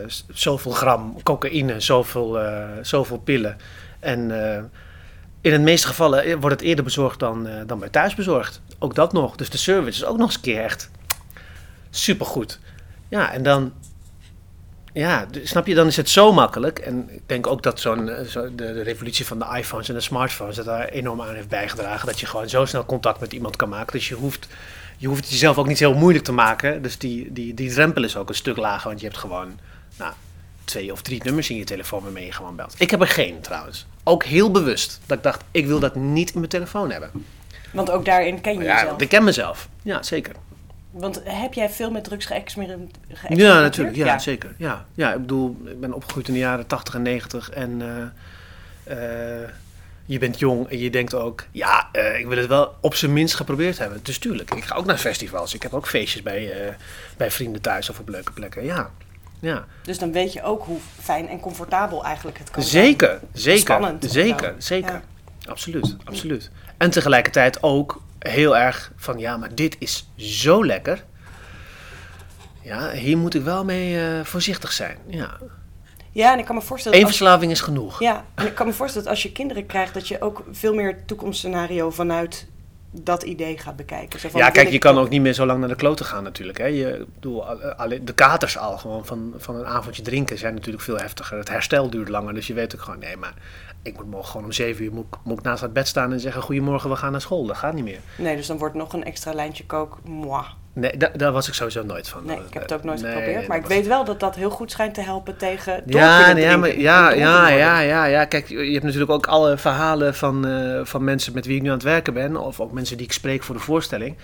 S- 0.06 0.24
zoveel 0.28 0.72
gram 0.72 1.22
cocaïne, 1.22 1.80
zoveel, 1.80 2.40
eh, 2.40 2.64
zoveel 2.82 3.18
pillen. 3.18 3.56
En 4.00 4.50
eh, 4.54 4.62
in 5.40 5.50
de 5.50 5.58
meeste 5.58 5.86
gevallen 5.86 6.40
wordt 6.40 6.56
het 6.56 6.68
eerder 6.68 6.84
bezorgd 6.84 7.18
dan, 7.18 7.48
dan 7.66 7.78
bij 7.78 7.88
thuis 7.88 8.14
bezorgd. 8.14 8.60
Ook 8.78 8.94
dat 8.94 9.12
nog. 9.12 9.36
Dus 9.36 9.50
de 9.50 9.58
service 9.58 10.02
is 10.02 10.04
ook 10.08 10.16
nog 10.16 10.26
eens 10.26 10.34
een 10.36 10.40
keer 10.40 10.62
echt 10.62 10.90
supergoed. 11.90 12.58
Ja, 13.08 13.32
en 13.32 13.42
dan... 13.42 13.72
Ja, 14.92 15.26
snap 15.42 15.66
je, 15.66 15.74
dan 15.74 15.86
is 15.86 15.96
het 15.96 16.08
zo 16.08 16.32
makkelijk. 16.32 16.78
En 16.78 17.08
ik 17.10 17.22
denk 17.26 17.46
ook 17.46 17.62
dat 17.62 17.80
zo'n, 17.80 18.10
zo, 18.28 18.54
de, 18.54 18.54
de 18.54 18.82
revolutie 18.82 19.26
van 19.26 19.38
de 19.38 19.46
iPhones 19.56 19.88
en 19.88 19.94
de 19.94 20.00
smartphones... 20.00 20.56
dat 20.56 20.64
daar 20.64 20.88
enorm 20.88 21.22
aan 21.22 21.34
heeft 21.34 21.48
bijgedragen. 21.48 22.06
Dat 22.06 22.20
je 22.20 22.26
gewoon 22.26 22.48
zo 22.48 22.64
snel 22.64 22.84
contact 22.84 23.20
met 23.20 23.32
iemand 23.32 23.56
kan 23.56 23.68
maken. 23.68 23.92
Dus 23.92 24.08
je 24.08 24.14
hoeft, 24.14 24.48
je 24.96 25.06
hoeft 25.06 25.20
het 25.20 25.30
jezelf 25.30 25.58
ook 25.58 25.66
niet 25.66 25.78
heel 25.78 25.94
moeilijk 25.94 26.24
te 26.24 26.32
maken. 26.32 26.82
Dus 26.82 26.98
die, 26.98 27.32
die, 27.32 27.54
die 27.54 27.72
drempel 27.72 28.04
is 28.04 28.16
ook 28.16 28.28
een 28.28 28.34
stuk 28.34 28.56
lager. 28.56 28.88
Want 28.88 29.00
je 29.00 29.06
hebt 29.06 29.18
gewoon 29.18 29.58
nou, 29.98 30.12
twee 30.64 30.92
of 30.92 31.02
drie 31.02 31.22
nummers 31.24 31.50
in 31.50 31.56
je 31.56 31.64
telefoon 31.64 32.02
waarmee 32.02 32.24
je 32.24 32.32
gewoon 32.32 32.56
belt. 32.56 32.74
Ik 32.78 32.90
heb 32.90 33.00
er 33.00 33.08
geen 33.08 33.40
trouwens. 33.40 33.86
Ook 34.04 34.24
heel 34.24 34.50
bewust. 34.50 35.00
Dat 35.06 35.16
ik 35.16 35.22
dacht, 35.22 35.44
ik 35.50 35.66
wil 35.66 35.78
dat 35.80 35.94
niet 35.94 36.28
in 36.32 36.38
mijn 36.38 36.50
telefoon 36.50 36.90
hebben. 36.90 37.10
Want 37.72 37.90
ook 37.90 38.04
daarin 38.04 38.40
ken 38.40 38.58
je 38.58 38.64
Ja, 38.64 38.80
jezelf. 38.80 39.00
ik 39.00 39.08
ken 39.08 39.24
mezelf. 39.24 39.68
Ja, 39.82 40.02
zeker. 40.02 40.34
Want 40.90 41.20
heb 41.24 41.54
jij 41.54 41.70
veel 41.70 41.90
met 41.90 42.04
drugs 42.04 42.24
geëxperiment- 42.26 42.96
Ja, 43.08 43.14
geëxperimenteerd? 43.14 43.62
natuurlijk. 43.62 43.96
Ja, 43.96 44.18
zeker. 44.18 44.54
Ja. 44.58 44.86
ja, 44.94 45.12
ik 45.12 45.20
bedoel, 45.20 45.56
ik 45.66 45.80
ben 45.80 45.92
opgegroeid 45.92 46.28
in 46.28 46.34
de 46.34 46.40
jaren 46.40 46.66
80 46.66 46.94
en 46.94 47.02
90 47.02 47.50
en 47.50 47.82
eh, 48.84 49.42
eh, 49.42 49.48
je 50.06 50.18
bent 50.18 50.38
jong 50.38 50.68
en 50.68 50.78
je 50.78 50.90
denkt 50.90 51.14
ook, 51.14 51.44
ja, 51.50 51.88
eh, 51.92 52.18
ik 52.18 52.26
wil 52.26 52.38
het 52.38 52.46
wel 52.46 52.74
op 52.80 52.94
zijn 52.94 53.12
minst 53.12 53.34
geprobeerd 53.34 53.78
hebben. 53.78 54.00
Dus 54.02 54.18
tuurlijk, 54.18 54.54
ik 54.54 54.64
ga 54.64 54.76
ook 54.76 54.84
naar 54.84 54.98
festivals. 54.98 55.54
Ik 55.54 55.62
heb 55.62 55.74
ook 55.74 55.86
feestjes 55.86 56.22
bij, 56.22 56.52
eh, 56.52 56.74
bij 57.16 57.30
vrienden 57.30 57.62
thuis 57.62 57.90
of 57.90 57.98
op 57.98 58.08
leuke 58.08 58.32
plekken. 58.32 58.64
Ja, 58.64 58.90
ja. 59.40 59.64
Dus 59.82 59.98
dan 59.98 60.12
weet 60.12 60.32
je 60.32 60.42
ook 60.42 60.64
hoe 60.64 60.78
fijn 61.00 61.28
en 61.28 61.40
comfortabel 61.40 62.04
eigenlijk 62.04 62.38
het 62.38 62.50
kan 62.50 62.62
zijn. 62.62 62.84
Zeker, 62.84 63.20
zeker, 63.32 63.60
Spannend 63.60 64.04
zeker, 64.08 64.54
zeker. 64.58 64.92
Ja. 64.92 65.02
Absoluut, 65.50 65.96
absoluut. 66.04 66.50
En 66.76 66.90
tegelijkertijd 66.90 67.62
ook 67.62 68.02
heel 68.18 68.56
erg 68.56 68.92
van, 68.96 69.18
ja, 69.18 69.36
maar 69.36 69.54
dit 69.54 69.76
is 69.78 70.10
zo 70.16 70.66
lekker. 70.66 71.04
Ja, 72.62 72.90
hier 72.90 73.18
moet 73.18 73.34
ik 73.34 73.42
wel 73.42 73.64
mee 73.64 74.00
eh, 74.00 74.24
voorzichtig 74.24 74.72
zijn. 74.72 74.98
Ja. 75.06 75.38
Ja, 76.16 76.32
en 76.32 76.38
ik 76.38 76.44
kan 76.44 76.54
me 76.54 76.60
voorstellen... 76.62 76.98
Eén 76.98 77.04
verslaving 77.06 77.50
is 77.52 77.60
genoeg. 77.60 78.00
Ja, 78.00 78.24
en 78.34 78.46
ik 78.46 78.54
kan 78.54 78.66
me 78.66 78.72
voorstellen 78.72 79.06
dat 79.06 79.16
als 79.16 79.22
je 79.22 79.32
kinderen 79.32 79.66
krijgt... 79.66 79.94
dat 79.94 80.08
je 80.08 80.20
ook 80.20 80.44
veel 80.50 80.74
meer 80.74 80.86
het 80.86 81.08
toekomstscenario 81.08 81.90
vanuit 81.90 82.46
dat 82.90 83.22
idee 83.22 83.58
gaat 83.58 83.76
bekijken. 83.76 84.20
Zo 84.20 84.28
van, 84.28 84.40
Ja, 84.40 84.50
kijk, 84.50 84.68
je 84.68 84.78
kan 84.78 84.98
ook 84.98 85.08
niet 85.08 85.20
meer 85.20 85.32
zo 85.32 85.46
lang 85.46 85.58
naar 85.60 85.68
de 85.68 85.74
kloten 85.74 86.04
gaan 86.06 86.22
natuurlijk. 86.22 86.58
Hè. 86.58 86.66
Je, 86.66 87.06
bedoel, 87.14 87.46
al- 87.48 87.60
alleen 87.62 88.04
de 88.04 88.12
katers 88.14 88.58
al 88.58 88.78
gewoon 88.78 89.06
van, 89.06 89.34
van 89.36 89.56
een 89.56 89.66
avondje 89.66 90.02
drinken 90.02 90.38
zijn 90.38 90.54
natuurlijk 90.54 90.84
veel 90.84 90.96
heftiger. 90.98 91.38
Het 91.38 91.48
herstel 91.48 91.90
duurt 91.90 92.08
langer, 92.08 92.34
dus 92.34 92.46
je 92.46 92.54
weet 92.54 92.74
ook 92.74 92.80
gewoon, 92.82 92.98
nee, 93.00 93.16
maar 93.16 93.34
ik 93.82 93.96
moet 93.96 94.10
morgen 94.10 94.30
gewoon 94.30 94.46
om 94.46 94.52
zeven 94.52 94.84
uur 94.84 94.92
moet, 94.92 95.06
moet 95.24 95.38
ik 95.38 95.44
naast 95.44 95.62
het 95.62 95.72
bed 95.72 95.88
staan 95.88 96.12
en 96.12 96.20
zeggen, 96.20 96.42
goedemorgen, 96.42 96.90
we 96.90 96.96
gaan 96.96 97.12
naar 97.12 97.20
school. 97.20 97.46
Dat 97.46 97.56
gaat 97.56 97.74
niet 97.74 97.84
meer. 97.84 98.00
Nee, 98.18 98.36
dus 98.36 98.46
dan 98.46 98.58
wordt 98.58 98.74
nog 98.74 98.92
een 98.92 99.04
extra 99.04 99.32
lijntje 99.32 99.66
kook. 99.66 99.98
Moi. 100.04 100.44
Nee, 100.78 100.96
da- 100.96 101.10
daar 101.16 101.32
was 101.32 101.48
ik 101.48 101.54
sowieso 101.54 101.82
nooit 101.82 102.08
van. 102.08 102.24
Nee, 102.26 102.36
ik 102.36 102.52
heb 102.52 102.62
het 102.62 102.72
ook 102.72 102.84
nooit 102.84 103.02
Nee, 103.02 103.12
geprobeerd. 103.12 103.46
Maar 103.48 103.56
ik 103.56 103.66
weet 103.66 103.86
wel 103.86 104.04
dat 104.04 104.20
dat 104.20 104.34
heel 104.34 104.50
goed 104.50 104.70
schijnt 104.70 104.94
te 104.94 105.00
helpen 105.00 105.36
tegen 105.36 105.82
Ja, 105.86 106.32
nee, 106.32 106.44
ja, 106.44 106.56
maar, 106.56 106.78
ja, 106.78 107.10
ja, 107.10 107.48
ja, 107.48 107.80
ja, 107.80 108.04
ja. 108.04 108.24
Kijk, 108.24 108.48
je 108.48 108.56
hebt 108.72 108.84
natuurlijk 108.84 109.10
ook 109.10 109.26
alle 109.26 109.56
verhalen 109.58 110.14
van, 110.14 110.46
eh, 110.46 110.80
van 110.84 111.04
mensen 111.04 111.32
met 111.34 111.46
wie 111.46 111.56
ik 111.56 111.62
nu 111.62 111.68
aan 111.68 111.74
het 111.74 111.82
werken 111.82 112.14
ben, 112.14 112.36
of 112.36 112.60
ook 112.60 112.72
mensen 112.72 112.96
die 112.96 113.06
ik 113.06 113.12
spreek 113.12 113.42
voor 113.42 113.54
de 113.54 113.60
voorstelling, 113.60 114.16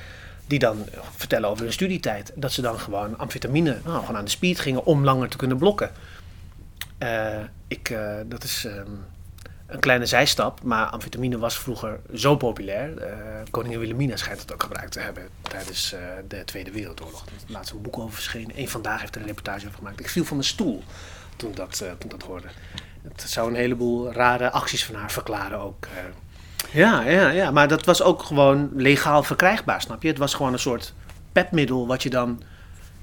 die 0.46 0.58
dan 0.58 0.76
vertellen 1.16 1.48
over 1.48 1.62
hun 1.64 1.72
studietijd. 1.72 2.32
Dat 2.34 2.52
ze 2.52 2.60
dan 2.62 2.78
gewoon 2.78 3.18
amfetamine, 3.18 3.76
nou, 3.84 4.00
gewoon 4.00 4.16
aan 4.16 4.24
de 4.24 4.30
speed 4.30 4.60
gingen 4.60 4.84
om 4.86 5.04
langer 5.04 5.28
te 5.28 5.36
kunnen 5.36 5.56
blokken. 5.56 5.90
Eh, 6.98 7.36
ik, 7.68 7.90
eh, 7.90 8.14
dat 8.26 8.44
is 8.44 8.64
ehm, 8.64 8.90
een 9.72 9.80
kleine 9.80 10.06
zijstap, 10.06 10.62
maar 10.62 10.86
amfetamine 10.86 11.38
was 11.38 11.58
vroeger 11.58 12.00
zo 12.14 12.36
populair. 12.36 12.98
Eh, 12.98 13.16
koningin 13.50 13.78
Wilhelmina 13.78 14.16
schijnt 14.16 14.40
het 14.40 14.52
ook 14.52 14.62
gebruikt 14.62 14.92
te 14.92 15.00
hebben 15.00 15.28
tijdens 15.42 15.92
eh, 15.92 16.00
de 16.28 16.44
Tweede 16.44 16.70
Wereldoorlog. 16.70 17.26
Er 17.26 17.32
is 17.36 17.52
laatst 17.52 17.72
een 17.72 17.82
boek 17.82 17.98
over 17.98 18.12
verschenen. 18.12 18.58
Eén 18.58 18.68
vandaag 18.68 19.00
heeft 19.00 19.14
er 19.14 19.20
een 19.20 19.26
reportage 19.26 19.66
over 19.66 19.78
gemaakt. 19.78 20.00
Ik 20.00 20.08
viel 20.08 20.24
van 20.24 20.36
mijn 20.36 20.48
stoel 20.48 20.82
toen 21.36 21.52
dat, 21.54 21.80
eh, 21.80 21.90
toen 21.98 22.10
dat 22.10 22.22
hoorde. 22.22 22.46
Het 23.02 23.20
zou 23.20 23.48
een 23.48 23.56
heleboel 23.56 24.12
rare 24.12 24.50
acties 24.50 24.84
van 24.84 24.94
haar 24.94 25.12
verklaren 25.12 25.58
ook. 25.58 25.88
Ja, 26.70 27.00
ja, 27.00 27.28
ja, 27.28 27.50
maar 27.50 27.68
dat 27.68 27.84
was 27.84 28.02
ook 28.02 28.22
gewoon 28.22 28.70
legaal 28.74 29.22
verkrijgbaar, 29.22 29.80
snap 29.80 30.02
je? 30.02 30.08
Het 30.08 30.18
was 30.18 30.34
gewoon 30.34 30.52
een 30.52 30.58
soort 30.58 30.94
pepmiddel 31.32 31.86
wat 31.86 32.02
je 32.02 32.10
dan... 32.10 32.42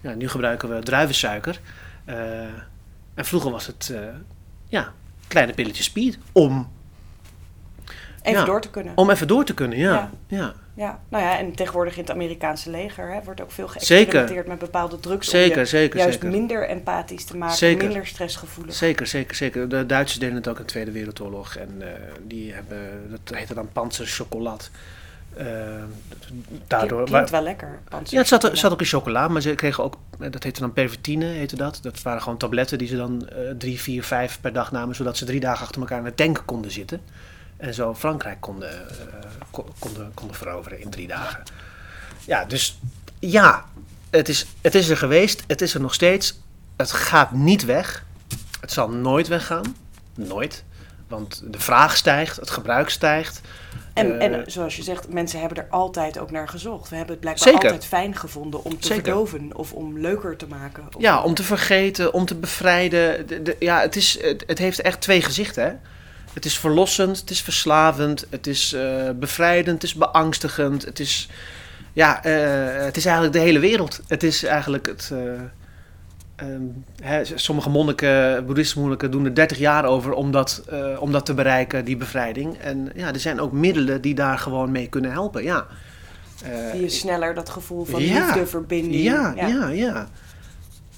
Ja, 0.01 0.13
nu 0.13 0.29
gebruiken 0.29 0.69
we 0.69 0.83
druivensuiker. 0.83 1.59
En 3.13 3.25
vroeger 3.25 3.51
was 3.51 3.67
het, 3.67 3.93
ja, 4.67 4.93
kleine 5.29 5.53
pilletjes 5.53 5.85
speed 5.85 6.17
om, 6.31 6.69
Even 8.21 8.39
Ja. 8.39 8.45
door 8.45 8.61
te 8.61 8.69
kunnen. 8.69 8.91
om 8.95 9.09
even 9.09 9.27
door 9.27 9.43
te 9.45 9.53
kunnen, 9.53 9.77
ja. 9.77 9.91
Ja. 9.91 10.09
ja. 10.37 10.53
Ja, 10.75 10.99
nou 11.09 11.23
ja, 11.23 11.37
en 11.37 11.55
tegenwoordig 11.55 11.93
in 11.95 12.01
het 12.01 12.11
Amerikaanse 12.11 12.69
leger 12.69 13.13
hè, 13.13 13.23
wordt 13.23 13.41
ook 13.41 13.51
veel 13.51 13.67
Zeker. 13.69 13.87
geëxperimenteerd 13.87 14.47
met 14.47 14.59
bepaalde 14.59 14.99
drugs. 14.99 15.29
Zeker, 15.29 15.53
om 15.55 15.59
je 15.59 15.65
zeker, 15.65 15.99
juist 15.99 16.13
zeker. 16.13 16.29
minder 16.29 16.69
empathisch 16.69 17.23
te 17.25 17.37
maken, 17.37 17.57
Zeker. 17.57 17.85
minder 17.87 18.07
stressgevoelig. 18.07 18.75
Zeker, 18.75 19.07
zeker, 19.07 19.35
zeker. 19.35 19.69
De 19.69 19.85
Duitsers 19.85 20.19
deden 20.19 20.35
het 20.35 20.47
ook 20.47 20.55
in 20.55 20.61
de 20.61 20.67
Tweede 20.67 20.91
Wereldoorlog. 20.91 21.55
En 21.55 21.69
eh, 21.81 21.87
die 22.23 22.53
hebben, 22.53 23.07
dat 23.09 23.37
heette 23.37 23.53
dan 23.53 23.69
panzerchocolade. 23.73 24.63
Eh 25.37 25.45
daardoor, 26.67 27.05
Klinkt 27.05 27.29
wel 27.29 27.41
lekker. 27.43 27.79
ja, 28.05 28.17
het 28.17 28.27
zat, 28.27 28.43
er- 28.43 28.57
zat 28.57 28.71
ook 28.71 28.79
in 28.79 28.85
chocola, 28.85 29.27
maar 29.27 29.41
ze 29.41 29.55
kregen 29.55 29.83
ook, 29.83 29.97
dat 30.31 30.43
heette 30.43 30.59
dan 30.59 30.73
pervitine, 30.73 31.25
heette 31.25 31.55
dat. 31.55 31.79
Dat 31.81 32.01
waren 32.01 32.21
gewoon 32.21 32.37
tabletten 32.37 32.77
die 32.77 32.87
ze 32.87 32.95
dan 32.95 33.27
eh, 33.29 33.37
drie, 33.57 33.79
vier, 33.81 34.03
vijf 34.03 34.37
per 34.41 34.53
dag 34.53 34.71
namen, 34.71 34.95
zodat 34.95 35.17
ze 35.17 35.25
drie 35.25 35.39
dagen 35.39 35.65
achter 35.65 35.81
elkaar 35.81 35.97
in 35.97 36.03
de 36.03 36.15
tank 36.15 36.41
konden 36.45 36.71
zitten. 36.71 37.01
En 37.57 37.73
zo 37.73 37.95
Frankrijk 37.95 38.41
konden, 38.41 38.71
eh, 38.89 38.95
ko- 39.51 39.73
konden, 39.79 40.11
konden 40.13 40.35
veroveren 40.35 40.79
in 40.81 40.89
drie 40.89 41.07
dagen. 41.07 41.43
Ja, 42.25 42.45
dus 42.45 42.79
ja, 43.19 43.65
het 44.09 44.29
is, 44.29 44.45
het 44.61 44.75
is 44.75 44.89
er 44.89 44.97
geweest, 44.97 45.43
het 45.47 45.61
is 45.61 45.73
er 45.73 45.81
nog 45.81 45.93
steeds. 45.93 46.39
Het 46.77 46.91
gaat 46.91 47.31
niet 47.31 47.65
weg. 47.65 48.05
Het 48.61 48.71
zal 48.71 48.89
nooit 48.89 49.27
weggaan. 49.27 49.75
Nooit. 50.15 50.63
Want 51.07 51.43
de 51.45 51.59
vraag 51.59 51.97
stijgt, 51.97 52.35
het 52.35 52.49
gebruik 52.49 52.89
stijgt. 52.89 53.41
En 53.99 54.19
Eh, 54.19 54.25
en 54.37 54.51
zoals 54.51 54.75
je 54.75 54.83
zegt, 54.83 55.13
mensen 55.13 55.39
hebben 55.39 55.57
er 55.57 55.67
altijd 55.69 56.19
ook 56.19 56.31
naar 56.31 56.47
gezocht. 56.47 56.89
We 56.89 56.95
hebben 56.95 57.13
het 57.13 57.21
blijkbaar 57.23 57.47
Zeker. 57.47 57.63
altijd 57.65 57.85
fijn 57.85 58.15
gevonden 58.15 58.63
om 58.63 58.79
te 58.79 58.87
Zeker. 58.87 59.03
verdoven 59.03 59.55
of 59.55 59.73
om 59.73 59.99
leuker 59.99 60.37
te 60.37 60.47
maken. 60.47 60.83
Of- 60.95 61.01
Ja, 61.01 61.21
om 61.23 61.33
te 61.33 61.43
vergeten, 61.43 62.13
om 62.13 62.25
te 62.25 62.35
bevrijden. 62.35 63.27
De, 63.27 63.41
de- 63.41 63.55
ja, 63.59 63.81
het, 63.81 63.95
is, 63.95 64.17
het, 64.21 64.43
het 64.47 64.57
heeft 64.59 64.81
echt 64.81 65.01
twee 65.01 65.21
gezichten. 65.21 65.63
Hè? 65.63 65.71
Het 66.33 66.45
is 66.45 66.57
verlossend, 66.59 67.19
het 67.19 67.29
is 67.29 67.41
verslavend, 67.41 68.25
het 68.29 68.47
is 68.47 68.73
eh, 68.73 69.09
bevrijdend, 69.15 69.81
het 69.81 69.83
is 69.91 69.93
beangstigend. 69.93 70.85
Het 70.85 70.99
is, 70.99 71.29
ja, 71.93 72.23
eh, 72.23 72.85
het 72.85 72.97
is 72.97 73.05
eigenlijk 73.05 73.35
de 73.35 73.41
hele 73.41 73.59
wereld. 73.59 73.99
Het 74.07 74.23
is 74.23 74.43
eigenlijk 74.43 74.85
het. 74.87 75.11
Eh, 76.39 77.15
ehm, 77.15 77.25
sommige 77.35 77.69
monniken, 77.69 78.45
boeddhistische 78.45 78.79
monniken, 78.79 79.11
doen 79.11 79.25
er 79.25 79.35
30 79.35 79.57
jaar 79.57 79.85
over 79.85 80.13
om 80.13 80.31
dat, 80.31 80.63
eh, 80.69 81.01
om 81.01 81.11
dat 81.11 81.25
te 81.25 81.33
bereiken, 81.33 81.85
die 81.85 81.97
bevrijding. 81.97 82.57
En 82.57 82.91
ja, 82.95 83.07
er 83.13 83.19
zijn 83.19 83.39
ook 83.39 83.51
middelen 83.51 84.01
die 84.01 84.13
daar 84.15 84.37
gewoon 84.37 84.71
mee 84.71 84.87
kunnen 84.87 85.11
helpen. 85.11 85.43
Ja. 85.43 85.65
Die 86.71 86.81
je 86.81 86.89
sneller 86.89 87.33
dat 87.33 87.49
gevoel 87.49 87.85
van 87.85 88.01
Ja. 88.01 88.25
liefde, 88.25 88.45
verbinding. 88.45 89.03
ja, 89.03 89.33
ja, 89.35 89.67
ja. 89.69 90.07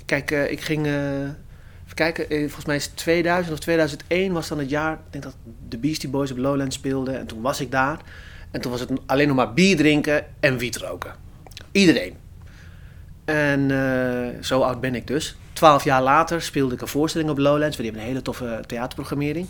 Kijk, 0.05 0.31
eh, 0.31 0.51
ik 0.51 0.61
ging. 0.61 0.85
even 0.85 1.35
kijken, 2.13 2.25
volgens 2.39 2.65
mij 2.65 2.75
is 2.75 2.85
het 2.85 2.95
2000 2.95 3.53
of 3.53 3.59
2001 3.59 4.33
was 4.33 4.47
dan 4.47 4.59
het 4.59 4.69
jaar. 4.69 4.93
Ik 4.93 4.99
denk 5.09 5.23
dat 5.23 5.35
de 5.69 5.77
Beastie 5.77 6.09
Boys 6.09 6.31
op 6.31 6.37
Lowland 6.37 6.73
speelden. 6.73 7.19
En 7.19 7.27
toen 7.27 7.41
was 7.41 7.61
ik 7.61 7.71
daar. 7.71 7.99
En 8.51 8.61
toen 8.61 8.71
was 8.71 8.79
het 8.79 8.89
alleen 9.05 9.27
nog 9.27 9.35
maar 9.35 9.53
bier 9.53 9.77
drinken 9.77 10.25
en 10.39 10.57
wiet 10.57 10.77
roken. 10.77 11.11
Iedereen. 11.71 12.20
En 13.25 13.71
eh, 13.71 14.43
zo 14.43 14.61
oud 14.61 14.79
ben 14.81 14.95
ik 14.95 15.07
dus. 15.07 15.35
Twaalf 15.53 15.83
jaar 15.83 16.01
later 16.01 16.41
speelde 16.41 16.75
ik 16.75 16.81
een 16.81 16.87
voorstelling 16.87 17.29
op 17.29 17.37
Lowlands. 17.37 17.75
Die 17.75 17.85
hebben 17.85 18.01
een 18.03 18.07
hele 18.07 18.21
toffe 18.21 18.63
theaterprogrammering. 18.67 19.47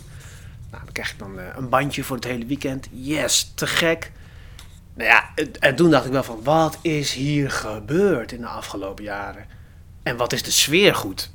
Nou, 0.70 0.84
dan 0.84 0.92
krijg 0.92 1.10
ik 1.12 1.18
dan 1.18 1.38
eh, 1.38 1.44
een 1.56 1.68
bandje 1.68 2.04
voor 2.04 2.16
het 2.16 2.24
hele 2.24 2.46
weekend. 2.46 2.88
Yes, 2.90 3.52
te 3.54 3.66
gek. 3.66 4.12
Nou 4.94 5.08
ja, 5.08 5.24
en- 5.34 5.52
en 5.60 5.76
toen 5.76 5.90
dacht 5.90 6.04
ik 6.06 6.12
wel 6.12 6.22
van, 6.22 6.40
wat 6.42 6.78
is 6.82 7.12
hier 7.12 7.50
gebeurd 7.50 8.32
in 8.32 8.40
de 8.40 8.46
afgelopen 8.46 9.04
jaren? 9.04 9.44
En 10.02 10.16
wat 10.16 10.32
is 10.32 10.42
de 10.42 10.50
sfeer 10.50 10.94
goed? 10.94 11.30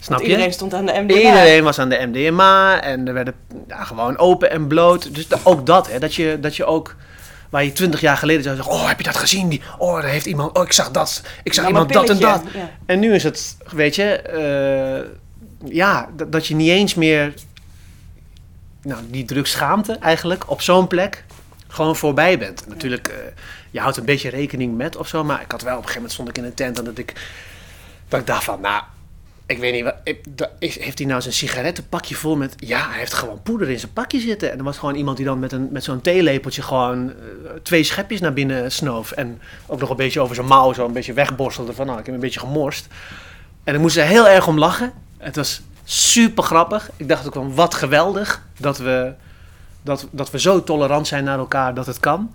Snap 0.00 0.20
je? 0.20 0.24
iedereen 0.26 0.52
stond 0.52 0.74
aan 0.74 0.86
de 0.86 0.92
MDMA. 0.92 1.14
Iedereen 1.16 1.64
was 1.64 1.78
aan 1.78 1.88
de 1.88 2.06
MDMA 2.12 2.80
en 2.82 3.08
er 3.08 3.14
werden 3.14 3.34
ja, 3.68 3.84
gewoon 3.84 4.18
open 4.18 4.50
en 4.50 4.66
bloot. 4.66 5.14
Dus 5.14 5.44
ook 5.44 5.66
dat, 5.66 5.90
hè, 5.90 5.98
dat, 5.98 6.14
je, 6.14 6.38
dat 6.40 6.56
je 6.56 6.64
ook, 6.64 6.96
waar 7.52 7.64
je 7.64 7.72
twintig 7.72 8.00
jaar 8.00 8.16
geleden 8.16 8.42
zou 8.42 8.56
zeggen, 8.56 8.74
oh 8.74 8.88
heb 8.88 8.98
je 8.98 9.04
dat 9.04 9.16
gezien? 9.16 9.48
Die, 9.48 9.62
oh 9.78 10.00
daar 10.00 10.10
heeft 10.10 10.26
iemand, 10.26 10.56
oh 10.56 10.62
ik 10.62 10.72
zag 10.72 10.90
dat, 10.90 11.22
ik 11.42 11.52
zag 11.52 11.66
iemand 11.66 11.92
dat 11.92 12.10
en 12.10 12.18
dat. 12.18 12.42
Ja. 12.54 12.70
En 12.86 12.98
nu 12.98 13.14
is 13.14 13.22
het, 13.22 13.56
weet 13.72 13.94
je, 13.94 14.04
eh, 14.04 15.08
ja, 15.74 16.08
dat, 16.16 16.32
dat 16.32 16.46
je 16.46 16.54
niet 16.54 16.68
eens 16.68 16.94
meer, 16.94 17.34
nou, 18.82 19.00
die 19.10 19.24
drugsschaamte 19.24 19.92
eigenlijk 19.92 20.50
op 20.50 20.62
zo'n 20.62 20.86
plek 20.86 21.24
gewoon 21.68 21.96
voorbij 21.96 22.38
bent. 22.38 22.68
Natuurlijk, 22.68 23.08
eh, 23.08 23.16
je 23.70 23.80
houdt 23.80 23.96
een 23.96 24.04
beetje 24.04 24.30
rekening 24.30 24.76
met 24.76 24.96
of 24.96 25.08
zo, 25.08 25.24
maar 25.24 25.40
ik 25.40 25.50
had 25.50 25.62
wel 25.62 25.76
op 25.76 25.82
een 25.82 25.88
gegeven 25.88 25.94
moment 25.94 26.12
stond 26.12 26.28
ik 26.28 26.38
in 26.38 26.44
een 26.44 26.54
tent 26.54 26.78
en 26.78 26.84
dat 26.84 26.98
ik, 26.98 27.12
dat 28.08 28.20
ik 28.20 28.26
dacht 28.26 28.44
van, 28.44 28.60
nou, 28.60 28.82
ik 29.52 29.58
weet 29.58 29.72
niet, 29.72 29.84
wat, 29.84 30.48
heeft 30.58 30.98
hij 30.98 31.06
nou 31.06 31.20
zijn 31.20 31.34
sigarettenpakje 31.34 32.14
vol 32.14 32.36
met, 32.36 32.54
ja, 32.56 32.88
hij 32.88 32.98
heeft 32.98 33.14
gewoon 33.14 33.42
poeder 33.42 33.70
in 33.70 33.78
zijn 33.78 33.92
pakje 33.92 34.20
zitten. 34.20 34.52
En 34.52 34.58
er 34.58 34.64
was 34.64 34.78
gewoon 34.78 34.94
iemand 34.94 35.16
die 35.16 35.26
dan 35.26 35.38
met, 35.38 35.52
een, 35.52 35.68
met 35.70 35.84
zo'n 35.84 36.00
theelepeltje 36.00 36.62
gewoon 36.62 37.08
eh, 37.08 37.14
twee 37.62 37.82
schepjes 37.82 38.20
naar 38.20 38.32
binnen 38.32 38.72
snoof. 38.72 39.10
En 39.10 39.40
ook 39.66 39.80
nog 39.80 39.90
een 39.90 39.96
beetje 39.96 40.20
over 40.20 40.34
zijn 40.34 40.46
mouw 40.46 40.72
zo 40.72 40.86
een 40.86 40.92
beetje 40.92 41.12
wegborstelde 41.12 41.72
van, 41.72 41.86
nou, 41.86 41.98
ik 41.98 42.06
heb 42.06 42.14
een 42.14 42.20
beetje 42.20 42.40
gemorst. 42.40 42.86
En 43.64 43.74
ik 43.74 43.80
moest 43.80 43.96
er 43.96 44.06
heel 44.06 44.28
erg 44.28 44.46
om 44.46 44.58
lachen. 44.58 44.92
Het 45.18 45.36
was 45.36 45.60
super 45.84 46.44
grappig. 46.44 46.90
Ik 46.96 47.08
dacht 47.08 47.26
ook 47.26 47.32
van, 47.32 47.54
wat 47.54 47.74
geweldig 47.74 48.42
dat 48.58 48.78
we, 48.78 49.12
dat, 49.82 50.08
dat 50.10 50.30
we 50.30 50.40
zo 50.40 50.64
tolerant 50.64 51.06
zijn 51.06 51.24
naar 51.24 51.38
elkaar 51.38 51.74
dat 51.74 51.86
het 51.86 52.00
kan. 52.00 52.30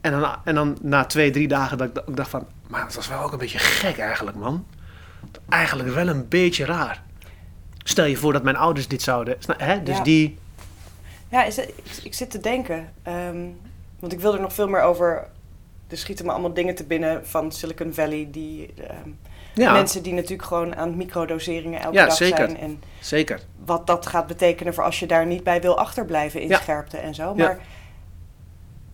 En 0.00 0.10
dan, 0.20 0.36
en 0.44 0.54
dan 0.54 0.78
na 0.80 1.04
twee, 1.04 1.30
drie 1.30 1.48
dagen 1.48 1.78
dat 1.78 1.88
ik, 1.88 1.94
dat 1.94 2.16
dacht 2.16 2.30
van, 2.30 2.46
maar 2.66 2.84
het 2.84 2.94
was 2.94 3.08
wel 3.08 3.22
ook 3.22 3.32
een 3.32 3.38
beetje 3.38 3.58
gek 3.58 3.98
eigenlijk, 3.98 4.36
man. 4.36 4.66
Eigenlijk 5.50 5.88
wel 5.94 6.08
een 6.08 6.28
beetje 6.28 6.64
raar. 6.64 7.02
Stel 7.84 8.04
je 8.04 8.16
voor 8.16 8.32
dat 8.32 8.42
mijn 8.42 8.56
ouders 8.56 8.88
dit 8.88 9.02
zouden. 9.02 9.36
Hè? 9.56 9.82
Dus 9.82 9.96
Ja. 9.96 10.02
die. 10.02 10.38
Ja, 11.28 11.44
is 11.44 11.58
ik, 11.58 11.74
ik 12.02 12.14
zit 12.14 12.30
te 12.30 12.40
denken. 12.40 12.92
ehm, 13.02 13.46
want 13.98 14.12
ik 14.12 14.20
wil 14.20 14.34
er 14.34 14.40
nog 14.40 14.52
veel 14.52 14.68
meer 14.68 14.82
over. 14.82 15.26
Er 15.88 15.98
schieten 15.98 16.24
me 16.26 16.32
allemaal 16.32 16.52
dingen 16.54 16.74
te 16.74 16.84
binnen 16.84 17.26
van 17.26 17.52
Silicon 17.52 17.94
Valley. 17.94 18.28
Die 18.30 18.74
ehm, 18.88 19.08
Ja, 19.54 19.72
mensen 19.72 20.02
die 20.02 20.12
natuurlijk 20.12 20.42
gewoon 20.42 20.76
aan 20.76 20.96
microdoseringen 20.96 21.80
elke 21.80 21.96
Ja, 21.96 22.04
dag 22.06 22.14
zeker. 22.16 22.36
zijn. 22.36 22.58
En 22.58 22.82
zeker. 23.00 23.40
wat 23.64 23.86
dat 23.86 24.06
gaat 24.06 24.26
betekenen 24.26 24.74
voor 24.74 24.84
als 24.84 24.98
je 25.00 25.06
daar 25.06 25.26
niet 25.26 25.42
bij 25.44 25.60
wil 25.60 25.78
achterblijven 25.78 26.40
in 26.40 26.54
scherpte 26.54 26.96
en 26.96 27.14
zo. 27.14 27.34
Maar 27.34 27.58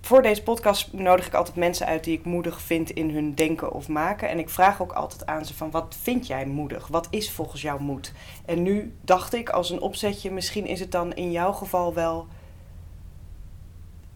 voor 0.06 0.22
deze 0.22 0.42
podcast 0.42 0.92
nodig 0.92 1.26
ik 1.26 1.34
altijd 1.34 1.56
mensen 1.56 1.86
uit 1.86 2.04
die 2.04 2.18
ik 2.18 2.24
moedig 2.24 2.60
vind 2.60 2.90
in 2.90 3.10
hun 3.10 3.34
denken 3.34 3.72
of 3.72 3.88
maken. 3.88 4.28
En 4.28 4.38
ik 4.38 4.48
vraag 4.48 4.82
ook 4.82 4.92
altijd 4.92 5.26
aan 5.26 5.44
ze 5.46 5.54
van 5.54 5.70
wat 5.70 5.96
vind 6.02 6.26
jij 6.26 6.46
moedig? 6.46 6.86
Wat 6.86 7.06
is 7.10 7.30
volgens 7.30 7.62
jou 7.62 7.80
moed? 7.80 8.12
En 8.44 8.62
nu 8.62 8.94
dacht 9.00 9.34
ik 9.34 9.48
als 9.48 9.70
een 9.70 9.80
opzetje, 9.80 10.30
misschien 10.30 10.66
is 10.66 10.80
het 10.80 10.92
dan 10.92 11.14
in 11.14 11.30
jouw 11.32 11.52
geval 11.52 11.94
wel 11.94 12.26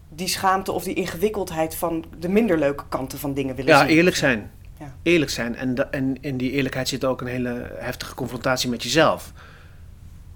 die 0.09 0.27
schaamte 0.27 0.71
of 0.71 0.83
die 0.83 0.93
ingewikkeldheid 0.93 1.75
van 1.75 2.05
de 2.19 2.29
minder 2.29 2.57
leuke 2.59 2.83
kanten 2.89 3.19
van 3.19 3.33
dingen 3.33 3.55
willen 3.55 3.71
Ja, 3.73 3.79
zien. 3.79 3.95
eerlijk 3.97 4.15
zijn. 4.15 4.51
Ja. 4.79 4.93
Eerlijk 5.03 5.31
zijn. 5.31 5.55
En, 5.55 5.75
da- 5.75 5.87
en 5.91 6.21
in 6.21 6.37
die 6.37 6.51
eerlijkheid 6.51 6.87
zit 6.87 7.05
ook 7.05 7.21
een 7.21 7.27
hele 7.27 7.71
heftige 7.79 8.15
confrontatie 8.15 8.69
met 8.69 8.83
jezelf. 8.83 9.31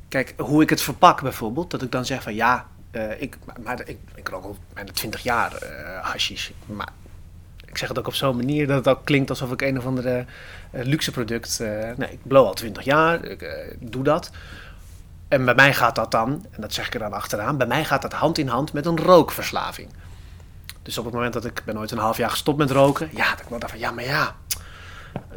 Kijk, 0.07 0.33
hoe 0.37 0.61
ik 0.61 0.69
het 0.69 0.81
verpak 0.81 1.21
bijvoorbeeld, 1.21 1.71
dat 1.71 1.81
ik 1.81 1.91
dan 1.91 2.05
zeg 2.05 2.23
van 2.23 2.35
ja, 2.35 2.67
eh, 2.95 3.21
ik, 3.21 3.37
maar 3.63 3.81
ik, 3.85 3.97
ik 4.15 4.27
rook 4.27 4.43
al 4.43 4.57
bijna 4.73 4.91
twintig 4.91 5.23
jaar 5.23 5.53
eh 5.53 6.01
hashish. 6.01 6.49
Maar 6.65 6.89
ik 7.65 7.77
zeg 7.77 7.89
het 7.89 7.99
ook 7.99 8.07
op 8.07 8.13
zo'n 8.13 8.35
manier 8.35 8.67
dat 8.67 8.85
het 8.85 8.87
ook 8.87 9.05
klinkt 9.05 9.29
alsof 9.29 9.51
ik 9.51 9.61
een 9.61 9.77
of 9.77 9.85
andere 9.85 10.25
eh, 10.71 10.85
luxe 10.85 11.11
product. 11.11 11.59
nee, 11.97 12.11
ik 12.11 12.19
blow 12.23 12.45
al 12.45 12.53
twintig 12.53 12.83
jaar, 12.83 13.23
ik 13.25 13.91
doe 13.91 14.03
dat. 14.03 14.31
En 15.27 15.45
bij 15.45 15.55
mij 15.55 15.73
gaat 15.73 15.95
dat 15.95 16.11
dan, 16.11 16.45
en 16.51 16.61
dat 16.61 16.73
zeg 16.73 16.87
ik 16.87 16.93
er 16.93 16.99
dan 16.99 17.13
achteraan, 17.13 17.57
bij 17.57 17.67
mij 17.67 17.85
gaat 17.85 18.01
dat 18.01 18.13
hand 18.13 18.37
in 18.37 18.47
hand 18.47 18.73
met 18.73 18.85
een 18.85 18.97
rookverslaving. 18.97 19.89
Dus 20.81 20.97
op 20.97 21.05
het 21.05 21.13
moment 21.13 21.33
dat 21.33 21.45
ik 21.45 21.61
ben 21.65 21.77
ooit 21.77 21.91
een 21.91 21.97
half 21.97 22.17
jaar 22.17 22.29
gestopt 22.29 22.57
met 22.57 22.71
roken, 22.71 23.09
ja, 23.13 23.29
dat 23.29 23.39
ik 23.39 23.49
wel 23.49 23.59
dacht 23.59 23.71
van 23.71 23.81
ja, 23.81 23.91
maar 23.91 24.03
ja, 24.03 24.35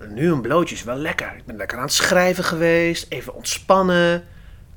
nu 0.08 0.32
een 0.32 0.40
blootje 0.40 0.74
is 0.74 0.84
wel 0.84 0.96
lekker. 0.96 1.34
Ik 1.36 1.44
ben 1.44 1.56
lekker 1.56 1.78
aan 1.78 1.84
het 1.84 1.92
schrijven 1.92 2.44
geweest, 2.44 3.06
even 3.08 3.34
ontspannen. 3.34 4.24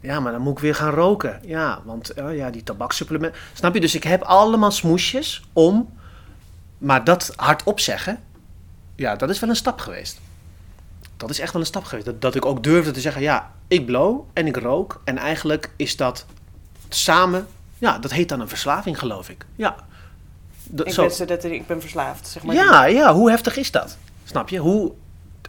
Ja, 0.01 0.19
maar 0.19 0.31
dan 0.31 0.41
moet 0.41 0.53
ik 0.53 0.59
weer 0.59 0.75
gaan 0.75 0.93
roken. 0.93 1.39
Ja, 1.45 1.81
want 1.85 2.09
eh, 2.09 2.35
ja, 2.37 2.49
die 2.49 2.63
tabaksupplement. 2.63 3.35
Snap 3.53 3.73
je? 3.73 3.79
Dus 3.79 3.95
ik 3.95 4.03
heb 4.03 4.21
allemaal 4.21 4.71
smoesjes 4.71 5.43
om. 5.53 5.89
Maar 6.77 7.03
dat 7.03 7.33
hardop 7.35 7.79
zeggen, 7.79 8.19
ja, 8.95 9.15
dat 9.15 9.29
is 9.29 9.39
wel 9.39 9.49
een 9.49 9.55
stap 9.55 9.79
geweest. 9.79 10.19
Dat 11.17 11.29
is 11.29 11.39
echt 11.39 11.53
wel 11.53 11.61
een 11.61 11.67
stap 11.67 11.83
geweest. 11.83 12.05
Dat, 12.05 12.21
dat 12.21 12.35
ik 12.35 12.45
ook 12.45 12.63
durfde 12.63 12.91
te 12.91 13.01
zeggen, 13.01 13.21
ja, 13.21 13.51
ik 13.67 13.85
blow 13.85 14.21
en 14.33 14.47
ik 14.47 14.57
rook. 14.57 15.01
En 15.03 15.17
eigenlijk 15.17 15.69
is 15.75 15.95
dat 15.97 16.25
samen, 16.89 17.47
ja, 17.77 17.97
dat 17.99 18.11
heet 18.11 18.29
dan 18.29 18.39
een 18.39 18.47
verslaving, 18.47 18.99
geloof 18.99 19.29
ik. 19.29 19.45
Ja. 19.55 19.75
Dat- 20.63 20.87
Ik 20.87 20.93
zo- 20.93 21.07
ben, 21.17 21.27
dat, 21.27 21.43
ik 21.43 21.67
ben 21.67 21.81
verslaafd, 21.81 22.27
zeg 22.27 22.43
maar. 22.43 22.55
ja, 22.55 22.85
ja, 22.85 23.13
hoe 23.13 23.29
heftig 23.29 23.57
is 23.57 23.71
dat? 23.71 23.97
Snap 24.23 24.49
je? 24.49 24.57
Hoe, 24.57 24.91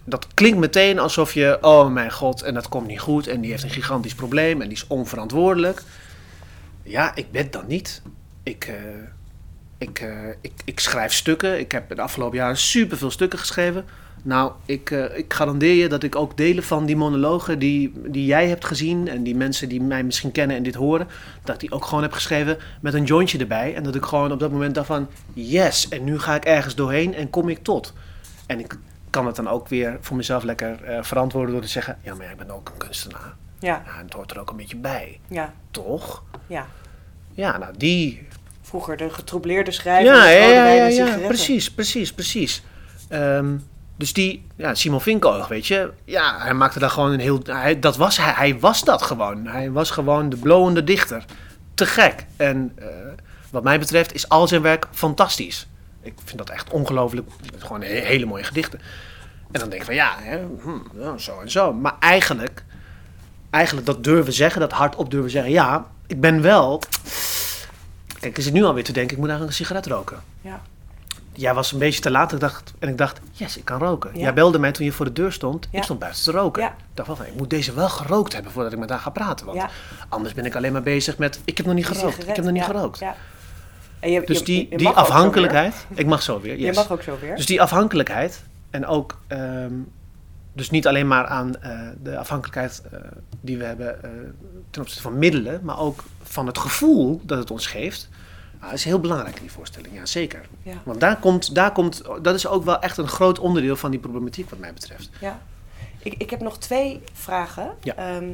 dat 0.04 0.26
klinkt 0.34 0.58
meteen 0.58 0.98
alsof 0.98 1.34
je, 1.34 1.58
oh 1.60 1.92
mijn 1.92 2.12
god, 2.12 2.42
en 2.42 2.54
dat 2.54 2.68
komt 2.68 2.86
niet 2.86 3.00
goed, 3.00 3.26
en 3.26 3.40
die 3.40 3.50
heeft 3.50 3.62
een 3.62 3.70
gigantisch 3.70 4.14
probleem, 4.14 4.60
en 4.60 4.68
die 4.68 4.76
is 4.76 4.86
onverantwoordelijk. 4.86 5.82
Ja, 6.82 7.14
ik 7.14 7.30
ben 7.30 7.50
dat 7.50 7.68
niet. 7.68 8.02
Ik, 8.42 8.64
eh, 8.64 8.74
ik, 9.78 9.98
eh, 9.98 10.28
ik, 10.40 10.52
ik 10.64 10.80
schrijf 10.80 11.12
stukken. 11.12 11.58
Ik 11.58 11.72
heb 11.72 11.96
de 11.96 12.02
afgelopen 12.02 12.36
jaren 12.38 12.56
superveel 12.56 13.10
stukken 13.10 13.38
geschreven. 13.38 13.84
Nou, 14.24 14.52
ik, 14.66 14.90
eh, 14.90 15.18
ik 15.18 15.32
garandeer 15.32 15.74
je 15.74 15.88
dat 15.88 16.02
ik 16.02 16.16
ook 16.16 16.36
delen 16.36 16.62
van 16.64 16.86
die 16.86 16.96
monologen 16.96 17.58
die, 17.58 17.92
die 18.06 18.26
jij 18.26 18.48
hebt 18.48 18.64
gezien 18.64 19.08
en 19.08 19.22
die 19.22 19.34
mensen 19.34 19.68
die 19.68 19.80
mij 19.80 20.04
misschien 20.04 20.32
kennen 20.32 20.56
en 20.56 20.62
dit 20.62 20.74
horen, 20.74 21.08
dat 21.44 21.54
ik 21.54 21.60
die 21.60 21.72
ook 21.72 21.84
gewoon 21.84 22.02
heb 22.02 22.12
geschreven 22.12 22.58
met 22.80 22.94
een 22.94 23.04
jointje 23.04 23.38
erbij. 23.38 23.74
En 23.74 23.82
dat 23.82 23.94
ik 23.94 24.04
gewoon 24.04 24.32
op 24.32 24.40
dat 24.40 24.50
moment 24.50 24.74
dacht 24.74 24.86
van, 24.86 25.08
yes, 25.32 25.88
en 25.88 26.04
nu 26.04 26.18
ga 26.18 26.34
ik 26.34 26.44
ergens 26.44 26.74
doorheen 26.74 27.14
en 27.14 27.30
kom 27.30 27.48
ik 27.48 27.62
tot. 27.62 27.92
En 28.46 28.58
ik 28.58 28.78
kan 29.12 29.26
het 29.26 29.36
dan 29.36 29.48
ook 29.48 29.68
weer 29.68 29.98
voor 30.00 30.16
mezelf 30.16 30.42
lekker 30.42 30.84
eh, 30.84 31.02
verantwoorden 31.02 31.52
door 31.52 31.62
te 31.62 31.68
zeggen, 31.68 31.98
ja, 32.02 32.14
maar 32.14 32.30
ik 32.30 32.36
ben 32.36 32.50
ook 32.50 32.68
een 32.68 32.76
kunstenaar. 32.76 33.34
Ja, 33.58 33.82
Ja, 33.86 34.02
het 34.02 34.12
hoort 34.12 34.30
er 34.30 34.40
ook 34.40 34.50
een 34.50 34.56
beetje 34.56 34.76
bij, 34.76 35.20
ja, 35.28 35.52
toch? 35.70 36.22
ja. 36.46 36.66
Ja, 37.34 37.58
nou, 37.58 37.74
die, 37.76 38.28
Vroeger 38.62 38.96
de 38.96 39.10
getroubleerde 39.10 39.70
schrijver. 39.70 40.14
ja, 40.14 40.28
ja, 40.28 40.68
ja, 40.68 40.86
ja, 40.86 41.12
en 41.12 41.26
precies, 41.26 41.70
precies, 41.72 42.12
precies. 42.12 42.62
Ehm, 43.08 43.56
dus 43.96 44.12
die, 44.12 44.46
ja, 44.56 44.74
Simon 44.74 45.00
Vinkoog, 45.00 45.48
weet 45.48 45.66
je, 45.66 45.90
ja, 46.04 46.38
hij 46.40 46.54
maakte 46.54 46.78
daar 46.78 46.90
gewoon 46.90 47.12
een 47.12 47.20
heel, 47.20 47.40
hij, 47.44 47.78
dat 47.78 47.96
was 47.96 48.16
hij, 48.16 48.32
hij 48.32 48.58
was 48.58 48.84
dat 48.84 49.02
gewoon. 49.02 49.46
Hij 49.46 49.70
was 49.70 49.90
gewoon 49.90 50.28
de 50.28 50.36
blowende 50.36 50.84
dichter. 50.84 51.24
Te 51.74 51.86
gek. 51.86 52.26
En 52.36 52.72
eh, 52.76 52.86
wat 53.50 53.62
mij 53.62 53.78
betreft 53.78 54.14
is 54.14 54.28
al 54.28 54.48
zijn 54.48 54.62
werk 54.62 54.86
fantastisch. 54.90 55.68
Ik 56.02 56.14
vind 56.24 56.38
dat 56.38 56.50
echt 56.50 56.70
ongelooflijk, 56.70 57.28
gewoon 57.58 57.82
he- 57.82 58.04
hele 58.04 58.26
mooie 58.26 58.44
gedichten. 58.44 58.80
En 59.50 59.60
dan 59.60 59.68
denk 59.68 59.80
ik 59.80 59.86
van 59.86 59.94
ja, 59.94 60.14
hè, 60.18 60.40
hm, 60.62 61.00
ja, 61.00 61.18
zo 61.18 61.40
en 61.40 61.50
zo. 61.50 61.72
Maar 61.72 61.94
eigenlijk, 62.00 62.64
eigenlijk 63.50 63.86
dat 63.86 64.04
durven 64.04 64.32
zeggen, 64.32 64.60
dat 64.60 64.72
hardop 64.72 65.10
durven 65.10 65.30
zeggen, 65.30 65.52
ja, 65.52 65.86
ik 66.06 66.20
ben 66.20 66.42
wel 66.42 66.82
Kijk, 68.22 68.36
ik 68.36 68.44
zit 68.44 68.52
nu 68.52 68.64
alweer 68.64 68.84
te 68.84 68.92
denken, 68.92 69.12
ik 69.12 69.18
moet 69.18 69.28
eigenlijk 69.28 69.58
een 69.58 69.64
sigaret 69.66 69.86
roken. 69.86 70.20
Ja. 70.40 70.60
Jij 71.32 71.54
was 71.54 71.72
een 71.72 71.78
beetje 71.78 72.00
te 72.00 72.10
laat 72.10 72.32
ik 72.32 72.40
dacht, 72.40 72.72
en 72.78 72.88
ik 72.88 72.98
dacht, 72.98 73.20
yes, 73.32 73.56
ik 73.56 73.64
kan 73.64 73.78
roken. 73.78 74.10
Ja. 74.14 74.20
Jij 74.20 74.34
belde 74.34 74.58
mij 74.58 74.72
toen 74.72 74.84
je 74.84 74.92
voor 74.92 75.04
de 75.04 75.12
deur 75.12 75.32
stond. 75.32 75.68
Ja. 75.70 75.78
Ik 75.78 75.84
stond 75.84 75.98
buiten 75.98 76.22
te 76.22 76.30
roken. 76.30 76.62
Ja. 76.62 76.68
Ik 76.68 76.74
dacht 76.94 77.16
van, 77.16 77.26
ik 77.26 77.34
moet 77.34 77.50
deze 77.50 77.74
wel 77.74 77.88
gerookt 77.88 78.32
hebben 78.32 78.52
voordat 78.52 78.72
ik 78.72 78.78
met 78.78 78.90
haar 78.90 78.98
ga 78.98 79.10
praten. 79.10 79.46
Want 79.46 79.62
anders 80.08 80.34
ben 80.34 80.44
ik 80.44 80.56
alleen 80.56 80.72
maar 80.72 80.82
bezig 80.82 81.18
met, 81.18 81.40
ik 81.44 81.56
heb 81.56 81.66
nog 81.66 81.74
niet 81.74 81.86
gerookt. 81.86 82.28
Ik 82.28 82.36
heb 82.36 82.44
nog 82.44 82.52
niet 82.52 82.66
ja, 82.66 82.68
gerookt. 82.68 83.00
Ja. 84.02 84.08
En 84.08 84.10
je, 84.12 84.26
Dus 84.26 84.38
je- 84.38 84.44
die, 84.44 84.66
je 84.70 84.76
die 84.76 84.88
afhankelijkheid, 84.88 85.74
ik 85.94 86.06
mag 86.06 86.22
zo 86.22 86.40
weer, 86.40 86.56
yes. 86.58 86.64
Je 86.66 86.72
mag 86.72 86.90
ook 86.92 87.02
zo 87.02 87.16
weer. 87.20 87.36
Dus 87.36 87.46
die 87.46 87.62
afhankelijkheid 87.62 88.42
en 88.70 88.86
ook, 88.86 89.20
ehm, 89.26 89.72
dus 90.52 90.70
niet 90.70 90.86
alleen 90.86 91.06
maar 91.06 91.26
aan 91.26 91.60
eh, 91.62 91.80
de 92.02 92.16
afhankelijkheid 92.18 92.82
eh, 92.92 92.98
die 93.40 93.58
we 93.58 93.64
hebben 93.64 94.02
eh, 94.04 94.10
ten 94.70 94.80
opzichte 94.82 95.02
van 95.02 95.18
middelen, 95.18 95.60
maar 95.62 95.78
ook 95.78 96.04
van 96.22 96.46
het 96.46 96.58
gevoel 96.58 97.20
dat 97.24 97.38
het 97.38 97.50
ons 97.50 97.66
geeft. 97.66 98.08
Ah, 98.58 98.72
is 98.72 98.84
heel 98.84 99.00
belangrijk 99.00 99.36
in 99.36 99.42
die 99.42 99.52
voorstelling, 99.52 99.94
ja 99.94 100.06
zeker. 100.06 100.40
Ja. 100.62 100.72
Want 100.84 101.00
daar 101.00 101.16
komt, 101.16 101.54
daar 101.54 101.72
komt, 101.72 102.02
dat 102.22 102.34
is 102.34 102.46
ook 102.46 102.64
wel 102.64 102.80
echt 102.80 102.96
een 102.96 103.08
groot 103.08 103.38
onderdeel 103.38 103.76
van 103.76 103.90
die 103.90 104.00
problematiek 104.00 104.50
wat 104.50 104.58
mij 104.58 104.72
betreft. 104.72 105.10
Ja. 105.20 105.40
Ik, 106.02 106.14
ik 106.18 106.30
heb 106.30 106.40
nog 106.40 106.58
twee 106.58 107.00
vragen. 107.12 107.70
Ja. 107.80 107.94
Ehm, 107.96 108.24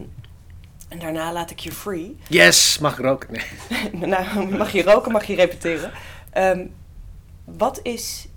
en 0.89 0.99
daarna 0.99 1.33
laat 1.33 1.51
ik 1.51 1.59
je 1.59 1.73
free. 1.73 2.17
Yes, 2.29 2.79
mag 2.79 2.99
ik 2.99 3.05
roken? 3.05 3.29
Nee. 3.33 3.47
nou, 4.09 4.57
mag 4.57 4.73
je 4.73 4.83
roken, 4.83 5.13
mag 5.13 5.25
je 5.25 5.35
repeteren. 5.35 5.93
Ehm, 6.31 6.67
wat 7.45 7.81
is 7.83 8.29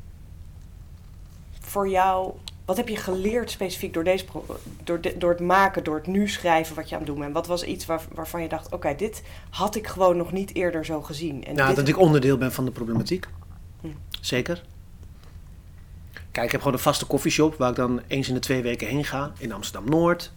voor 1.60 1.90
jou, 1.90 2.32
wat 2.66 2.78
heb 2.78 2.88
je 2.88 2.96
geleerd 2.98 3.52
specifiek 3.52 3.94
door, 3.94 4.04
deze 4.04 4.26
door, 4.84 5.00
door 5.18 5.30
het 5.30 5.40
maken, 5.40 5.84
door 5.84 5.96
het 5.96 6.08
nu 6.08 6.30
schrijven 6.30 6.76
wat 6.76 6.90
je 6.90 6.96
aan 6.96 7.02
het 7.02 7.10
doen 7.10 7.20
bent? 7.20 7.34
Wat 7.34 7.48
was 7.48 7.64
iets 7.64 7.86
waar, 7.86 8.02
waarvan 8.14 8.42
je 8.42 8.50
dacht, 8.50 8.72
oké, 8.74 8.96
dit 8.96 9.24
had 9.50 9.76
ik 9.76 9.88
gewoon 9.88 10.18
nog 10.18 10.32
niet 10.32 10.56
eerder 10.56 10.86
zo 10.86 11.02
gezien. 11.02 11.46
En 11.46 11.56
Nou, 11.56 11.76
dat 11.76 11.88
ik 11.88 12.00
onderdeel 12.00 12.38
ben 12.38 12.52
van 12.52 12.66
de 12.66 12.72
problematiek. 12.72 13.28
Hm. 13.82 13.88
Zeker. 14.22 14.64
Kijk, 16.32 16.46
ik 16.46 16.52
heb 16.52 16.62
gewoon 16.62 16.76
een 16.76 16.84
vaste 16.84 17.06
koffieshop 17.06 17.56
waar 17.58 17.70
ik 17.70 17.76
dan 17.76 18.02
eens 18.08 18.28
in 18.28 18.34
de 18.34 18.40
twee 18.40 18.62
weken 18.62 18.88
heen 18.88 19.06
ga 19.06 19.32
in 19.38 19.52
Amsterdam-Noord. 19.52 20.32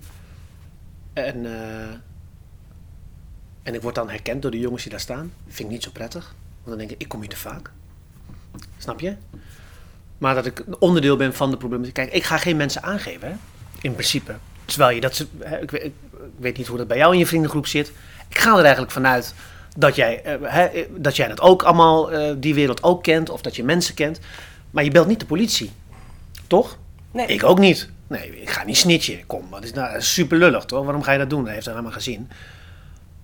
En, 1.14 1.46
eh, 1.46 1.94
en 3.62 3.74
ik 3.74 3.82
word 3.82 3.94
dan 3.94 4.10
herkend 4.10 4.42
door 4.42 4.50
de 4.50 4.58
jongens 4.58 4.82
die 4.82 4.90
daar 4.90 5.00
staan. 5.00 5.32
Vind 5.46 5.68
ik 5.68 5.74
niet 5.74 5.82
zo 5.82 5.90
prettig. 5.92 6.34
Want 6.62 6.68
dan 6.68 6.78
denk 6.78 6.90
ik, 6.90 7.00
ik 7.00 7.08
kom 7.08 7.20
hier 7.20 7.28
te 7.28 7.36
vaak. 7.36 7.70
Snap 8.78 9.00
je? 9.00 9.16
Maar 10.18 10.34
dat 10.34 10.46
ik 10.46 10.58
een 10.58 10.76
onderdeel 10.78 11.16
ben 11.16 11.34
van 11.34 11.50
de 11.50 11.56
problematiek. 11.56 11.94
Kijk, 11.94 12.12
ik 12.12 12.24
ga 12.24 12.38
geen 12.38 12.56
mensen 12.56 12.82
aangeven, 12.82 13.28
hè? 13.28 13.34
in 13.80 13.92
principe. 13.92 14.34
Terwijl 14.64 14.94
je 14.94 15.00
dat... 15.00 15.26
ik, 15.60 15.70
weet, 15.70 15.84
ik 15.84 15.92
weet 16.36 16.56
niet 16.56 16.66
hoe 16.66 16.78
dat 16.78 16.86
bij 16.86 16.96
jou 16.96 17.12
in 17.12 17.18
je 17.18 17.26
vriendengroep 17.26 17.66
zit. 17.66 17.92
Ik 18.28 18.38
ga 18.38 18.56
er 18.56 18.62
eigenlijk 18.62 18.92
vanuit 18.92 19.34
dat 19.76 19.96
jij, 19.96 20.22
eh, 20.22 20.34
hè, 20.42 20.86
dat 20.96 21.16
jij 21.16 21.28
dat 21.28 21.40
ook 21.40 21.62
allemaal, 21.62 22.12
eh, 22.12 22.34
die 22.36 22.54
wereld 22.54 22.82
ook 22.82 23.02
kent. 23.02 23.30
Of 23.30 23.42
dat 23.42 23.56
je 23.56 23.64
mensen 23.64 23.94
kent. 23.94 24.20
Maar 24.70 24.84
je 24.84 24.90
belt 24.90 25.06
niet 25.06 25.20
de 25.20 25.26
politie. 25.26 25.72
Toch? 26.46 26.78
Nee, 27.10 27.26
Ik 27.26 27.44
ook 27.44 27.58
niet. 27.58 27.90
Nee, 28.06 28.40
ik 28.40 28.50
ga 28.50 28.64
niet 28.64 28.76
snitchen. 28.76 29.26
Kom, 29.26 29.44
is 29.60 29.72
nou 29.72 29.92
dat 29.92 30.00
is 30.02 30.12
super 30.14 30.38
lullig 30.38 30.64
toch? 30.64 30.84
Waarom 30.84 31.02
ga 31.02 31.12
je 31.12 31.18
dat 31.18 31.30
doen? 31.30 31.44
Dat 31.44 31.52
heeft 31.52 31.64
hij 31.64 31.74
helemaal 31.74 31.96
gezien. 31.96 32.30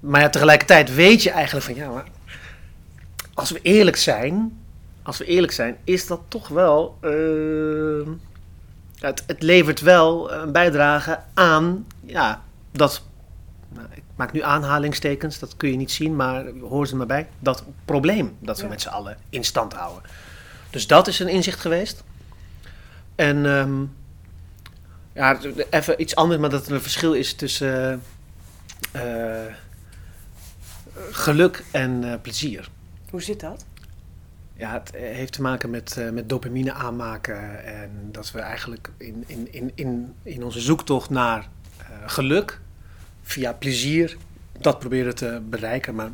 Maar 0.01 0.21
ja, 0.21 0.29
tegelijkertijd 0.29 0.95
weet 0.95 1.23
je 1.23 1.31
eigenlijk 1.31 1.67
van 1.67 1.75
ja, 1.75 1.89
maar 1.91 2.05
als 3.35 3.51
we 3.51 3.61
eerlijk 3.63 3.97
zijn, 3.97 4.59
als 5.03 5.19
we 5.19 5.25
eerlijk 5.25 5.53
zijn, 5.53 5.77
is 5.85 6.07
dat 6.07 6.21
toch 6.29 6.49
wel. 6.49 6.99
eh, 7.01 8.09
het, 9.01 9.25
het 9.27 9.43
levert 9.43 9.81
wel 9.81 10.33
een 10.33 10.53
bijdrage 10.53 11.19
aan 11.35 11.87
ja, 12.07 12.43
dat. 12.73 13.03
Nou, 13.69 13.87
ik 13.95 14.03
maak 14.17 14.33
nu 14.33 14.43
aanhalingstekens, 14.43 15.39
dat 15.39 15.57
kun 15.57 15.71
je 15.71 15.77
niet 15.77 15.91
zien, 15.93 16.17
maar 16.17 16.45
hoor 16.61 16.87
ze 16.87 16.97
maar 16.97 17.07
bij. 17.07 17.29
Dat 17.39 17.65
probleem 17.85 18.37
dat 18.39 18.57
we 18.57 18.63
Ja. 18.63 18.69
met 18.69 18.81
z'n 18.81 18.89
allen 18.89 19.17
in 19.31 19.45
stand 19.45 19.73
houden. 19.73 20.03
Dus 20.71 20.87
dat 20.87 21.07
is 21.09 21.19
een 21.19 21.29
inzicht 21.29 21.61
geweest. 21.61 22.03
En 23.15 23.47
ehm, 23.47 23.83
ja, 25.13 25.39
even 25.71 26.01
iets 26.01 26.15
anders, 26.15 26.41
maar 26.41 26.51
dat 26.51 26.67
er 26.67 26.73
een 26.73 26.81
verschil 26.81 27.13
is 27.15 27.35
tussen 27.35 28.03
eh, 28.93 29.47
eh, 29.47 29.55
geluk 31.11 31.65
en 31.71 32.13
eh, 32.13 32.21
plezier. 32.23 32.69
hoe 33.11 33.23
zit 33.23 33.41
dat? 33.41 33.65
Ja, 34.57 34.73
het 34.73 34.91
heeft 34.95 35.33
te 35.33 35.43
maken 35.43 35.71
met, 35.71 35.97
met 36.13 36.29
dopamine 36.29 36.73
aanmaken. 36.73 37.65
En 37.65 37.91
dat 38.13 38.31
we 38.33 38.41
eigenlijk 38.41 38.91
in, 38.97 39.25
in, 39.27 39.53
in, 39.53 39.73
in, 39.75 40.15
in 40.23 40.45
onze 40.45 40.61
zoektocht 40.61 41.11
naar 41.11 41.49
geluk 42.07 42.61
via 43.23 43.53
plezier 43.53 44.17
dat 44.59 44.79
proberen 44.79 45.15
te 45.15 45.41
bereiken. 45.49 45.95
Maar 45.95 46.11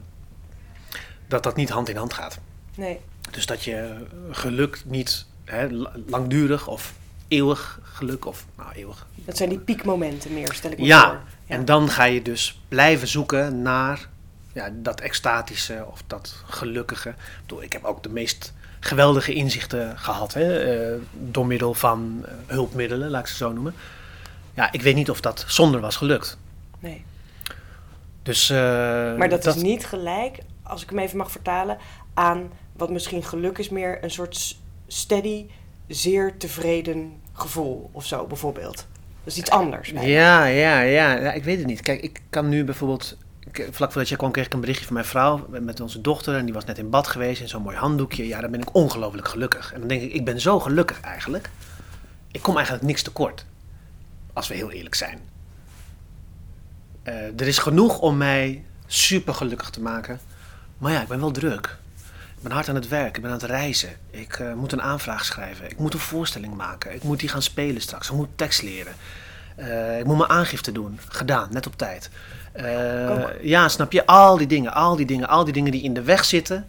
dat 1.29 1.43
dat 1.43 1.57
niet 1.57 1.69
hand 1.71 1.89
in 1.89 1.97
hand 1.97 2.13
gaat. 2.13 2.39
Nee, 2.77 3.01
Dus 3.31 3.47
dat 3.47 3.63
je 3.65 4.07
geluk 4.31 4.83
niet 4.85 5.27
hè, 5.45 5.69
la- 5.71 5.93
langdurig 6.07 6.69
of 6.69 6.95
eeuwig 7.29 7.81
geluk 7.83 8.25
of 8.27 8.45
nou 8.57 8.73
eeuwig. 8.75 9.07
dat 9.15 9.37
zijn 9.37 9.49
die 9.49 9.59
piekmomenten 9.59 10.35
meer, 10.35 10.53
stel 10.53 10.71
ik 10.71 10.79
me 10.79 10.85
Ja, 10.85 11.09
voor. 11.09 11.21
En 11.47 11.65
dan 11.65 11.89
ga 11.89 12.05
je 12.05 12.23
dus 12.23 12.61
blijven 12.69 13.09
zoeken 13.09 13.63
naar 13.63 14.09
ja, 14.53 14.71
dat 14.73 15.01
extatische 15.01 15.87
of 15.91 16.03
dat 16.07 16.43
gelukkige. 16.47 17.09
Ik, 17.09 17.17
bedoel, 17.41 17.63
ik 17.63 17.73
heb 17.73 17.85
ook 17.85 18.03
de 18.03 18.09
meest 18.09 18.53
geweldige 18.81 19.35
inzichten 19.35 19.99
gehad 19.99 20.35
hè, 20.35 20.59
eh, 20.59 21.01
door 21.13 21.47
middel 21.47 21.75
van 21.75 22.25
eh, 22.27 22.33
hulpmiddelen, 22.47 23.11
laat 23.11 23.21
ik 23.21 23.27
ze 23.27 23.37
zo 23.37 23.53
noemen. 23.53 23.75
Ja, 24.55 24.73
ik 24.73 24.83
weet 24.83 24.95
niet 24.95 25.11
of 25.11 25.21
dat 25.21 25.45
zonder 25.49 25.81
was 25.81 25.97
gelukt. 25.97 26.39
Nee. 26.79 27.05
Dus, 28.23 28.51
eh, 28.51 28.57
Maar 29.17 29.29
dat, 29.29 29.47
is 29.47 29.55
niet 29.55 29.87
gelijk, 29.87 30.39
als 30.63 30.83
ik 30.83 30.91
hem 30.91 30.99
even 30.99 31.17
mag 31.17 31.31
vertalen, 31.31 31.79
aan 32.15 32.53
wat 32.73 32.91
misschien 32.91 33.23
geluk 33.23 33.59
is, 33.59 33.69
meer 33.69 34.05
een 34.05 34.11
soort 34.11 34.57
steady, 34.87 35.47
zeer 35.89 36.37
tevreden 36.37 37.13
gevoel 37.33 37.89
of 37.93 38.07
zo, 38.07 38.27
bijvoorbeeld. 38.27 38.77
Dat 38.77 39.35
is 39.35 39.39
iets 39.39 39.51
anders. 39.51 39.93
bijna. 39.93 40.09
Ja, 40.09 40.45
ja, 40.45 40.81
ja, 40.81 41.13
ja, 41.15 41.33
ik 41.33 41.45
weet 41.45 41.59
het 41.59 41.67
niet. 41.67 41.81
Kijk, 41.81 42.01
ik 42.03 42.21
kan 42.31 42.49
nu 42.49 42.65
bijvoorbeeld. 42.65 43.17
Vlak 43.53 43.91
voordat 43.93 44.09
jij 44.09 44.19
kwam, 44.19 44.31
kreeg 44.33 44.47
ik 44.47 44.53
een 44.53 44.61
berichtje 44.61 44.85
van 44.85 44.95
mijn 44.95 45.07
vrouw 45.07 45.47
met- 45.49 45.65
met 45.65 45.81
onze 45.81 46.01
dochter. 46.01 46.35
En 46.37 46.45
die 46.45 46.55
was 46.55 46.65
net 46.65 46.79
in 46.79 46.91
bad 46.91 47.07
geweest 47.07 47.41
in 47.41 47.49
zo'n 47.49 47.63
mooi 47.63 47.77
handdoekje. 47.77 48.27
Ja, 48.27 48.41
dan 48.41 48.51
ben 48.51 48.61
ik 48.61 48.75
ongelooflijk 48.75 49.29
gelukkig. 49.29 49.73
En 49.73 49.79
dan 49.79 49.89
denk 49.89 50.03
ik, 50.03 50.13
ik 50.13 50.25
ben 50.25 50.41
zo 50.41 50.61
gelukkig 50.61 51.01
eigenlijk. 51.01 51.51
Ik 52.31 52.43
kom 52.43 52.55
eigenlijk 52.57 52.87
niks 52.87 53.03
tekort. 53.03 53.45
Als 54.33 54.49
we 54.49 54.55
heel 54.55 54.71
eerlijk 54.71 54.95
zijn. 54.95 55.19
Eh, 57.03 57.15
er 57.41 57.47
is 57.47 57.59
genoeg 57.59 57.99
om 57.99 58.17
mij 58.17 58.65
super 58.87 59.35
gelukkig 59.35 59.71
te 59.71 59.81
maken. 59.81 60.21
Maar 60.79 60.93
ja, 60.93 61.03
ik 61.03 61.09
ben 61.09 61.21
wel 61.21 61.31
druk. 61.31 61.79
Ben 62.47 62.55
hard 62.55 62.69
aan 62.69 62.75
het 62.75 62.89
werk. 62.89 63.17
Ik 63.17 63.23
ben 63.23 63.31
aan 63.31 63.37
het 63.37 63.47
reizen. 63.47 63.91
Ik 64.11 64.39
eh, 64.39 64.53
moet 64.53 64.73
een 64.73 64.83
aanvraag 64.83 65.25
schrijven. 65.25 65.71
Ik 65.71 65.79
moet 65.79 65.95
een 65.95 66.01
voorstelling 66.01 66.55
maken. 66.55 66.95
Ik 66.95 67.03
moet 67.03 67.21
die 67.21 67.29
gaan 67.29 67.43
spelen 67.43 67.83
straks. 67.83 68.09
Ik 68.09 68.15
moet 68.15 68.29
tekst 68.37 68.63
leren. 68.63 68.93
Eh, 69.57 69.99
ik 69.99 70.05
moet 70.05 70.17
mijn 70.17 70.31
aangifte 70.31 70.73
doen. 70.73 70.99
Gedaan, 71.09 71.49
net 71.51 71.67
op 71.67 71.77
tijd. 71.77 72.11
Eh, 72.53 73.43
ja, 73.43 73.69
snap 73.69 73.93
je? 73.93 74.07
Al 74.07 74.37
die 74.37 74.47
dingen, 74.47 74.75
al 74.75 74.97
die 74.97 75.07
dingen, 75.07 75.29
al 75.29 75.45
die 75.45 75.53
dingen 75.53 75.73
die 75.73 75.83
in 75.83 75.95
de 75.95 76.03
weg 76.03 76.25
zitten 76.25 76.69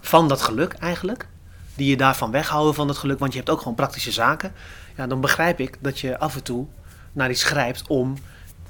van 0.00 0.28
dat 0.28 0.42
geluk 0.42 0.72
eigenlijk. 0.72 1.26
Die 1.74 1.90
je 1.90 1.96
daarvan 1.96 2.30
weghouden 2.30 2.74
van 2.74 2.86
dat 2.86 2.98
geluk, 2.98 3.18
want 3.18 3.32
je 3.32 3.38
hebt 3.38 3.50
ook 3.50 3.58
gewoon 3.58 3.74
praktische 3.74 4.12
zaken. 4.12 4.52
Ja, 4.96 5.06
dan 5.06 5.20
begrijp 5.20 5.60
ik 5.60 5.76
dat 5.80 6.00
je 6.00 6.18
af 6.18 6.34
en 6.34 6.42
toe 6.42 6.66
naar 7.12 7.30
iets 7.30 7.44
grijpt 7.44 7.82
om 7.86 8.16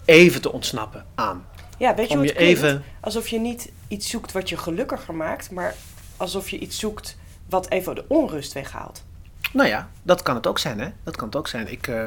even 0.05 0.41
te 0.41 0.53
ontsnappen 0.53 1.05
aan. 1.15 1.45
Ja, 1.79 1.95
weet 1.95 2.09
je 2.09 2.15
hoe 2.17 2.25
je 2.25 2.31
het 2.31 2.41
even. 2.41 2.83
Alsof 3.01 3.29
je 3.29 3.39
niet 3.39 3.73
iets 3.89 4.11
zoekt 4.11 4.33
wat 4.33 4.49
je 4.49 4.57
gelukkiger 4.57 5.15
maakt, 5.15 5.51
maar 5.51 5.75
alsof 6.21 6.49
je 6.49 6.59
iets 6.59 6.79
zoekt 6.79 7.17
wat 7.49 7.71
even 7.71 7.95
de 7.95 8.05
onrust 8.09 8.53
weghaalt. 8.53 9.05
Nou 9.53 9.69
ja, 9.69 9.89
dat 10.03 10.23
kan 10.23 10.35
het 10.35 10.47
ook 10.47 10.59
zijn, 10.59 10.81
hè? 10.81 10.89
Dat 11.05 11.17
kan 11.17 11.27
het 11.27 11.37
ook 11.37 11.49
zijn. 11.49 11.73
Ik, 11.73 11.87
eh, 11.87 12.05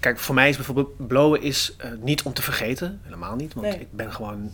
kijk, 0.00 0.18
voor 0.18 0.34
mij 0.34 0.48
is 0.48 0.56
bijvoorbeeld 0.56 1.06
blowen 1.06 1.42
is 1.42 1.74
eh, 1.78 1.90
niet 2.00 2.22
om 2.22 2.32
te 2.32 2.42
vergeten. 2.42 3.00
Helemaal 3.02 3.34
niet, 3.36 3.54
want 3.54 3.66
Nee. 3.66 3.80
ik 3.80 3.92
ben 3.92 4.12
gewoon 4.12 4.50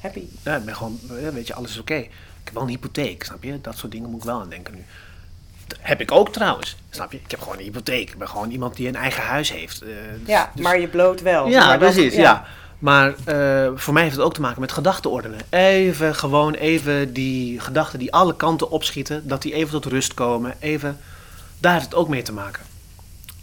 Happy. 0.00 0.22
Ja, 0.42 0.56
ik 0.56 0.64
ben 0.64 0.76
gewoon, 0.76 1.00
weet 1.32 1.46
je, 1.46 1.54
alles 1.54 1.70
is 1.70 1.78
oké. 1.78 1.94
Ik 1.94 2.10
heb 2.44 2.54
wel 2.54 2.62
een 2.62 2.68
hypotheek, 2.68 3.24
snap 3.24 3.42
je? 3.42 3.60
Dat 3.60 3.76
soort 3.78 3.92
dingen 3.92 4.10
moet 4.10 4.18
ik 4.20 4.26
wel 4.26 4.40
aan 4.40 4.48
denken 4.48 4.74
nu. 4.74 4.84
Dat 5.66 5.78
heb 5.82 6.00
ik 6.00 6.10
ook 6.12 6.32
trouwens, 6.32 6.76
snap 6.90 7.12
je? 7.12 7.18
Ik 7.24 7.30
heb 7.30 7.40
gewoon 7.40 7.56
een 7.58 7.62
hypotheek. 7.64 8.10
Ik 8.10 8.18
ben 8.18 8.28
gewoon 8.28 8.50
iemand 8.50 8.76
die 8.76 8.88
een 8.88 8.96
eigen 8.96 9.22
huis 9.22 9.52
heeft. 9.52 9.82
eh, 9.82 9.88
dus- 10.18 10.28
Ja, 10.28 10.50
maar 10.60 10.80
je 10.80 10.88
bloot 10.88 11.20
wel. 11.20 11.48
Ja, 11.48 11.66
Maar 11.66 11.78
precies, 11.78 12.14
ja. 12.14 12.46
Maar 12.78 13.14
eh, 13.24 13.70
voor 13.74 13.92
mij 13.94 14.02
heeft 14.02 14.16
het 14.16 14.24
ook 14.24 14.34
te 14.34 14.40
maken 14.40 14.60
met 14.60 14.72
gedachten 14.72 15.10
ordenen. 15.10 15.40
Even, 15.50 16.14
gewoon 16.14 16.54
even 16.54 17.12
die 17.12 17.60
gedachten 17.60 17.98
die 17.98 18.12
alle 18.12 18.36
kanten 18.36 18.70
opschieten, 18.70 19.28
dat 19.28 19.42
die 19.42 19.52
even 19.54 19.72
tot 19.72 19.92
rust 19.92 20.14
komen. 20.14 20.54
Even, 20.60 20.98
daar 21.58 21.72
heeft 21.72 21.84
het 21.84 21.94
ook 21.94 22.08
mee 22.08 22.22
te 22.22 22.32
maken. 22.32 22.62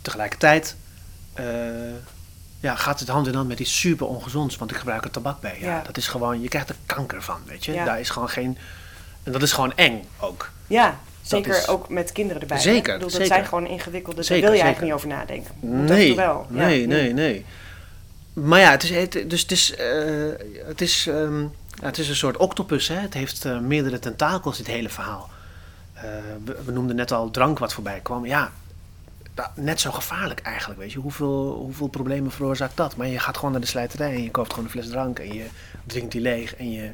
Tegelijkertijd 0.01 0.75
eh, 1.33 1.45
ja, 2.59 2.75
gaat 2.75 2.99
het 2.99 3.09
hand 3.09 3.27
in 3.27 3.33
hand 3.35 3.47
met 3.47 3.59
iets 3.59 3.79
super 3.79 4.07
ongezonds, 4.07 4.55
want 4.57 4.71
ik 4.71 4.77
gebruik 4.77 5.03
er 5.03 5.11
tabak 5.11 5.41
bij. 5.41 5.57
Ja, 5.59 5.65
Ja. 5.67 5.81
Dat 5.85 5.97
is 5.97 6.07
gewoon, 6.07 6.41
je 6.41 6.47
krijgt 6.47 6.69
er 6.69 6.75
kanker 6.85 7.21
van, 7.21 7.37
weet 7.45 7.65
je. 7.65 7.73
Ja. 7.73 7.85
Daar 7.85 7.99
is 7.99 8.09
gewoon 8.09 8.29
geen, 8.29 8.57
en 9.23 9.31
dat 9.31 9.41
is 9.41 9.51
gewoon 9.51 9.73
eng 9.75 10.03
ook. 10.19 10.49
Ja, 10.67 10.99
zeker 11.21 11.57
is- 11.57 11.67
ook 11.67 11.89
met 11.89 12.11
kinderen 12.11 12.41
erbij. 12.41 12.59
Zeker, 12.59 12.81
bedoel, 12.93 12.99
dat 12.99 13.11
zeker. 13.11 13.27
zijn 13.27 13.45
gewoon 13.45 13.67
ingewikkelde, 13.67 14.21
daar 14.27 14.39
wil 14.39 14.51
je 14.51 14.61
eigenlijk 14.61 14.81
niet 14.81 14.93
over 14.93 15.07
nadenken. 15.07 15.51
Nee, 15.59 16.07
toe 16.07 16.15
wel. 16.15 16.45
Ja, 16.49 16.65
nee, 16.65 16.87
nee, 16.87 17.13
nee. 17.13 17.45
Maar 18.33 18.59
ja, 18.59 18.71
het 18.71 18.83
is, 18.83 18.89
het, 18.89 19.29
dus 19.29 19.41
het 19.41 19.51
is, 19.51 19.75
eh, 19.75 20.29
het 20.65 20.81
is 20.81 21.07
ehm, 21.07 21.45
het 21.81 21.97
is 21.97 22.09
een 22.09 22.15
soort 22.15 22.37
octopus, 22.37 22.87
hè? 22.87 22.95
het 22.95 23.13
heeft 23.13 23.45
eh, 23.45 23.59
meerdere 23.59 23.99
tentakels, 23.99 24.57
dit 24.57 24.67
hele 24.67 24.89
verhaal. 24.89 25.29
Eh, 25.93 26.03
we, 26.45 26.57
we 26.65 26.71
noemden 26.71 26.95
net 26.95 27.11
al 27.11 27.31
drank 27.31 27.59
wat 27.59 27.73
voorbij 27.73 27.99
kwam. 27.99 28.25
Ja, 28.25 28.51
net 29.55 29.79
zo 29.79 29.91
gevaarlijk 29.91 30.39
eigenlijk, 30.39 30.79
weet 30.79 30.91
je. 30.91 30.99
Hoeveel, 30.99 31.51
hoeveel 31.53 31.87
problemen 31.87 32.31
veroorzaakt 32.31 32.77
dat? 32.77 32.95
Maar 32.95 33.07
je 33.07 33.19
gaat 33.19 33.35
gewoon 33.35 33.51
naar 33.51 33.61
de 33.61 33.67
slijterij 33.67 34.13
en 34.13 34.23
je 34.23 34.31
koopt 34.31 34.49
gewoon 34.49 34.65
een 34.65 34.71
fles 34.71 34.87
drank 34.89 35.19
en 35.19 35.33
je 35.33 35.45
drinkt 35.85 36.11
die 36.11 36.21
leeg 36.21 36.55
en 36.55 36.71
je, 36.71 36.91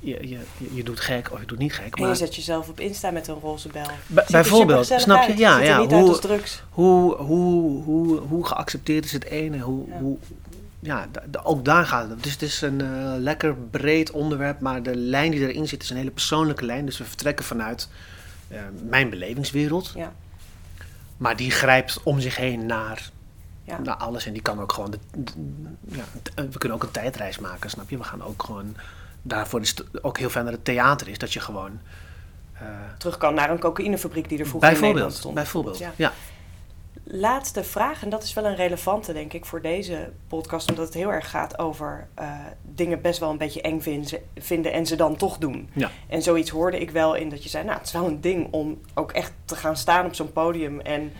je, 0.00 0.28
je, 0.28 0.38
je, 0.72 0.82
doet 0.82 1.00
gek 1.00 1.32
of 1.32 1.40
je 1.40 1.46
doet 1.46 1.58
niet 1.58 1.74
gek. 1.74 1.94
En 1.94 2.00
je 2.00 2.06
Maar 2.06 2.16
zet 2.16 2.34
jezelf 2.36 2.68
op 2.68 2.80
Insta 2.80 3.10
met 3.10 3.28
een 3.28 3.38
roze 3.40 3.68
bel. 3.68 3.86
Bijvoorbeeld, 4.30 4.86
snap 4.86 5.22
je? 5.22 5.28
uit. 5.28 5.38
Ja, 5.38 5.58
ja, 5.60 5.78
niet 5.80 5.92
uit 5.92 6.00
hoe- 6.00 6.08
als 6.10 6.20
drugs. 6.20 6.62
hoe, 6.70 7.16
hoe, 7.16 7.82
hoe, 7.82 8.18
hoe 8.18 8.46
geaccepteerd 8.46 9.04
is 9.04 9.12
het 9.12 9.24
ene? 9.24 9.58
Hoe, 9.58 9.84
Ja. 9.88 9.98
hoe, 9.98 10.16
ja, 10.86 11.06
ook 11.42 11.64
daar 11.64 11.86
gaat 11.86 12.08
het. 12.10 12.22
Dus 12.22 12.32
het 12.32 12.42
is 12.42 12.60
een 12.60 12.80
eh, 12.80 13.12
lekker 13.18 13.54
breed 13.56 14.10
onderwerp, 14.10 14.60
maar 14.60 14.82
de 14.82 14.96
lijn 14.96 15.30
die 15.30 15.48
erin 15.48 15.68
zit 15.68 15.82
is 15.82 15.90
een 15.90 15.96
hele 15.96 16.10
persoonlijke 16.10 16.64
lijn. 16.64 16.86
Dus 16.86 16.98
we 16.98 17.04
vertrekken 17.04 17.44
vanuit 17.44 17.88
eh, 18.48 18.60
mijn 18.88 19.10
belevingswereld. 19.10 19.92
Ja. 19.94 20.12
Maar 21.16 21.36
die 21.36 21.50
grijpt 21.50 22.00
om 22.02 22.20
zich 22.20 22.36
heen 22.36 22.66
naar, 22.66 23.10
Ja. 23.64 23.78
naar 23.78 23.96
alles. 23.96 24.26
En 24.26 24.32
die 24.32 24.42
kan 24.42 24.60
ook 24.60 24.72
gewoon. 24.72 24.90
De, 24.90 24.98
de- 25.16 25.32
ja, 25.96 26.04
eh, 26.34 26.44
we 26.50 26.58
kunnen 26.58 26.76
ook 26.78 26.84
een 26.84 26.90
tijdreis 26.90 27.38
maken, 27.38 27.70
snap 27.70 27.90
je? 27.90 27.96
We 27.98 28.04
gaan 28.04 28.22
ook 28.22 28.42
gewoon. 28.42 28.76
Daarvoor 29.22 29.60
is 29.60 29.68
het 29.68 30.02
ook 30.04 30.18
heel 30.18 30.30
fijn 30.30 30.44
dat 30.44 30.54
het 30.54 30.64
theater 30.64 31.08
is. 31.08 31.18
Dat 31.18 31.32
je 31.32 31.40
gewoon. 31.40 31.80
Terug 32.98 33.16
kan 33.16 33.34
naar 33.34 33.50
een 33.50 33.58
cocaïnefabriek 33.58 34.28
die 34.28 34.38
er 34.38 34.46
vroeger 34.46 34.68
in 34.72 34.80
Nederland 34.80 35.12
bijvoorbeeld. 35.12 35.18
stond. 35.20 35.34
Bijvoorbeeld. 35.34 35.78
Ja. 35.96 36.12
Laatste 37.04 37.64
vraag, 37.64 38.02
en 38.02 38.08
dat 38.08 38.22
is 38.22 38.34
wel 38.34 38.44
een 38.44 38.54
relevante, 38.54 39.12
denk 39.12 39.32
ik, 39.32 39.44
voor 39.44 39.62
deze 39.62 40.12
podcast, 40.28 40.68
omdat 40.68 40.84
het 40.84 40.94
heel 40.94 41.12
erg 41.12 41.30
gaat 41.30 41.58
over 41.58 42.08
eh, 42.14 42.30
dingen 42.62 43.00
best 43.00 43.18
wel 43.20 43.30
een 43.30 43.38
beetje 43.38 43.60
eng 43.60 43.80
vinden, 43.80 44.20
vinden 44.38 44.72
en 44.72 44.86
ze 44.86 44.96
dan 44.96 45.16
toch 45.16 45.38
doen. 45.38 45.68
Ja. 45.72 45.90
En 46.08 46.22
zoiets 46.22 46.50
hoorde 46.50 46.80
ik 46.80 46.90
wel 46.90 47.14
in 47.14 47.28
dat 47.28 47.42
je 47.42 47.48
zei, 47.48 47.64
nou, 47.64 47.76
het 47.78 47.86
is 47.86 47.92
wel 47.92 48.06
een 48.06 48.20
ding 48.20 48.48
om 48.52 48.80
ook 48.94 49.12
echt 49.12 49.32
te 49.44 49.56
gaan 49.56 49.76
staan 49.76 50.06
op 50.06 50.14
zo'n 50.14 50.32
podium 50.32 50.80
en 50.80 51.12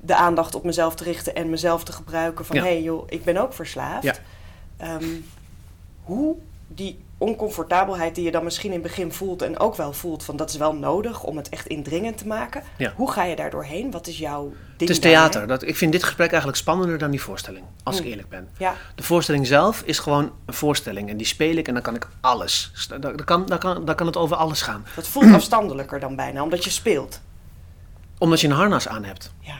de 0.00 0.14
aandacht 0.14 0.54
op 0.54 0.64
mezelf 0.64 0.94
te 0.94 1.04
richten 1.04 1.34
en 1.34 1.50
mezelf 1.50 1.84
te 1.84 1.92
gebruiken 1.92 2.44
van, 2.44 2.56
Ja. 2.56 2.62
hé 2.62 2.68
hey, 2.68 2.82
joh, 2.82 3.04
ik 3.08 3.24
ben 3.24 3.36
ook 3.36 3.52
verslaafd. 3.52 4.04
Ja. 4.04 4.14
Ehm, 4.76 5.04
hoe 6.02 6.36
die 6.68 7.04
oncomfortabelheid 7.24 8.14
die 8.14 8.24
je 8.24 8.30
dan 8.30 8.44
misschien 8.44 8.72
in 8.72 8.78
het 8.80 8.86
begin 8.88 9.12
voelt 9.12 9.42
en 9.42 9.58
ook 9.58 9.74
wel 9.76 9.92
voelt 9.92 10.24
van 10.24 10.36
dat 10.36 10.50
is 10.50 10.56
wel 10.56 10.74
nodig 10.74 11.22
om 11.22 11.36
het 11.36 11.48
echt 11.48 11.66
indringend 11.66 12.18
te 12.18 12.26
maken. 12.26 12.62
Ja. 12.76 12.92
Hoe 12.96 13.10
ga 13.12 13.24
je 13.24 13.36
daar 13.36 13.50
doorheen? 13.50 13.90
Wat 13.90 14.06
is 14.06 14.18
jouw 14.18 14.42
ding 14.48 14.56
Het 14.78 14.90
is 14.90 14.98
theater. 14.98 15.46
Dat, 15.46 15.62
ik 15.62 15.76
vind 15.76 15.92
dit 15.92 16.02
gesprek 16.04 16.28
eigenlijk 16.28 16.58
spannender 16.58 16.98
dan 16.98 17.10
die 17.10 17.20
voorstelling, 17.22 17.64
als 17.82 17.96
ik 17.96 18.02
Hmm. 18.02 18.10
eerlijk 18.10 18.28
ben. 18.28 18.48
Ja, 18.58 18.74
De 18.94 19.02
voorstelling 19.02 19.46
zelf 19.46 19.82
is 19.84 19.98
gewoon 19.98 20.32
een 20.46 20.54
voorstelling 20.54 21.10
en 21.10 21.16
die 21.16 21.26
speel 21.26 21.56
ik 21.56 21.68
en 21.68 21.74
dan 21.74 21.82
kan 21.82 21.94
ik 21.94 22.08
alles. 22.20 22.72
Dan, 23.00 23.24
kan, 23.24 23.46
dan, 23.46 23.58
kan, 23.58 23.84
dan 23.84 23.94
kan 23.94 24.06
het 24.06 24.16
over 24.16 24.36
alles 24.36 24.62
gaan. 24.62 24.86
dat 24.94 25.08
voelt 25.08 25.32
afstandelijker 25.40 26.00
dan 26.00 26.16
bijna, 26.16 26.42
omdat 26.42 26.64
je 26.64 26.70
speelt. 26.70 27.20
Omdat 28.18 28.40
je 28.40 28.46
een 28.48 28.52
harnas 28.54 28.88
aan 28.88 29.04
hebt. 29.04 29.32
Ja, 29.40 29.56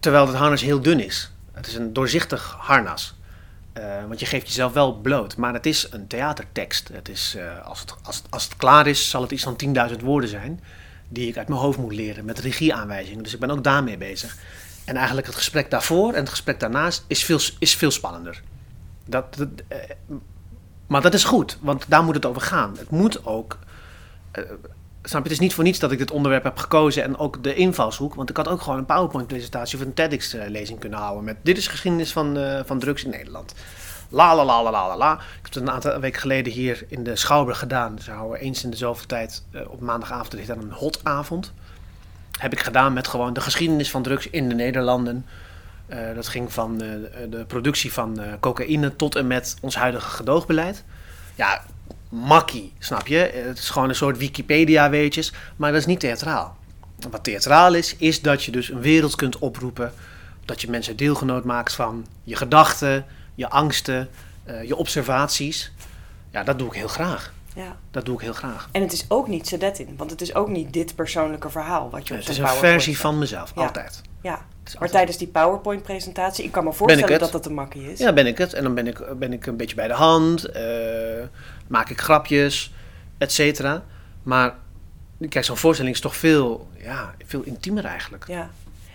Terwijl 0.00 0.26
het 0.26 0.36
harnas 0.36 0.60
heel 0.60 0.80
dun 0.82 1.00
is. 1.00 1.32
Het 1.52 1.66
is 1.66 1.74
een 1.74 1.92
doorzichtig 1.92 2.56
harnas. 2.58 3.14
Eh, 3.72 4.06
want 4.06 4.20
je 4.20 4.26
geeft 4.26 4.46
jezelf 4.46 4.72
wel 4.72 4.94
bloot. 4.94 5.36
Maar 5.36 5.52
het 5.52 5.66
is 5.66 5.86
een 5.90 6.06
theatertekst. 6.06 6.88
Het 6.92 7.08
is, 7.08 7.34
eh, 7.38 7.66
als, 7.66 7.80
het, 7.80 7.94
als, 8.02 8.22
als 8.30 8.44
het 8.44 8.56
klaar 8.56 8.86
is, 8.86 9.10
zal 9.10 9.22
het 9.22 9.30
iets 9.30 9.42
van 9.42 9.56
10.000 9.56 10.02
woorden 10.02 10.30
zijn. 10.30 10.60
Die 11.08 11.28
ik 11.28 11.36
uit 11.36 11.48
mijn 11.48 11.60
hoofd 11.60 11.78
moet 11.78 11.94
leren 11.94 12.24
met 12.24 12.38
regieaanwijzingen. 12.38 13.22
Dus 13.22 13.34
ik 13.34 13.40
ben 13.40 13.50
ook 13.50 13.64
daarmee 13.64 13.98
bezig. 13.98 14.36
En 14.84 14.96
eigenlijk 14.96 15.26
het 15.26 15.36
gesprek 15.36 15.70
daarvoor 15.70 16.12
en 16.12 16.20
het 16.20 16.28
gesprek 16.28 16.60
daarnaast 16.60 17.04
is 17.06 17.24
veel, 17.24 17.40
is 17.58 17.74
veel 17.74 17.90
spannender. 17.90 18.42
Dat, 19.04 19.34
dat, 19.34 19.48
eh, 19.68 19.78
maar 20.86 21.02
dat 21.02 21.14
is 21.14 21.24
goed, 21.24 21.58
want 21.60 21.84
daar 21.88 22.04
moet 22.04 22.14
het 22.14 22.26
over 22.26 22.42
gaan. 22.42 22.74
Het 22.78 22.90
moet 22.90 23.26
ook. 23.26 23.58
Snap 25.02 25.22
het 25.22 25.32
is 25.32 25.38
niet 25.38 25.54
voor 25.54 25.64
niets 25.64 25.78
dat 25.78 25.92
ik 25.92 25.98
dit 25.98 26.10
onderwerp 26.10 26.44
heb 26.44 26.56
gekozen 26.56 27.02
en 27.02 27.18
ook 27.18 27.42
de 27.42 27.54
invalshoek. 27.54 28.14
Want 28.14 28.30
ik 28.30 28.36
had 28.36 28.48
ook 28.48 28.60
gewoon 28.60 28.78
een 28.78 28.86
PowerPoint-presentatie 28.86 29.78
of 29.78 29.84
een 29.84 29.94
TEDx-lezing 29.94 30.78
kunnen 30.78 30.98
houden. 30.98 31.24
Met 31.24 31.36
dit 31.42 31.56
is 31.56 31.66
geschiedenis 31.66 32.12
van, 32.12 32.38
eh, 32.38 32.60
van 32.64 32.78
drugs 32.78 33.04
in 33.04 33.10
Nederland. 33.10 33.54
La 34.08 34.34
la 34.34 34.44
la 34.44 34.62
la 34.62 34.70
la 34.70 34.96
la. 34.96 35.12
Ik 35.12 35.20
heb 35.34 35.44
het 35.44 35.56
een 35.56 35.70
aantal 35.70 36.00
weken 36.00 36.20
geleden 36.20 36.52
hier 36.52 36.84
in 36.88 37.04
de 37.04 37.16
Schouwburg 37.16 37.58
gedaan. 37.58 37.94
Dus 37.94 38.06
we 38.06 38.12
houden 38.12 38.40
eens 38.40 38.64
in 38.64 38.70
de 38.70 38.76
zoveel 38.76 39.06
tijd 39.06 39.44
eh, 39.50 39.70
op 39.70 39.80
maandagavond 39.80 40.36
is 40.36 40.46
dan 40.46 40.58
een 40.58 40.72
hotavond. 40.72 41.52
Heb 42.38 42.52
ik 42.52 42.60
gedaan 42.60 42.92
met 42.92 43.08
gewoon 43.08 43.32
de 43.32 43.40
geschiedenis 43.40 43.90
van 43.90 44.02
drugs 44.02 44.30
in 44.30 44.48
de 44.48 44.54
Nederlanden. 44.54 45.26
Eh, 45.86 46.14
dat 46.14 46.28
ging 46.28 46.52
van 46.52 46.78
de 46.78 47.44
productie 47.46 47.92
van 47.92 48.20
cocaïne 48.40 48.96
tot 48.96 49.16
en 49.16 49.26
met 49.26 49.56
ons 49.60 49.76
huidige 49.76 50.10
gedoogbeleid. 50.10 50.84
Ja, 51.34 51.62
makkie, 52.10 52.72
snap 52.78 53.06
je? 53.06 53.16
Het 53.46 53.58
is 53.58 53.70
gewoon 53.70 53.88
een 53.88 53.94
soort 53.94 54.18
Wikipedia-weetjes, 54.18 55.32
maar 55.56 55.70
dat 55.70 55.80
is 55.80 55.86
niet 55.86 56.00
theatraal. 56.00 56.56
Wat 57.10 57.24
theatraal 57.24 57.74
is, 57.74 57.96
is 57.96 58.22
dat 58.22 58.44
je 58.44 58.50
dus 58.52 58.68
een 58.70 58.80
wereld 58.80 59.14
kunt 59.16 59.38
oproepen. 59.38 59.92
Dat 60.44 60.60
je 60.60 60.70
mensen 60.70 60.96
deelgenoot 60.96 61.44
maakt 61.44 61.72
van 61.74 62.06
je 62.22 62.36
gedachten, 62.36 63.06
je 63.34 63.48
angsten, 63.48 64.08
eh, 64.44 64.62
je 64.62 64.76
observaties. 64.76 65.72
Ja, 66.30 66.42
dat 66.44 66.58
doe 66.58 66.68
ik 66.68 66.74
heel 66.74 66.88
graag. 66.88 67.32
ja. 67.54 67.76
Dat 67.90 68.04
doe 68.04 68.14
ik 68.14 68.20
heel 68.20 68.32
graag. 68.32 68.68
En 68.72 68.82
het 68.82 68.92
is 68.92 69.04
ook 69.08 69.28
niet 69.28 69.46
Sedetin, 69.46 69.94
want 69.96 70.10
het 70.10 70.20
is 70.20 70.34
ook 70.34 70.48
niet 70.48 70.72
dit 70.72 70.94
persoonlijke 70.94 71.50
verhaal 71.50 71.90
wat 71.90 72.08
je 72.08 72.14
op 72.14 72.20
Het 72.20 72.28
is 72.28 72.38
een 72.38 72.48
versie 72.48 72.98
van 72.98 73.18
mezelf, 73.18 73.52
Ja. 73.54 73.62
altijd. 73.62 74.00
Ja, 74.22 74.44
maar 74.78 74.90
tijdens 74.90 75.16
die 75.16 75.28
PowerPoint-presentatie, 75.28 76.44
ik 76.44 76.52
kan 76.52 76.64
me 76.64 76.72
voorstellen 76.72 77.18
dat 77.18 77.32
dat 77.32 77.46
een 77.46 77.54
makkie 77.54 77.92
is. 77.92 77.98
Ja, 77.98 78.12
ben 78.12 78.26
ik 78.26 78.38
het. 78.38 78.52
En 78.54 78.62
dan 78.62 78.74
ben 78.74 78.86
ik, 78.86 79.18
ben 79.18 79.32
ik 79.32 79.46
een 79.46 79.56
beetje 79.56 79.76
bij 79.76 79.88
de 79.88 79.94
hand. 79.94 80.44
eh, 80.44 80.62
maak 81.66 81.88
ik 81.90 82.00
grapjes, 82.00 82.72
et 83.18 83.32
cetera. 83.32 83.82
Maar 84.22 84.54
kijk, 85.28 85.44
zo'n 85.44 85.56
voorstelling 85.56 85.94
is 85.94 86.00
toch 86.00 86.16
veel, 86.16 86.68
ja, 86.78 87.14
veel 87.26 87.42
intiemer 87.42 87.84
eigenlijk. 87.84 88.24
Ja. 88.26 88.50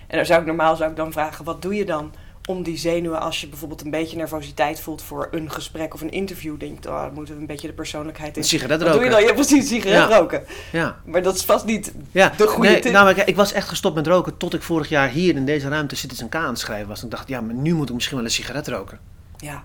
En 0.08 0.18
dan 0.18 0.26
zou 0.26 0.40
ik 0.40 0.46
normaal 0.48 0.76
zou 0.76 0.90
ik 0.90 0.96
dan 0.96 1.12
vragen, 1.12 1.46
wat 1.46 1.62
doe 1.62 1.76
je 1.76 1.86
dan 1.86 2.14
om 2.48 2.64
die 2.64 2.78
zenuwen 2.78 3.20
als 3.22 3.42
je 3.42 3.48
bijvoorbeeld 3.48 3.82
een 3.84 3.90
beetje 3.92 4.18
nervositeit 4.18 4.80
voelt 4.80 5.02
voor 5.02 5.28
een 5.32 5.52
gesprek 5.52 5.94
of 5.94 6.02
een 6.02 6.12
interview? 6.12 6.60
Denkt, 6.60 6.86
oh, 6.88 7.02
dan 7.02 7.14
moeten 7.14 7.34
we 7.36 7.40
een 7.40 7.46
beetje 7.48 7.68
de 7.68 7.74
persoonlijkheid 7.74 8.36
in. 8.36 8.42
Een 8.42 8.48
sigaret 8.48 8.82
Wat 8.82 8.92
doe 8.92 9.04
je 9.04 9.10
roken. 9.10 9.12
dan? 9.12 9.24
Ja, 9.28 9.34
precies, 9.34 9.68
sigaret 9.68 10.10
Ja. 10.10 10.18
roken. 10.18 10.44
Ja, 10.72 11.00
Maar 11.06 11.22
dat 11.24 11.36
is 11.36 11.44
vast 11.46 11.66
niet 11.66 11.94
ja. 12.12 12.34
de 12.38 12.48
goede 12.48 12.70
nee, 12.70 12.80
tip. 12.80 12.92
Nou, 12.92 13.22
ik 13.26 13.36
was 13.36 13.52
echt 13.52 13.68
gestopt 13.68 13.96
met 13.96 14.08
roken 14.08 14.38
tot 14.38 14.54
ik 14.54 14.62
vorig 14.62 14.90
jaar 14.90 15.10
hier 15.10 15.36
in 15.36 15.46
deze 15.46 15.68
ruimte 15.68 15.96
Citizen 15.96 16.30
K 16.30 16.36
aan 16.36 16.48
het 16.48 16.60
schrijven 16.60 16.88
was. 16.88 17.00
En 17.00 17.06
ik 17.06 17.12
dacht, 17.12 17.28
ja, 17.28 17.42
maar 17.42 17.56
nu 17.56 17.74
moet 17.74 17.88
ik 17.90 17.96
misschien 17.96 18.16
wel 18.18 18.26
een 18.26 18.32
sigaret 18.32 18.68
roken. 18.68 19.00
Ja, 19.38 19.64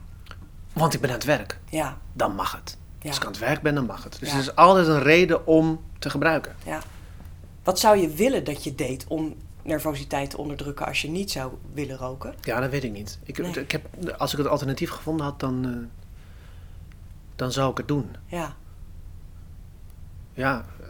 Want 0.72 0.94
ik 0.94 1.00
ben 1.00 1.10
aan 1.10 1.16
het 1.16 1.24
werk. 1.24 1.58
ja, 1.70 1.96
Dan 2.12 2.34
mag 2.34 2.52
het. 2.52 2.76
ja, 3.00 3.08
Als 3.08 3.16
ik 3.18 3.24
aan 3.24 3.30
het 3.30 3.40
werk 3.40 3.62
ben, 3.62 3.74
dan 3.74 3.86
mag 3.86 4.04
het. 4.04 4.16
Dus 4.20 4.32
er 4.32 4.38
is 4.38 4.54
altijd 4.56 4.86
een 4.86 5.02
reden 5.02 5.46
om 5.46 5.80
te 5.98 6.10
gebruiken. 6.10 6.54
ja. 6.64 6.78
Wat 7.64 7.78
zou 7.80 7.96
je 7.98 8.08
willen 8.08 8.44
dat 8.44 8.64
je 8.64 8.74
deed 8.74 9.04
om 9.08 9.34
nervositeit 9.62 10.30
te 10.30 10.38
onderdrukken 10.38 10.86
als 10.86 11.02
je 11.02 11.08
niet 11.08 11.30
zou 11.30 11.52
willen 11.72 11.96
roken? 11.96 12.34
Ja, 12.40 12.60
dat 12.60 12.70
weet 12.70 12.84
ik 12.84 12.92
niet. 12.92 13.18
Ik, 13.22 13.38
Nee. 13.38 13.50
ik 13.60 13.72
heb, 13.72 13.86
als 14.18 14.32
ik 14.32 14.38
het 14.38 14.46
alternatief 14.46 14.90
gevonden 14.90 15.26
had, 15.26 15.40
dan, 15.40 15.64
eh, 15.66 16.06
dan 17.36 17.52
zou 17.52 17.70
ik 17.70 17.76
het 17.76 17.88
doen. 17.88 18.16
Ja, 18.26 18.54
Ja, 20.34 20.64
eh, 20.80 20.86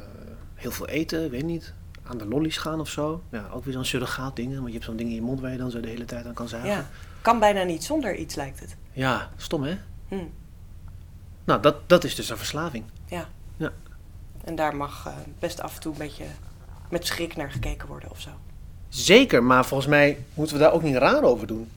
heel 0.54 0.70
veel 0.70 0.88
eten, 0.88 1.30
weet 1.30 1.44
niet. 1.44 1.72
Aan 2.02 2.18
de 2.18 2.26
lollies 2.26 2.56
gaan 2.56 2.80
of 2.80 2.88
zo. 2.88 3.22
Ja, 3.30 3.48
ook 3.52 3.64
weer 3.64 3.74
zo'n 3.74 3.84
surrogaat 3.84 4.36
dingen. 4.36 4.54
Want 4.56 4.66
je 4.66 4.72
hebt 4.72 4.84
zo'n 4.84 4.96
ding 4.96 5.08
in 5.08 5.14
je 5.14 5.22
mond 5.22 5.40
waar 5.40 5.50
je 5.52 5.56
dan 5.58 5.70
zo 5.70 5.80
de 5.80 5.88
hele 5.88 6.04
tijd 6.04 6.26
aan 6.26 6.34
kan 6.34 6.48
zuigen. 6.48 6.70
ja. 6.72 6.88
Kan 7.22 7.38
bijna 7.38 7.62
niet 7.62 7.84
zonder 7.84 8.16
iets, 8.16 8.34
lijkt 8.34 8.60
het. 8.60 8.76
Ja, 8.92 9.30
stom 9.36 9.62
hè? 9.62 9.78
Hm. 10.08 10.24
Nou, 11.44 11.62
dat, 11.62 11.88
dat 11.88 12.04
is 12.04 12.14
dus 12.14 12.28
een 12.30 12.36
verslaving. 12.36 12.84
Ja. 13.06 13.28
Ja. 13.56 13.72
En 14.44 14.54
daar 14.54 14.76
mag 14.76 15.06
eh, 15.06 15.12
best 15.38 15.60
af 15.60 15.74
en 15.74 15.80
toe 15.80 15.92
een 15.92 15.98
beetje 15.98 16.24
met 16.90 17.06
schrik 17.06 17.36
naar 17.36 17.50
gekeken 17.50 17.88
worden 17.88 18.10
of 18.10 18.20
zo. 18.20 18.30
Zeker, 18.90 19.42
maar 19.44 19.64
volgens 19.66 19.88
mij 19.88 20.18
moeten 20.34 20.56
we 20.56 20.62
daar 20.62 20.72
ook 20.72 20.82
niet 20.82 20.96
raar 20.96 21.22
over 21.22 21.46
doen. 21.46 21.68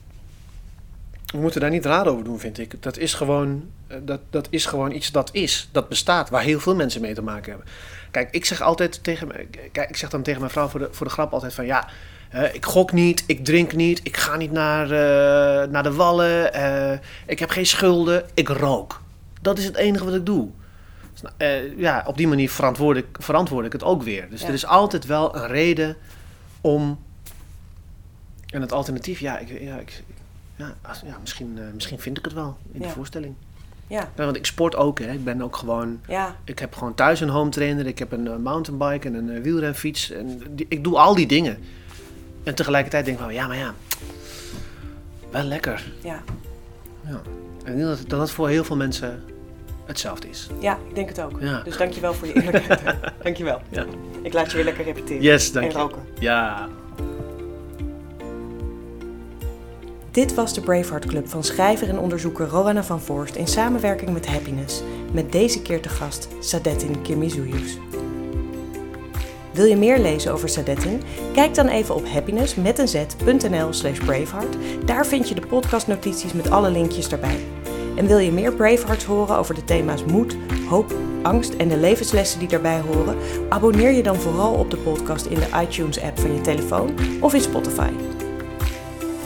We 1.26 1.38
moeten 1.40 1.62
daar 1.62 1.70
niet 1.70 1.86
raar 1.86 2.08
over 2.08 2.24
doen, 2.24 2.40
vind 2.40 2.58
ik. 2.58 2.84
Dat 2.84 2.98
is 2.98 3.14
gewoon, 3.14 3.70
eh, 3.88 3.98
dat, 4.02 4.20
dat 4.30 4.48
is 4.50 4.66
gewoon 4.66 4.92
iets 4.92 5.12
dat 5.12 5.30
is, 5.34 5.70
dat 5.72 5.90
bestaat, 5.90 6.30
waar 6.30 6.42
heel 6.42 6.60
veel 6.60 6.76
mensen 6.76 7.02
mee 7.02 7.14
te 7.14 7.22
maken 7.22 7.50
hebben. 7.50 7.70
Kijk, 8.12 8.32
ik 8.32 8.46
zeg 8.46 8.62
altijd 8.62 9.04
tegen 9.04 9.32
kijk, 9.72 9.90
ik 9.90 9.96
zeg 9.98 10.10
dan 10.10 10.22
tegen 10.24 10.40
mijn 10.40 10.52
vrouw 10.52 10.68
voor 10.68 10.80
de, 10.80 10.88
voor 10.92 11.06
de 11.06 11.12
grap 11.12 11.34
altijd 11.34 11.54
van 11.54 11.66
ja, 11.66 11.88
eh, 12.30 12.54
ik 12.54 12.66
gok 12.66 12.92
niet, 12.92 13.24
ik 13.28 13.46
drink 13.46 13.74
niet, 13.74 14.00
ik 14.04 14.18
ga 14.18 14.36
niet 14.36 14.52
naar, 14.52 14.84
eh, 14.84 15.70
naar 15.70 15.84
de 15.84 15.94
wallen, 15.94 16.52
ik 17.26 17.40
heb 17.40 17.50
geen 17.50 17.66
schulden, 17.66 18.26
ik 18.34 18.48
rook. 18.48 19.02
Dat 19.42 19.58
is 19.58 19.66
het 19.66 19.76
enige 19.76 20.06
wat 20.06 20.14
ik 20.14 20.26
doe. 20.26 20.50
Dus, 21.12 21.32
nou, 21.38 21.74
ja, 21.78 22.04
op 22.06 22.18
die 22.18 22.28
manier 22.28 22.50
verantwoord 22.50 22.98
ik, 22.98 23.06
verantwoord 23.20 23.66
ik 23.66 23.72
het 23.72 23.84
ook 23.84 24.04
weer. 24.04 24.30
Dus 24.30 24.42
Ja. 24.42 24.48
er 24.48 24.54
is 24.54 24.66
altijd 24.66 25.06
wel 25.06 25.36
een 25.36 25.48
reden 25.48 25.96
om. 26.64 27.00
En 28.50 28.62
het 28.62 28.72
alternatief, 28.72 29.20
ja, 29.20 29.38
ik, 29.40 29.62
ja, 29.62 29.76
ik, 29.78 30.04
ja, 30.56 30.74
als- 30.82 31.02
ja 31.06 31.18
misschien, 31.22 31.58
eh, 31.58 31.64
misschien 31.74 32.00
vind 32.00 32.18
ik 32.18 32.26
het 32.26 32.34
wel 32.34 32.58
in 32.72 32.80
de 32.80 32.86
Ja. 32.88 32.92
voorstelling. 32.94 33.34
Ja, 33.88 34.10
Ja, 34.16 34.24
want 34.24 34.36
ik 34.36 34.46
sport 34.46 34.76
ook, 34.76 35.00
hè. 35.00 35.12
Ik 35.12 35.24
ben 35.24 35.42
ook 35.42 35.56
gewoon. 35.56 36.00
ja, 36.08 36.36
Ik 36.44 36.60
heb 36.60 36.76
gewoon 36.76 36.94
thuis 36.96 37.20
een 37.22 37.30
home 37.30 37.50
trainer, 37.50 37.86
ik 37.88 38.00
heb 38.00 38.12
een 38.12 38.28
eh, 38.28 38.36
mountainbike 38.38 39.08
en 39.08 39.14
een 39.14 39.30
eh, 39.30 39.42
wielrenfiets. 39.42 40.10
En 40.12 40.42
die- 40.50 40.66
ik 40.70 40.84
doe 40.84 40.98
al 40.98 41.16
die 41.16 41.28
dingen. 41.28 41.58
En 42.44 42.56
tegelijkertijd 42.56 43.06
denk 43.06 43.18
ik 43.18 43.24
van, 43.24 43.34
ja, 43.34 43.48
maar 43.48 43.58
ja, 43.58 43.74
wel 45.32 45.44
lekker. 45.44 45.92
ja. 46.04 46.24
Ja. 47.06 47.22
En 47.64 47.72
ik 47.72 47.78
denk 47.78 47.88
dat, 47.88 47.98
dat 47.98 48.20
dat 48.20 48.32
voor 48.32 48.50
heel 48.50 48.64
veel 48.64 48.76
mensen 48.76 49.24
hetzelfde 49.86 50.30
is. 50.30 50.50
Ja, 50.60 50.78
ik 50.88 50.96
denk 50.96 51.10
het 51.10 51.22
ook. 51.22 51.38
Ja. 51.40 51.62
Dus 51.64 51.78
dankjewel 51.78 52.14
voor 52.14 52.28
je 52.28 52.42
eerlijkheid. 52.42 52.82
dankjewel. 53.24 53.62
Ja. 53.70 53.86
Ik 54.22 54.34
laat 54.34 54.50
je 54.50 54.56
weer 54.56 54.66
lekker 54.66 54.84
repeteren. 54.84 55.22
Yes, 55.22 55.52
dank 55.52 55.72
en 55.72 55.80
roken. 55.80 56.02
Ja. 56.20 56.70
Dit 60.12 60.34
was 60.34 60.54
de 60.54 60.62
Braveheart 60.62 61.06
Club 61.06 61.28
van 61.30 61.44
schrijver 61.44 61.90
en 61.90 62.00
onderzoeker 62.00 62.48
Rowana 62.48 62.84
van 62.84 63.02
Voorst 63.02 63.36
in 63.36 63.48
samenwerking 63.48 64.14
met 64.14 64.28
Happiness. 64.28 64.82
Met 65.12 65.32
deze 65.32 65.62
keer 65.62 65.82
te 65.82 65.90
gast 65.90 66.28
Sadettin 66.40 67.02
Kirmizouyus. 67.02 67.78
Wil 69.54 69.66
je 69.66 69.76
meer 69.76 70.00
lezen 70.00 70.34
over 70.34 70.50
Sadettin? 70.50 71.02
Kijk 71.34 71.56
dan 71.56 71.68
even 71.68 71.96
op 71.96 72.08
happiness 72.08 72.56
met 72.56 72.80
een 72.80 72.88
z.nl 72.88 73.74
slash 73.74 74.00
braveheart. 74.00 74.58
Daar 74.86 75.06
vind 75.06 75.30
je 75.30 75.36
de 75.36 75.48
podcastnotities 75.48 76.34
met 76.34 76.50
alle 76.50 76.72
linkjes 76.72 77.10
daarbij. 77.10 77.40
En 77.96 78.08
wil 78.08 78.18
je 78.18 78.32
meer 78.32 78.54
Bravehearts 78.54 79.06
horen 79.06 79.38
over 79.38 79.56
de 79.56 79.64
thema's 79.64 80.04
moed, 80.04 80.38
hoop, 80.70 80.94
angst 81.22 81.54
en 81.54 81.68
de 81.68 81.78
levenslessen 81.78 82.40
die 82.40 82.48
daarbij 82.48 82.80
horen? 82.80 83.16
Abonneer 83.50 83.92
je 83.92 84.04
dan 84.04 84.16
vooral 84.16 84.54
op 84.54 84.72
de 84.72 84.78
podcast 84.78 85.26
in 85.26 85.40
de 85.40 85.62
iTunes 85.62 86.02
app 86.02 86.20
van 86.20 86.34
je 86.34 86.42
telefoon 86.42 86.90
of 87.20 87.34
in 87.34 87.42
Spotify. 87.42 87.90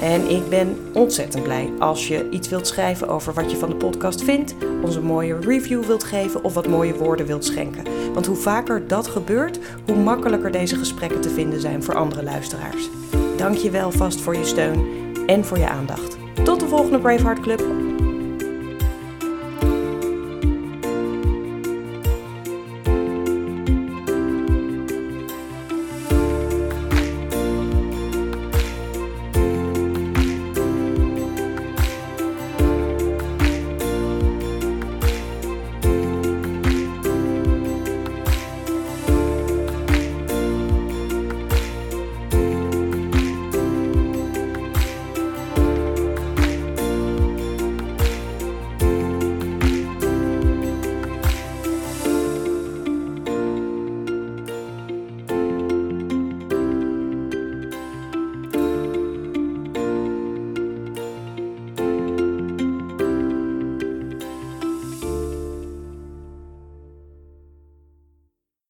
En 0.01 0.29
ik 0.29 0.49
ben 0.49 0.77
ontzettend 0.93 1.43
blij 1.43 1.71
als 1.79 2.07
je 2.07 2.29
iets 2.29 2.49
wilt 2.49 2.67
schrijven 2.67 3.07
over 3.07 3.33
wat 3.33 3.51
je 3.51 3.57
van 3.57 3.69
de 3.69 3.75
podcast 3.75 4.23
vindt, 4.23 4.55
ons 4.83 4.95
een 4.95 5.03
mooie 5.03 5.39
review 5.39 5.83
wilt 5.83 6.03
geven 6.03 6.43
of 6.43 6.53
wat 6.53 6.67
mooie 6.67 6.95
woorden 6.95 7.25
wilt 7.25 7.45
schenken. 7.45 7.83
Want 8.13 8.25
hoe 8.25 8.35
vaker 8.35 8.87
dat 8.87 9.07
gebeurt, 9.07 9.59
hoe 9.85 9.95
makkelijker 9.95 10.51
deze 10.51 10.75
gesprekken 10.75 11.21
te 11.21 11.29
vinden 11.29 11.61
zijn 11.61 11.83
voor 11.83 11.95
andere 11.95 12.23
luisteraars. 12.23 12.89
Dank 13.37 13.55
je 13.55 13.69
wel 13.69 13.91
vast 13.91 14.21
voor 14.21 14.35
je 14.35 14.45
steun 14.45 14.87
en 15.27 15.45
voor 15.45 15.57
je 15.57 15.69
aandacht. 15.69 16.17
Tot 16.43 16.59
de 16.59 16.67
volgende 16.67 16.99
Braveheart 16.99 17.39
Club. 17.39 17.61